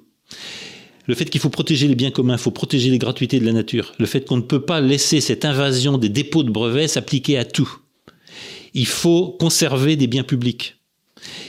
Le 1.08 1.16
fait 1.16 1.26
qu'il 1.26 1.42
faut 1.42 1.50
protéger 1.50 1.90
les 1.90 1.96
biens 1.96 2.12
communs, 2.12 2.36
il 2.36 2.40
faut 2.40 2.52
protéger 2.52 2.90
les 2.90 3.00
gratuités 3.00 3.42
de 3.42 3.46
la 3.46 3.52
nature. 3.52 3.92
Le 4.00 4.06
fait 4.06 4.22
qu'on 4.22 4.38
ne 4.38 4.42
peut 4.42 4.62
pas 4.62 4.80
laisser 4.80 5.20
cette 5.20 5.44
invasion 5.44 5.98
des 5.98 6.10
dépôts 6.10 6.44
de 6.44 6.52
brevets 6.52 6.88
s'appliquer 6.88 7.38
à 7.38 7.44
tout. 7.44 7.70
Il 8.74 8.88
faut 8.88 9.36
conserver 9.38 9.98
des 9.98 10.08
biens 10.08 10.24
publics. 10.24 10.77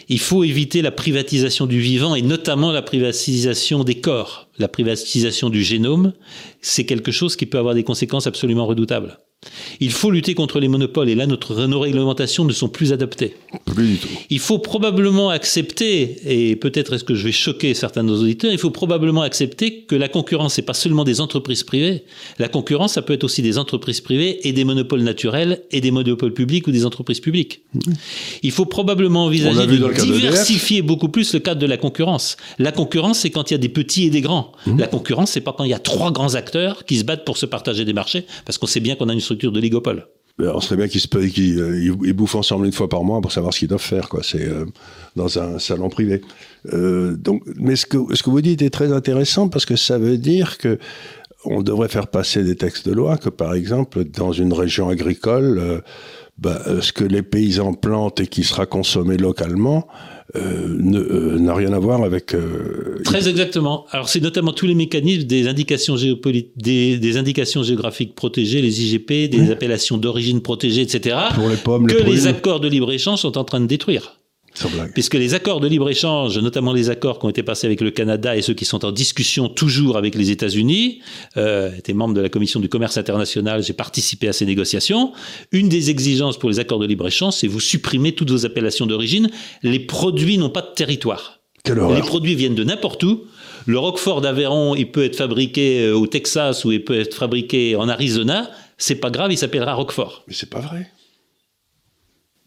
Il 0.08 0.18
faut 0.18 0.44
éviter 0.44 0.82
la 0.82 0.90
privatisation 0.90 1.66
du 1.66 1.80
vivant 1.80 2.14
et 2.14 2.22
notamment 2.22 2.72
la 2.72 2.82
privatisation 2.82 3.84
des 3.84 4.00
corps. 4.00 4.48
La 4.58 4.68
privatisation 4.68 5.50
du 5.50 5.62
génome, 5.62 6.12
c'est 6.60 6.86
quelque 6.86 7.12
chose 7.12 7.36
qui 7.36 7.46
peut 7.46 7.58
avoir 7.58 7.74
des 7.74 7.84
conséquences 7.84 8.26
absolument 8.26 8.66
redoutables. 8.66 9.18
Il 9.80 9.92
faut 9.92 10.10
lutter 10.10 10.34
contre 10.34 10.58
les 10.58 10.66
monopoles 10.66 11.08
et 11.08 11.14
là, 11.14 11.26
notre, 11.26 11.66
nos 11.66 11.78
réglementations 11.78 12.44
ne 12.44 12.52
sont 12.52 12.68
plus 12.68 12.92
adaptées. 12.92 13.36
Plus 13.66 13.86
du 13.86 13.96
tout. 13.98 14.08
Il 14.30 14.40
faut 14.40 14.58
probablement 14.58 15.30
accepter, 15.30 16.16
et 16.26 16.56
peut-être 16.56 16.94
est-ce 16.94 17.04
que 17.04 17.14
je 17.14 17.22
vais 17.22 17.32
choquer 17.32 17.74
certains 17.74 18.02
de 18.02 18.08
nos 18.08 18.20
auditeurs, 18.20 18.50
il 18.50 18.58
faut 18.58 18.70
probablement 18.70 19.22
accepter 19.22 19.82
que 19.82 19.94
la 19.94 20.08
concurrence 20.08 20.58
n'est 20.58 20.64
pas 20.64 20.74
seulement 20.74 21.04
des 21.04 21.20
entreprises 21.20 21.62
privées. 21.62 22.02
La 22.40 22.48
concurrence, 22.48 22.94
ça 22.94 23.02
peut 23.02 23.12
être 23.12 23.22
aussi 23.22 23.40
des 23.40 23.58
entreprises 23.58 24.00
privées 24.00 24.48
et 24.48 24.52
des 24.52 24.64
monopoles 24.64 25.02
naturels 25.02 25.62
et 25.70 25.80
des 25.80 25.92
monopoles 25.92 26.34
publics 26.34 26.66
ou 26.66 26.72
des 26.72 26.84
entreprises 26.84 27.20
publiques. 27.20 27.62
Il 28.42 28.50
faut 28.50 28.66
probablement 28.66 29.26
envisager 29.26 29.66
de 29.66 30.02
diversifier 30.02 30.82
beaucoup 30.82 31.08
plus 31.08 31.32
le 31.32 31.38
cadre 31.38 31.60
de 31.60 31.66
la 31.66 31.76
concurrence. 31.76 32.36
La 32.58 32.72
concurrence, 32.72 33.20
c'est 33.20 33.30
quand 33.30 33.50
il 33.50 33.54
y 33.54 33.56
a 33.56 33.58
des 33.58 33.68
petits 33.68 34.06
et 34.06 34.10
des 34.10 34.20
grands. 34.20 34.52
Mmh. 34.66 34.78
La 34.80 34.88
concurrence, 34.88 35.30
c'est 35.30 35.40
pas 35.40 35.54
quand 35.56 35.64
il 35.64 35.70
y 35.70 35.74
a 35.74 35.78
trois 35.78 36.10
grands 36.10 36.34
acteurs 36.34 36.84
qui 36.84 36.96
se 36.96 37.04
battent 37.04 37.24
pour 37.24 37.36
se 37.36 37.46
partager 37.46 37.84
des 37.84 37.92
marchés, 37.92 38.24
parce 38.44 38.58
qu'on 38.58 38.66
sait 38.66 38.80
bien 38.80 38.96
qu'on 38.96 39.08
a 39.08 39.12
une 39.12 39.20
de 39.34 39.60
ligopole. 39.60 40.06
On 40.40 40.60
serait 40.60 40.76
bien 40.76 40.86
qu'ils 40.86 41.58
euh, 41.58 42.12
bouffent 42.12 42.36
ensemble 42.36 42.66
une 42.66 42.72
fois 42.72 42.88
par 42.88 43.02
mois 43.02 43.20
pour 43.20 43.32
savoir 43.32 43.52
ce 43.52 43.60
qu'ils 43.60 43.68
doivent 43.68 43.80
faire. 43.80 44.08
C'est 44.22 44.46
euh, 44.46 44.66
dans 45.16 45.38
un 45.38 45.58
salon 45.58 45.88
privé. 45.88 46.20
Euh, 46.72 47.16
mais 47.56 47.74
ce 47.74 47.86
que, 47.86 48.30
vous 48.30 48.40
dites 48.40 48.62
est 48.62 48.70
très 48.70 48.92
intéressant 48.92 49.48
parce 49.48 49.66
que 49.66 49.74
ça 49.74 49.98
veut 49.98 50.16
dire 50.16 50.58
que 50.58 50.78
on 51.44 51.62
devrait 51.62 51.88
faire 51.88 52.08
passer 52.08 52.44
des 52.44 52.56
textes 52.56 52.88
de 52.88 52.92
loi 52.92 53.16
que, 53.16 53.28
par 53.28 53.54
exemple, 53.54 54.04
dans 54.04 54.32
une 54.32 54.52
région 54.52 54.88
agricole, 54.88 55.82
bah, 56.36 56.60
ce 56.80 56.92
que 56.92 57.04
les 57.04 57.22
paysans 57.22 57.74
plantent 57.74 58.20
et 58.20 58.26
qui 58.26 58.42
sera 58.42 58.66
consommé 58.66 59.16
localement, 59.16 59.86
n'a 60.34 61.54
rien 61.54 61.72
à 61.72 61.78
voir 61.78 62.02
avec. 62.02 62.34
Euh, 62.34 63.00
Très 63.04 63.28
exactement. 63.28 63.86
Alors 63.90 64.08
c'est 64.08 64.20
notamment 64.20 64.52
tous 64.52 64.66
les 64.66 64.74
mécanismes 64.74 65.24
des 65.24 65.48
indications 65.48 65.96
géopolitiques, 65.96 66.52
des, 66.56 67.16
indications 67.16 67.62
géographiques 67.62 68.14
protégées, 68.14 68.60
les 68.60 68.82
IGP, 68.82 69.30
des 69.30 69.50
appellations 69.50 69.96
d'origine 69.96 70.42
protégée, 70.42 70.82
etc. 70.82 71.16
Pour 71.34 71.48
les 71.48 71.56
pommes, 71.56 71.86
que 71.86 71.96
les 71.96 72.26
accords 72.26 72.60
de 72.60 72.68
libre 72.68 72.92
échange 72.92 73.20
sont 73.20 73.38
en 73.38 73.44
train 73.44 73.60
de 73.60 73.66
détruire. 73.66 74.17
Puisque 74.94 75.14
les 75.14 75.34
accords 75.34 75.60
de 75.60 75.68
libre-échange, 75.68 76.38
notamment 76.38 76.72
les 76.72 76.90
accords 76.90 77.18
qui 77.18 77.26
ont 77.26 77.30
été 77.30 77.42
passés 77.42 77.66
avec 77.66 77.80
le 77.80 77.90
Canada 77.90 78.36
et 78.36 78.42
ceux 78.42 78.54
qui 78.54 78.64
sont 78.64 78.84
en 78.84 78.92
discussion 78.92 79.48
toujours 79.48 79.96
avec 79.96 80.14
les 80.14 80.30
États-Unis, 80.30 81.00
euh, 81.36 81.70
j'étais 81.74 81.92
membre 81.92 82.14
de 82.14 82.20
la 82.20 82.28
commission 82.28 82.60
du 82.60 82.68
commerce 82.68 82.96
international, 82.96 83.62
j'ai 83.62 83.72
participé 83.72 84.28
à 84.28 84.32
ces 84.32 84.46
négociations. 84.46 85.12
Une 85.52 85.68
des 85.68 85.90
exigences 85.90 86.38
pour 86.38 86.50
les 86.50 86.58
accords 86.58 86.78
de 86.78 86.86
libre-échange, 86.86 87.34
c'est 87.34 87.46
vous 87.46 87.60
supprimez 87.60 88.12
toutes 88.12 88.30
vos 88.30 88.46
appellations 88.46 88.86
d'origine. 88.86 89.30
Les 89.62 89.80
produits 89.80 90.38
n'ont 90.38 90.50
pas 90.50 90.62
de 90.62 90.74
territoire. 90.74 91.40
les 91.66 92.00
produits 92.00 92.34
viennent 92.34 92.54
de 92.54 92.64
n'importe 92.64 93.02
où. 93.04 93.24
Le 93.66 93.78
Roquefort 93.78 94.22
d'Aveyron, 94.22 94.74
il 94.74 94.90
peut 94.90 95.04
être 95.04 95.16
fabriqué 95.16 95.82
euh, 95.82 95.94
au 95.94 96.06
Texas 96.06 96.64
ou 96.64 96.72
il 96.72 96.84
peut 96.84 96.98
être 96.98 97.14
fabriqué 97.14 97.76
en 97.76 97.88
Arizona. 97.88 98.50
C'est 98.78 98.94
pas 98.94 99.10
grave, 99.10 99.30
il 99.30 99.36
s'appellera 99.36 99.74
Roquefort. 99.74 100.24
Mais 100.26 100.34
c'est 100.34 100.48
pas 100.48 100.60
vrai 100.60 100.90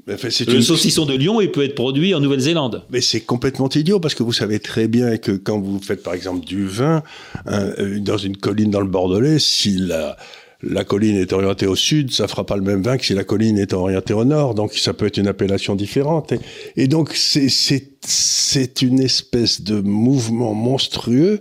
le 0.08 0.62
saucisson 0.62 1.06
de 1.06 1.14
Lyon, 1.14 1.42
il 1.42 1.52
peut 1.52 1.64
être 1.64 1.76
produit 1.76 2.14
en 2.14 2.20
Nouvelle-Zélande. 2.20 2.84
Mais 2.92 3.02
c'est 3.02 3.22
complètement 3.22 3.70
idiot 3.70 4.00
parce 4.00 4.16
que 4.16 4.24
vous 4.24 4.34
savez 4.34 4.60
très 4.60 4.88
bien 4.88 5.18
que 5.18 5.32
quand 5.32 5.60
vous 5.60 5.80
faites 5.80 6.04
par 6.04 6.14
exemple 6.14 6.46
du 6.46 6.66
vin 6.68 7.04
hein, 7.46 7.72
euh, 7.80 8.00
dans 8.00 8.18
une 8.18 8.38
colline 8.38 8.72
dans 8.72 8.82
le 8.82 8.88
Bordelais, 8.88 9.40
si 9.40 9.78
la, 9.78 10.18
la 10.64 10.84
colline 10.84 11.18
est 11.18 11.34
orientée 11.34 11.68
au 11.68 11.76
sud, 11.76 12.12
ça 12.12 12.28
fera 12.28 12.46
pas 12.46 12.56
le 12.56 12.62
même 12.62 12.82
vin 12.82 12.98
que 12.98 13.06
si 13.06 13.14
la 13.14 13.24
colline 13.24 13.58
est 13.58 13.74
orientée 13.74 14.14
au 14.14 14.26
nord. 14.26 14.54
Donc 14.54 14.74
ça 14.74 14.94
peut 14.94 15.08
être 15.08 15.18
une 15.18 15.28
appellation 15.28 15.76
différente. 15.76 16.34
Et, 16.78 16.88
donc 16.88 17.12
c'est 17.16 17.50
c'est 18.04 18.82
une 18.82 19.00
espèce 19.00 19.62
de 19.62 19.80
mouvement 19.80 20.56
monstrueux 20.56 21.40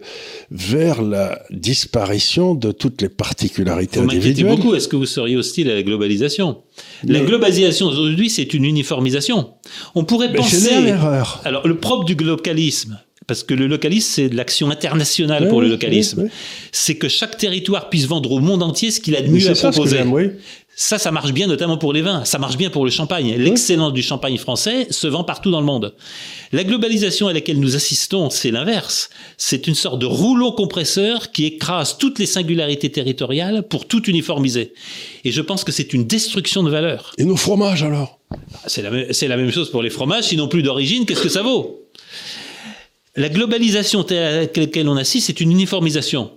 vers 0.50 1.00
la 1.00 1.40
disparition 1.50 2.54
de 2.54 2.70
toutes 2.70 3.00
les 3.00 3.09
particularités 3.09 3.98
vous 3.98 4.04
individuelles. 4.04 4.56
beaucoup. 4.56 4.74
Est-ce 4.74 4.87
que 4.87 4.96
vous 4.96 5.06
seriez 5.06 5.37
hostile 5.37 5.70
à 5.70 5.74
la 5.74 5.83
globalisation? 5.83 6.59
La 7.04 7.20
globalisation 7.20 7.87
aujourd'hui, 7.87 8.28
c'est 8.28 8.52
une 8.52 8.64
uniformisation. 8.66 9.54
On 9.94 10.04
pourrait 10.04 10.33
penser. 10.33 10.56
C'est 10.56 10.83
l'erreur. 10.83 11.40
Alors 11.44 11.66
le 11.66 11.76
propre 11.76 12.04
du 12.04 12.14
localisme, 12.14 12.98
parce 13.31 13.45
que 13.45 13.55
le 13.55 13.69
localisme, 13.69 14.11
c'est 14.12 14.29
de 14.29 14.35
l'action 14.35 14.73
internationale 14.73 15.47
pour 15.47 15.61
le 15.61 15.69
localisme. 15.69 16.29
C'est 16.73 16.97
que 16.97 17.09
chaque 17.09 17.37
territoire 17.37 17.88
puisse 17.88 18.07
vendre 18.07 18.33
au 18.33 18.40
monde 18.40 18.61
entier 18.61 18.90
ce 18.90 19.01
qu'il 19.01 19.14
a 19.14 19.23
de 19.23 19.29
mieux 19.29 19.49
à 19.49 19.55
proposer. 19.55 20.01
Ça, 20.75 20.99
ça 20.99 21.12
marche 21.12 21.33
bien, 21.33 21.47
notamment 21.47 21.79
pour 21.79 21.93
les 21.93 22.03
vins. 22.03 22.25
Ça 22.25 22.40
marche 22.40 22.57
bien 22.57 22.71
pour 22.71 22.85
le 22.85 22.90
champagne. 22.90 23.37
L'excellence 23.37 23.93
du 23.93 24.03
champagne 24.03 24.37
français 24.37 24.88
se 24.90 25.07
vend 25.07 25.23
partout 25.23 25.53
dans 25.53 25.61
le 25.61 25.66
monde. 25.66 25.95
La 26.51 26.64
globalisation 26.64 27.29
à 27.29 27.33
laquelle 27.33 27.61
nous 27.61 27.77
assistons, 27.77 28.31
c'est 28.31 28.51
l'inverse. 28.51 29.11
C'est 29.37 29.69
une 29.69 29.77
sorte 29.77 30.01
de 30.01 30.07
rouleau 30.07 30.51
compresseur 30.51 31.31
qui 31.31 31.45
écrase 31.45 31.99
toutes 31.99 32.19
les 32.19 32.27
singularités 32.27 32.90
territoriales 32.90 33.62
pour 33.62 33.87
tout 33.87 34.03
uniformiser. 34.11 34.73
Et 35.25 35.31
je 35.31 35.40
pense 35.40 35.62
que 35.62 35.71
c'est 35.71 35.93
une 35.93 36.05
destruction 36.05 36.64
de 36.64 36.71
valeur. 36.71 37.12
Et 37.16 37.25
nos 37.25 37.37
fromages 37.37 37.85
alors? 37.85 38.19
C'est 38.66 38.83
la, 38.83 38.90
la, 38.90 39.37
même 39.37 39.53
chose 39.53 39.71
pour 39.71 39.83
les 39.83 39.90
fromages. 39.90 40.25
S'ils 40.25 40.38
n'ont 40.38 40.49
plus 40.49 40.64
d'origine, 40.64 41.07
qu'est-ce 41.07 41.23
que 41.23 41.29
ça 41.29 41.43
vaut? 41.43 41.87
La 43.20 43.28
globalisation 43.28 44.02
à 44.02 44.46
laquelle 44.56 44.88
on 44.88 44.96
assiste, 44.96 45.26
c'est 45.26 45.40
une 45.40 45.52
uniformisation. 45.52 46.33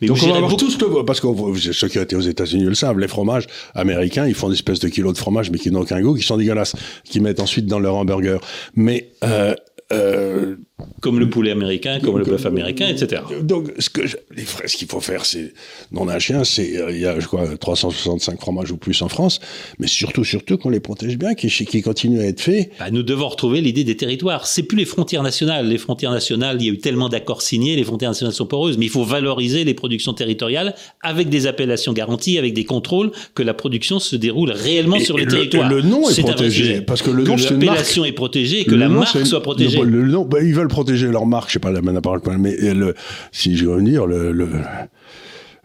Mais 0.00 0.08
Donc 0.08 0.18
on 0.22 0.28
va 0.28 0.36
avoir 0.36 0.56
tous 0.56 0.78
le 0.78 1.04
parce 1.04 1.20
que 1.20 1.28
ceux 1.72 1.88
qui 1.88 1.98
ont 1.98 2.02
été 2.02 2.16
aux 2.16 2.20
États-Unis 2.20 2.64
le 2.64 2.74
savent, 2.74 2.98
les 2.98 3.08
fromages 3.08 3.46
américains, 3.74 4.26
ils 4.26 4.34
font 4.34 4.48
des 4.48 4.54
espèces 4.54 4.78
de 4.80 4.88
kilos 4.88 5.14
de 5.14 5.18
fromage 5.18 5.50
mais 5.50 5.58
qui 5.58 5.70
n'ont 5.70 5.80
aucun 5.80 6.00
goût, 6.02 6.14
qui 6.14 6.22
sont 6.22 6.36
dégueulasses, 6.36 6.76
qui 7.04 7.20
mettent 7.20 7.40
ensuite 7.40 7.66
dans 7.66 7.78
leur 7.78 7.94
hamburger. 7.94 8.40
Mais 8.74 9.10
euh, 9.24 9.54
euh, 9.92 10.56
comme 11.00 11.18
le 11.18 11.30
poulet 11.30 11.52
américain, 11.52 12.00
comme 12.00 12.18
le 12.18 12.24
bœuf 12.24 12.44
américain, 12.44 12.88
etc. 12.88 13.22
Donc, 13.40 13.72
ce 13.78 13.88
que 13.88 14.02
les 14.34 14.42
frais, 14.42 14.68
ce 14.68 14.76
qu'il 14.76 14.88
faut 14.88 15.00
faire, 15.00 15.24
c'est 15.24 15.54
non 15.90 16.06
un 16.08 16.18
chien, 16.18 16.44
c'est 16.44 16.68
il 16.90 16.98
y 16.98 17.06
a 17.06 17.18
je 17.18 17.26
crois 17.26 17.56
365 17.56 18.38
fromages 18.38 18.72
ou 18.72 18.76
plus 18.76 19.00
en 19.00 19.08
France, 19.08 19.40
mais 19.78 19.86
surtout 19.86 20.22
surtout 20.22 20.58
qu'on 20.58 20.68
les 20.68 20.80
protège 20.80 21.16
bien, 21.16 21.34
qu'ils 21.34 21.50
qui 21.50 21.80
continuent 21.80 22.20
à 22.20 22.26
être 22.26 22.40
faits. 22.40 22.72
Bah, 22.78 22.90
nous 22.90 23.02
devons 23.02 23.28
retrouver 23.28 23.62
l'idée 23.62 23.84
des 23.84 23.96
territoires. 23.96 24.46
C'est 24.46 24.64
plus 24.64 24.76
les 24.76 24.84
frontières 24.84 25.22
nationales. 25.22 25.66
Les 25.66 25.78
frontières 25.78 26.10
nationales, 26.10 26.58
il 26.60 26.66
y 26.66 26.70
a 26.70 26.72
eu 26.72 26.78
tellement 26.78 27.08
d'accords 27.08 27.40
signés, 27.40 27.74
les 27.74 27.84
frontières 27.84 28.10
nationales 28.10 28.34
sont 28.34 28.46
poreuses, 28.46 28.76
mais 28.76 28.84
il 28.84 28.90
faut 28.90 29.04
valoriser 29.04 29.64
les 29.64 29.74
productions 29.74 30.12
territoriales 30.12 30.74
avec 31.00 31.30
des 31.30 31.46
appellations 31.46 31.94
garanties, 31.94 32.36
avec 32.36 32.52
des 32.52 32.64
contrôles, 32.64 33.12
que 33.34 33.42
la 33.42 33.54
production 33.54 33.98
se 33.98 34.16
déroule 34.16 34.50
réellement 34.50 34.98
sur 34.98 35.16
les 35.16 35.26
territoires. 35.26 35.70
le 35.70 35.80
nom 35.80 36.08
est, 36.08 36.20
protégé 36.20 36.82
parce 36.82 37.00
que 37.00 37.10
le 37.10 37.24
nom 37.24 37.36
l'appellation 37.36 38.04
est 38.04 38.12
protégée 38.12 38.60
et 38.60 38.64
que 38.64 38.74
la 38.74 38.88
marque 38.88 39.24
soit 39.24 39.42
protégée. 39.42 39.80
Le, 39.80 40.02
nom, 40.06 40.24
bah, 40.24 40.42
ils 40.42 40.54
veulent 40.54 40.65
protéger 40.68 41.08
leur 41.08 41.26
marque, 41.26 41.48
je 41.48 41.54
sais 41.54 41.58
pas 41.58 41.70
la 41.70 41.82
même 41.82 42.00
parole, 42.00 42.20
mais 42.38 42.56
le, 42.56 42.94
si 43.32 43.56
je 43.56 43.66
veux 43.66 43.82
dire, 43.82 44.06
le, 44.06 44.32
le, 44.32 44.48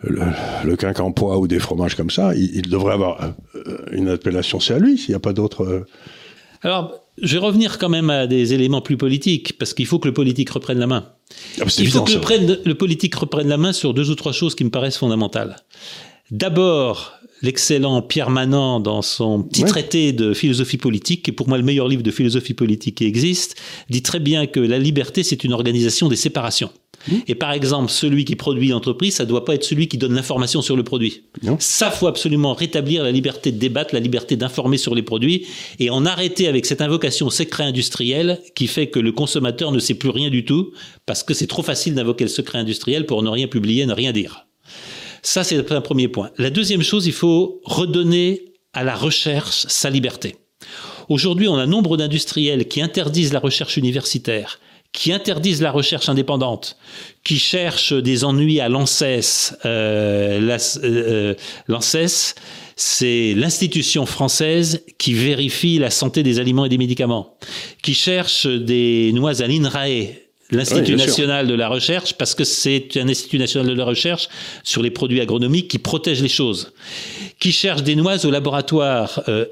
le, 0.04 0.22
le 0.64 0.76
quincampois 0.76 1.38
ou 1.38 1.48
des 1.48 1.60
fromages 1.60 1.96
comme 1.96 2.10
ça, 2.10 2.34
il, 2.36 2.70
devrait 2.70 2.94
avoir 2.94 3.34
euh, 3.56 3.78
une 3.92 4.10
appellation, 4.10 4.60
c'est 4.60 4.74
à 4.74 4.80
lui, 4.80 4.98
s'il 4.98 5.10
n'y 5.10 5.16
a 5.16 5.20
pas 5.20 5.34
d'autre. 5.34 5.64
Euh. 5.64 5.86
Alors, 6.64 7.00
je 7.22 7.38
vais 7.38 7.46
revenir 7.46 7.78
quand 7.78 7.90
même 7.90 8.10
à 8.10 8.28
des 8.28 8.54
éléments 8.54 8.82
plus 8.82 8.98
politiques, 8.98 9.58
parce 9.58 9.74
qu'il 9.74 9.86
faut 9.86 10.00
que 10.00 10.08
le 10.08 10.14
politique 10.14 10.50
reprenne 10.50 10.80
la 10.80 10.88
main. 10.88 11.06
Ah, 11.60 11.66
il 11.78 11.90
faut 11.90 12.04
que 12.04 12.12
le, 12.14 12.62
le 12.66 12.76
politique 12.76 13.16
reprenne 13.16 13.48
la 13.48 13.58
main 13.58 13.74
sur 13.74 13.94
deux 13.94 14.10
ou 14.10 14.16
trois 14.16 14.34
choses 14.34 14.56
qui 14.56 14.64
me 14.64 14.70
paraissent 14.70 14.98
fondamentales. 14.98 15.58
D'abord, 16.32 17.12
l'excellent 17.42 18.02
Pierre 18.02 18.30
Manant, 18.30 18.80
dans 18.80 19.02
son 19.02 19.44
petit 19.44 19.66
traité 19.66 20.14
de 20.14 20.34
philosophie 20.34 20.78
politique, 20.78 21.24
qui 21.24 21.32
est 21.32 21.34
pour 21.34 21.50
moi 21.50 21.58
le 21.58 21.64
meilleur 21.64 21.90
livre 21.90 22.04
de 22.04 22.12
philosophie 22.12 22.54
politique 22.54 22.96
qui 22.96 23.06
existe, 23.06 23.62
dit 23.90 24.02
très 24.02 24.22
bien 24.22 24.48
que 24.48 24.62
la 24.62 24.80
liberté, 24.80 25.24
c'est 25.24 25.44
une 25.44 25.52
organisation 25.52 26.08
des 26.08 26.16
séparations. 26.16 26.70
Mmh. 27.08 27.16
Et 27.28 27.36
par 27.36 27.52
exemple, 27.52 27.92
celui 27.92 28.24
qui 28.24 28.38
produit 28.38 28.70
l'entreprise, 28.70 29.16
ça 29.16 29.24
ne 29.24 29.30
doit 29.30 29.44
pas 29.44 29.56
être 29.56 29.66
celui 29.66 29.90
qui 29.90 29.98
donne 29.98 30.14
l'information 30.14 30.62
sur 30.62 30.78
le 30.78 30.84
produit. 30.84 31.24
Ça, 31.60 31.92
faut 31.92 32.08
absolument 32.08 32.54
rétablir 32.54 33.04
la 33.04 33.12
liberté 33.12 33.52
de 33.52 33.58
débattre, 33.58 33.94
la 33.94 34.00
liberté 34.00 34.38
d'informer 34.38 34.78
sur 34.78 34.96
les 34.96 35.02
produits, 35.02 35.48
et 35.80 35.90
en 35.90 36.06
arrêter 36.06 36.48
avec 36.48 36.66
cette 36.66 36.80
invocation 36.80 37.28
au 37.28 37.32
secret 37.32 37.64
industriel 37.64 38.40
qui 38.56 38.68
fait 38.68 38.88
que 38.88 39.00
le 39.00 39.12
consommateur 39.12 39.74
ne 39.74 39.80
sait 39.80 39.96
plus 39.96 40.12
rien 40.12 40.30
du 40.30 40.46
tout, 40.46 40.72
parce 41.06 41.24
que 41.24 41.34
c'est 41.34 41.48
trop 41.48 41.64
facile 41.64 41.94
d'invoquer 41.94 42.24
le 42.24 42.30
secret 42.30 42.60
industriel 42.60 43.06
pour 43.06 43.22
ne 43.22 43.30
rien 43.30 43.48
publier, 43.48 43.86
ne 43.86 43.94
rien 43.94 44.14
dire. 44.14 44.46
Ça, 45.22 45.44
c'est 45.44 45.72
un 45.72 45.82
premier 45.82 46.08
point. 46.08 46.32
La 46.38 46.50
deuxième 46.50 46.84
chose, 46.84 47.06
il 47.06 47.14
faut 47.14 47.62
redonner 47.64 48.54
à 48.74 48.84
la 48.84 48.96
recherche 48.96 49.66
sa 49.68 49.90
liberté. 49.90 50.36
Aujourd'hui, 51.10 51.48
on 51.48 51.58
a 51.58 51.66
nombre 51.66 51.98
d'industriels 51.98 52.68
qui 52.68 52.82
interdisent 52.82 53.34
la 53.34 53.40
recherche 53.40 53.78
universitaire, 53.78 54.60
qui 54.94 55.12
interdisent 55.14 55.62
la 55.62 55.72
recherche 55.72 56.10
indépendante, 56.10 56.78
qui 57.24 57.38
cherchent 57.38 57.94
des 57.94 58.24
ennuis 58.24 58.60
à 58.60 58.70
l'ANSES. 58.70 59.58
Euh, 59.66 60.58
euh, 60.84 61.36
L'ANSES, 61.68 62.36
c'est 62.76 63.34
l'institution 63.36 64.06
française 64.06 64.84
qui 64.98 65.14
vérifie 65.14 65.80
la 65.80 65.92
santé 65.92 66.24
des 66.24 66.40
aliments 66.40 66.66
et 66.66 66.70
des 66.70 66.78
médicaments, 66.78 67.38
qui 67.84 67.94
cherche 67.94 68.48
des 68.48 69.12
noix 69.14 69.42
à 69.42 69.48
l'INRAE, 69.48 70.14
l'Institut 70.52 70.96
national 70.96 71.48
de 71.48 71.54
la 71.54 71.68
recherche, 71.68 72.14
parce 72.14 72.36
que 72.36 72.44
c'est 72.44 72.98
un 72.98 73.08
Institut 73.08 73.40
national 73.40 73.68
de 73.68 73.74
la 73.74 73.86
recherche 73.86 74.30
sur 74.64 74.82
les 74.82 74.92
produits 74.92 75.22
agronomiques 75.22 75.68
qui 75.70 75.80
protège 75.80 76.22
les 76.22 76.30
choses, 76.30 76.74
qui 77.40 77.52
cherche 77.52 77.84
des 77.84 77.96
noises 77.96 78.26
au 78.26 78.32
laboratoire 78.32 79.24
euh, 79.28 79.46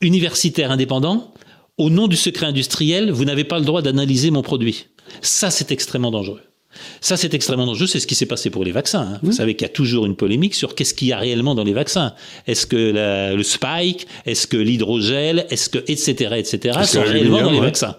universitaire 0.00 0.70
indépendant. 0.70 1.34
Au 1.78 1.90
nom 1.90 2.06
du 2.06 2.16
secret 2.16 2.46
industriel, 2.46 3.10
vous 3.10 3.24
n'avez 3.24 3.44
pas 3.44 3.58
le 3.58 3.64
droit 3.64 3.82
d'analyser 3.82 4.30
mon 4.30 4.42
produit. 4.42 4.86
Ça, 5.20 5.50
c'est 5.50 5.72
extrêmement 5.72 6.10
dangereux. 6.10 6.40
Ça, 7.00 7.16
c'est 7.16 7.34
extrêmement 7.34 7.66
dangereux. 7.66 7.86
C'est 7.86 8.00
ce 8.00 8.06
qui 8.06 8.14
s'est 8.14 8.26
passé 8.26 8.50
pour 8.50 8.64
les 8.64 8.72
vaccins. 8.72 9.14
Hein. 9.14 9.20
Vous 9.22 9.32
savez 9.32 9.54
qu'il 9.54 9.66
y 9.66 9.70
a 9.70 9.72
toujours 9.72 10.06
une 10.06 10.16
polémique 10.16 10.54
sur 10.54 10.74
qu'est-ce 10.74 10.94
qu'il 10.94 11.08
y 11.08 11.12
a 11.12 11.18
réellement 11.18 11.54
dans 11.54 11.64
les 11.64 11.72
vaccins. 11.72 12.14
Est-ce 12.46 12.66
que 12.66 13.34
le 13.34 13.42
spike, 13.42 14.06
est-ce 14.26 14.46
que 14.46 14.56
l'hydrogel, 14.56 15.46
est-ce 15.50 15.68
que 15.68 15.78
etc. 15.78 16.34
etc. 16.36 16.78
sont 16.84 17.02
réellement 17.02 17.42
dans 17.42 17.50
les 17.50 17.60
vaccins. 17.60 17.96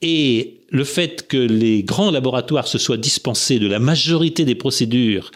Et 0.00 0.61
le 0.72 0.84
fait 0.84 1.28
que 1.28 1.36
les 1.36 1.82
grands 1.82 2.10
laboratoires 2.10 2.66
se 2.66 2.78
soient 2.78 2.96
dispensés 2.96 3.58
de 3.58 3.68
la 3.68 3.78
majorité 3.78 4.44
des 4.44 4.54
procédures 4.54 5.30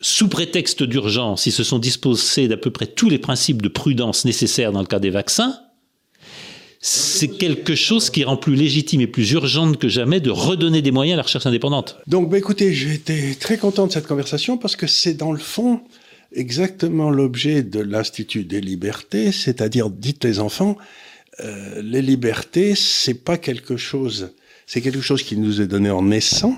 sous 0.00 0.28
prétexte 0.28 0.82
d'urgence, 0.82 1.44
ils 1.44 1.52
se 1.52 1.62
sont 1.62 1.78
disposés 1.78 2.48
d'à 2.48 2.56
peu 2.56 2.70
près 2.70 2.86
tous 2.86 3.10
les 3.10 3.18
principes 3.18 3.60
de 3.60 3.68
prudence 3.68 4.24
nécessaires 4.24 4.72
dans 4.72 4.80
le 4.80 4.86
cas 4.86 4.98
des 4.98 5.10
vaccins, 5.10 5.54
c'est 6.80 7.28
quelque 7.28 7.74
chose 7.74 8.08
qui 8.08 8.24
rend 8.24 8.38
plus 8.38 8.54
légitime 8.54 9.02
et 9.02 9.06
plus 9.06 9.32
urgente 9.32 9.76
que 9.78 9.88
jamais 9.88 10.20
de 10.20 10.30
redonner 10.30 10.80
des 10.80 10.92
moyens 10.92 11.14
à 11.14 11.16
la 11.18 11.22
recherche 11.24 11.44
indépendante. 11.44 11.98
Donc, 12.06 12.30
bah, 12.30 12.38
écoutez, 12.38 12.72
été 12.94 13.34
très 13.38 13.58
content 13.58 13.86
de 13.86 13.92
cette 13.92 14.06
conversation 14.06 14.56
parce 14.56 14.76
que 14.76 14.86
c'est 14.86 15.12
dans 15.12 15.32
le 15.32 15.38
fond 15.38 15.82
exactement 16.32 17.10
l'objet 17.10 17.62
de 17.62 17.80
l'Institut 17.80 18.44
des 18.44 18.62
libertés, 18.62 19.32
c'est-à-dire, 19.32 19.90
dites 19.90 20.24
les 20.24 20.40
enfants, 20.40 20.78
euh, 21.40 21.82
les 21.82 22.00
libertés, 22.00 22.74
c'est 22.74 23.22
pas 23.22 23.36
quelque 23.36 23.76
chose, 23.76 24.30
c'est 24.72 24.82
quelque 24.82 25.00
chose 25.00 25.24
qui 25.24 25.36
nous 25.36 25.60
est 25.60 25.66
donné 25.66 25.90
en 25.90 26.02
naissant, 26.02 26.54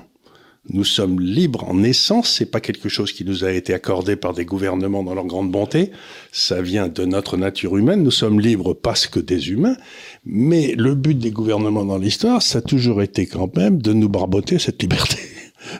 nous 0.69 0.85
sommes 0.85 1.19
libres 1.19 1.65
en 1.67 1.83
essence, 1.83 2.31
c'est 2.31 2.51
pas 2.51 2.61
quelque 2.61 2.91
chose 2.91 3.11
qui 3.11 3.25
nous 3.25 3.43
a 3.43 3.51
été 3.51 3.73
accordé 3.73 4.17
par 4.17 4.35
des 4.35 4.45
gouvernements 4.45 5.03
dans 5.03 5.15
leur 5.15 5.25
grande 5.25 5.51
bonté, 5.51 5.93
ça 6.31 6.61
vient 6.61 6.89
de 6.89 7.07
notre 7.07 7.39
nature 7.39 7.75
humaine, 7.79 8.03
nous 8.03 8.11
sommes 8.11 8.39
libres 8.39 8.75
parce 8.75 9.07
que 9.07 9.19
des 9.19 9.49
humains, 9.49 9.79
mais 10.27 10.75
le 10.77 10.95
but 10.95 11.19
des 11.19 11.31
gouvernements 11.31 11.87
dans 11.87 11.97
l'histoire, 11.97 12.43
ça 12.43 12.59
a 12.59 12.61
toujours 12.61 13.01
été 13.01 13.25
quand 13.25 13.57
même 13.57 13.81
de 13.81 13.95
nous 13.95 14.11
barboter 14.11 14.59
cette 14.59 14.83
liberté. 14.83 15.17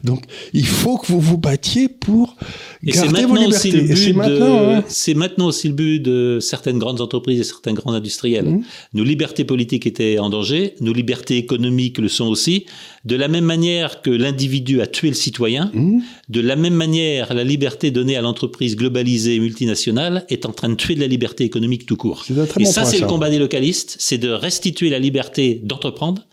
Donc, 0.05 0.25
il 0.53 0.67
faut 0.67 0.99
que 0.99 1.07
vous 1.07 1.21
vous 1.21 1.39
battiez 1.39 1.89
pour 1.89 2.37
garder 2.83 3.25
vos 3.25 3.37
libertés. 3.37 3.95
C'est 3.95 4.13
maintenant, 4.13 4.71
hein. 4.71 4.85
c'est 4.89 5.15
maintenant 5.15 5.47
aussi 5.47 5.69
le 5.69 5.75
but 5.75 6.01
de 6.01 6.39
certaines 6.41 6.79
grandes 6.79 7.01
entreprises 7.01 7.41
et 7.41 7.45
certains 7.45 7.73
grands 7.73 7.93
industriels. 7.93 8.47
Mmh. 8.47 8.65
Nos 8.95 9.05
libertés 9.05 9.45
politiques 9.45 9.87
étaient 9.87 10.19
en 10.19 10.31
danger, 10.31 10.75
nos 10.81 10.93
libertés 10.93 11.37
économiques 11.37 11.99
le 11.99 12.09
sont 12.09 12.27
aussi. 12.27 12.67
De 13.05 13.17
la 13.17 13.29
même 13.29 13.45
manière 13.45 14.01
que 14.03 14.11
l'individu 14.11 14.81
a 14.81 14.87
tué 14.87 15.09
le 15.09 15.15
citoyen, 15.15 15.71
mmh. 15.75 16.01
de 16.29 16.41
la 16.41 16.57
même 16.57 16.75
manière, 16.75 17.35
la 17.35 17.45
liberté 17.45 17.91
donnée 17.91 18.17
à 18.17 18.23
l'entreprise 18.23 18.77
globalisée 18.77 19.37
et 19.37 19.41
multinationale 19.41 20.25
est 20.29 20.47
en 20.47 20.53
train 20.53 20.69
de 20.69 20.75
tuer 20.75 20.95
de 20.95 21.01
la 21.01 21.07
liberté 21.07 21.45
économique 21.45 21.87
tout 21.87 21.97
court. 21.97 22.25
Et 22.59 22.65
ça, 22.65 22.85
c'est 22.85 23.01
le 23.01 23.07
combat 23.07 23.31
des 23.31 23.39
localistes, 23.39 23.97
c'est 23.99 24.19
de 24.19 24.31
restituer 24.31 24.91
la 24.91 24.99
liberté 24.99 25.61
d'entreprendre, 25.63 26.27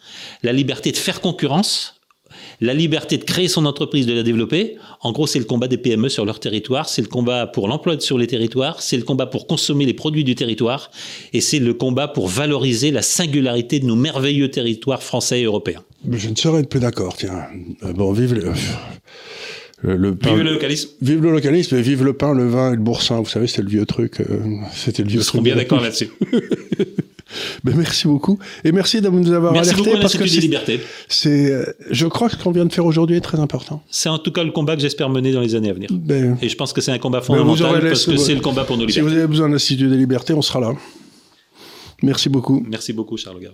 la 0.43 0.53
liberté 0.53 0.91
de 0.91 0.97
faire 0.97 1.21
concurrence 1.21 1.98
la 2.61 2.73
liberté 2.73 3.17
de 3.17 3.23
créer 3.23 3.47
son 3.47 3.65
entreprise, 3.65 4.05
de 4.05 4.13
la 4.13 4.23
développer. 4.23 4.77
En 5.01 5.11
gros, 5.11 5.27
c'est 5.27 5.39
le 5.39 5.45
combat 5.45 5.67
des 5.67 5.77
PME 5.77 6.09
sur 6.09 6.25
leur 6.25 6.39
territoire, 6.39 6.89
c'est 6.89 7.01
le 7.01 7.07
combat 7.07 7.47
pour 7.47 7.67
l'emploi 7.67 7.99
sur 7.99 8.17
les 8.17 8.27
territoires, 8.27 8.81
c'est 8.81 8.97
le 8.97 9.03
combat 9.03 9.25
pour 9.25 9.47
consommer 9.47 9.85
les 9.85 9.93
produits 9.93 10.23
du 10.23 10.35
territoire, 10.35 10.91
et 11.33 11.41
c'est 11.41 11.59
le 11.59 11.73
combat 11.73 12.07
pour 12.07 12.27
valoriser 12.27 12.91
la 12.91 13.01
singularité 13.01 13.79
de 13.79 13.85
nos 13.85 13.95
merveilleux 13.95 14.51
territoires 14.51 15.03
français 15.03 15.41
et 15.41 15.43
européens. 15.45 15.83
Je 16.09 16.29
ne 16.29 16.35
serais 16.35 16.63
plus 16.63 16.79
d'accord, 16.79 17.15
tiens. 17.15 17.47
Euh, 17.83 17.93
bon, 17.93 18.11
vive 18.11 18.33
le... 18.33 18.51
Le 19.81 20.13
pain, 20.13 20.35
vive 20.35 20.43
le 20.43 20.51
localisme. 20.51 20.89
Vive 21.01 21.23
le 21.23 21.31
localisme 21.31 21.77
et 21.77 21.81
vive 21.81 22.03
le 22.03 22.11
pain, 22.11 22.33
le 22.33 22.45
vin 22.49 22.73
et 22.73 22.75
le 22.75 22.81
boursin. 22.81 23.21
Vous 23.21 23.29
savez, 23.29 23.47
c'était 23.47 23.61
le 23.61 23.69
vieux 23.69 23.85
truc. 23.85 24.19
Euh, 24.19 24.37
c'était 24.73 25.03
le 25.03 25.07
vieux 25.07 25.19
Nous 25.19 25.23
serons 25.23 25.41
bien 25.41 25.55
d'accord 25.55 25.79
là-dessus. 25.79 26.09
Ben, 27.63 27.75
merci 27.75 28.07
beaucoup. 28.07 28.39
Et 28.63 28.71
merci 28.71 29.01
de 29.01 29.09
nous 29.09 29.31
avoir 29.31 29.53
merci 29.53 29.73
alertés. 29.73 29.99
parce 30.01 30.17
que 30.17 30.27
c'est, 30.27 30.81
c'est, 31.07 31.51
euh, 31.51 31.65
je 31.91 32.07
crois 32.07 32.29
que 32.29 32.35
ce 32.35 32.43
qu'on 32.43 32.51
vient 32.51 32.65
de 32.65 32.73
faire 32.73 32.85
aujourd'hui 32.85 33.17
est 33.17 33.21
très 33.21 33.39
important. 33.39 33.83
C'est 33.89 34.09
en 34.09 34.19
tout 34.19 34.31
cas 34.31 34.43
le 34.43 34.51
combat 34.51 34.75
que 34.75 34.81
j'espère 34.81 35.09
mener 35.09 35.31
dans 35.31 35.41
les 35.41 35.55
années 35.55 35.69
à 35.69 35.73
venir. 35.73 35.89
Ben, 35.91 36.37
et 36.41 36.49
je 36.49 36.55
pense 36.55 36.73
que 36.73 36.81
c'est 36.81 36.91
un 36.91 36.99
combat 36.99 37.19
ben, 37.19 37.25
fondamental 37.25 37.81
parce 37.81 38.05
que 38.05 38.17
c'est 38.17 38.35
le 38.35 38.41
combat 38.41 38.63
pour 38.63 38.77
nos 38.77 38.85
libertés. 38.85 39.01
Si 39.01 39.13
vous 39.13 39.17
avez 39.17 39.27
besoin 39.27 39.47
d'un 39.47 39.53
l'Institut 39.53 39.87
des 39.87 39.97
libertés, 39.97 40.33
on 40.33 40.41
sera 40.41 40.59
là. 40.59 40.73
Merci 42.01 42.29
beaucoup. 42.29 42.63
Merci 42.67 42.93
beaucoup, 42.93 43.17
Charles 43.17 43.41
Gare. 43.41 43.53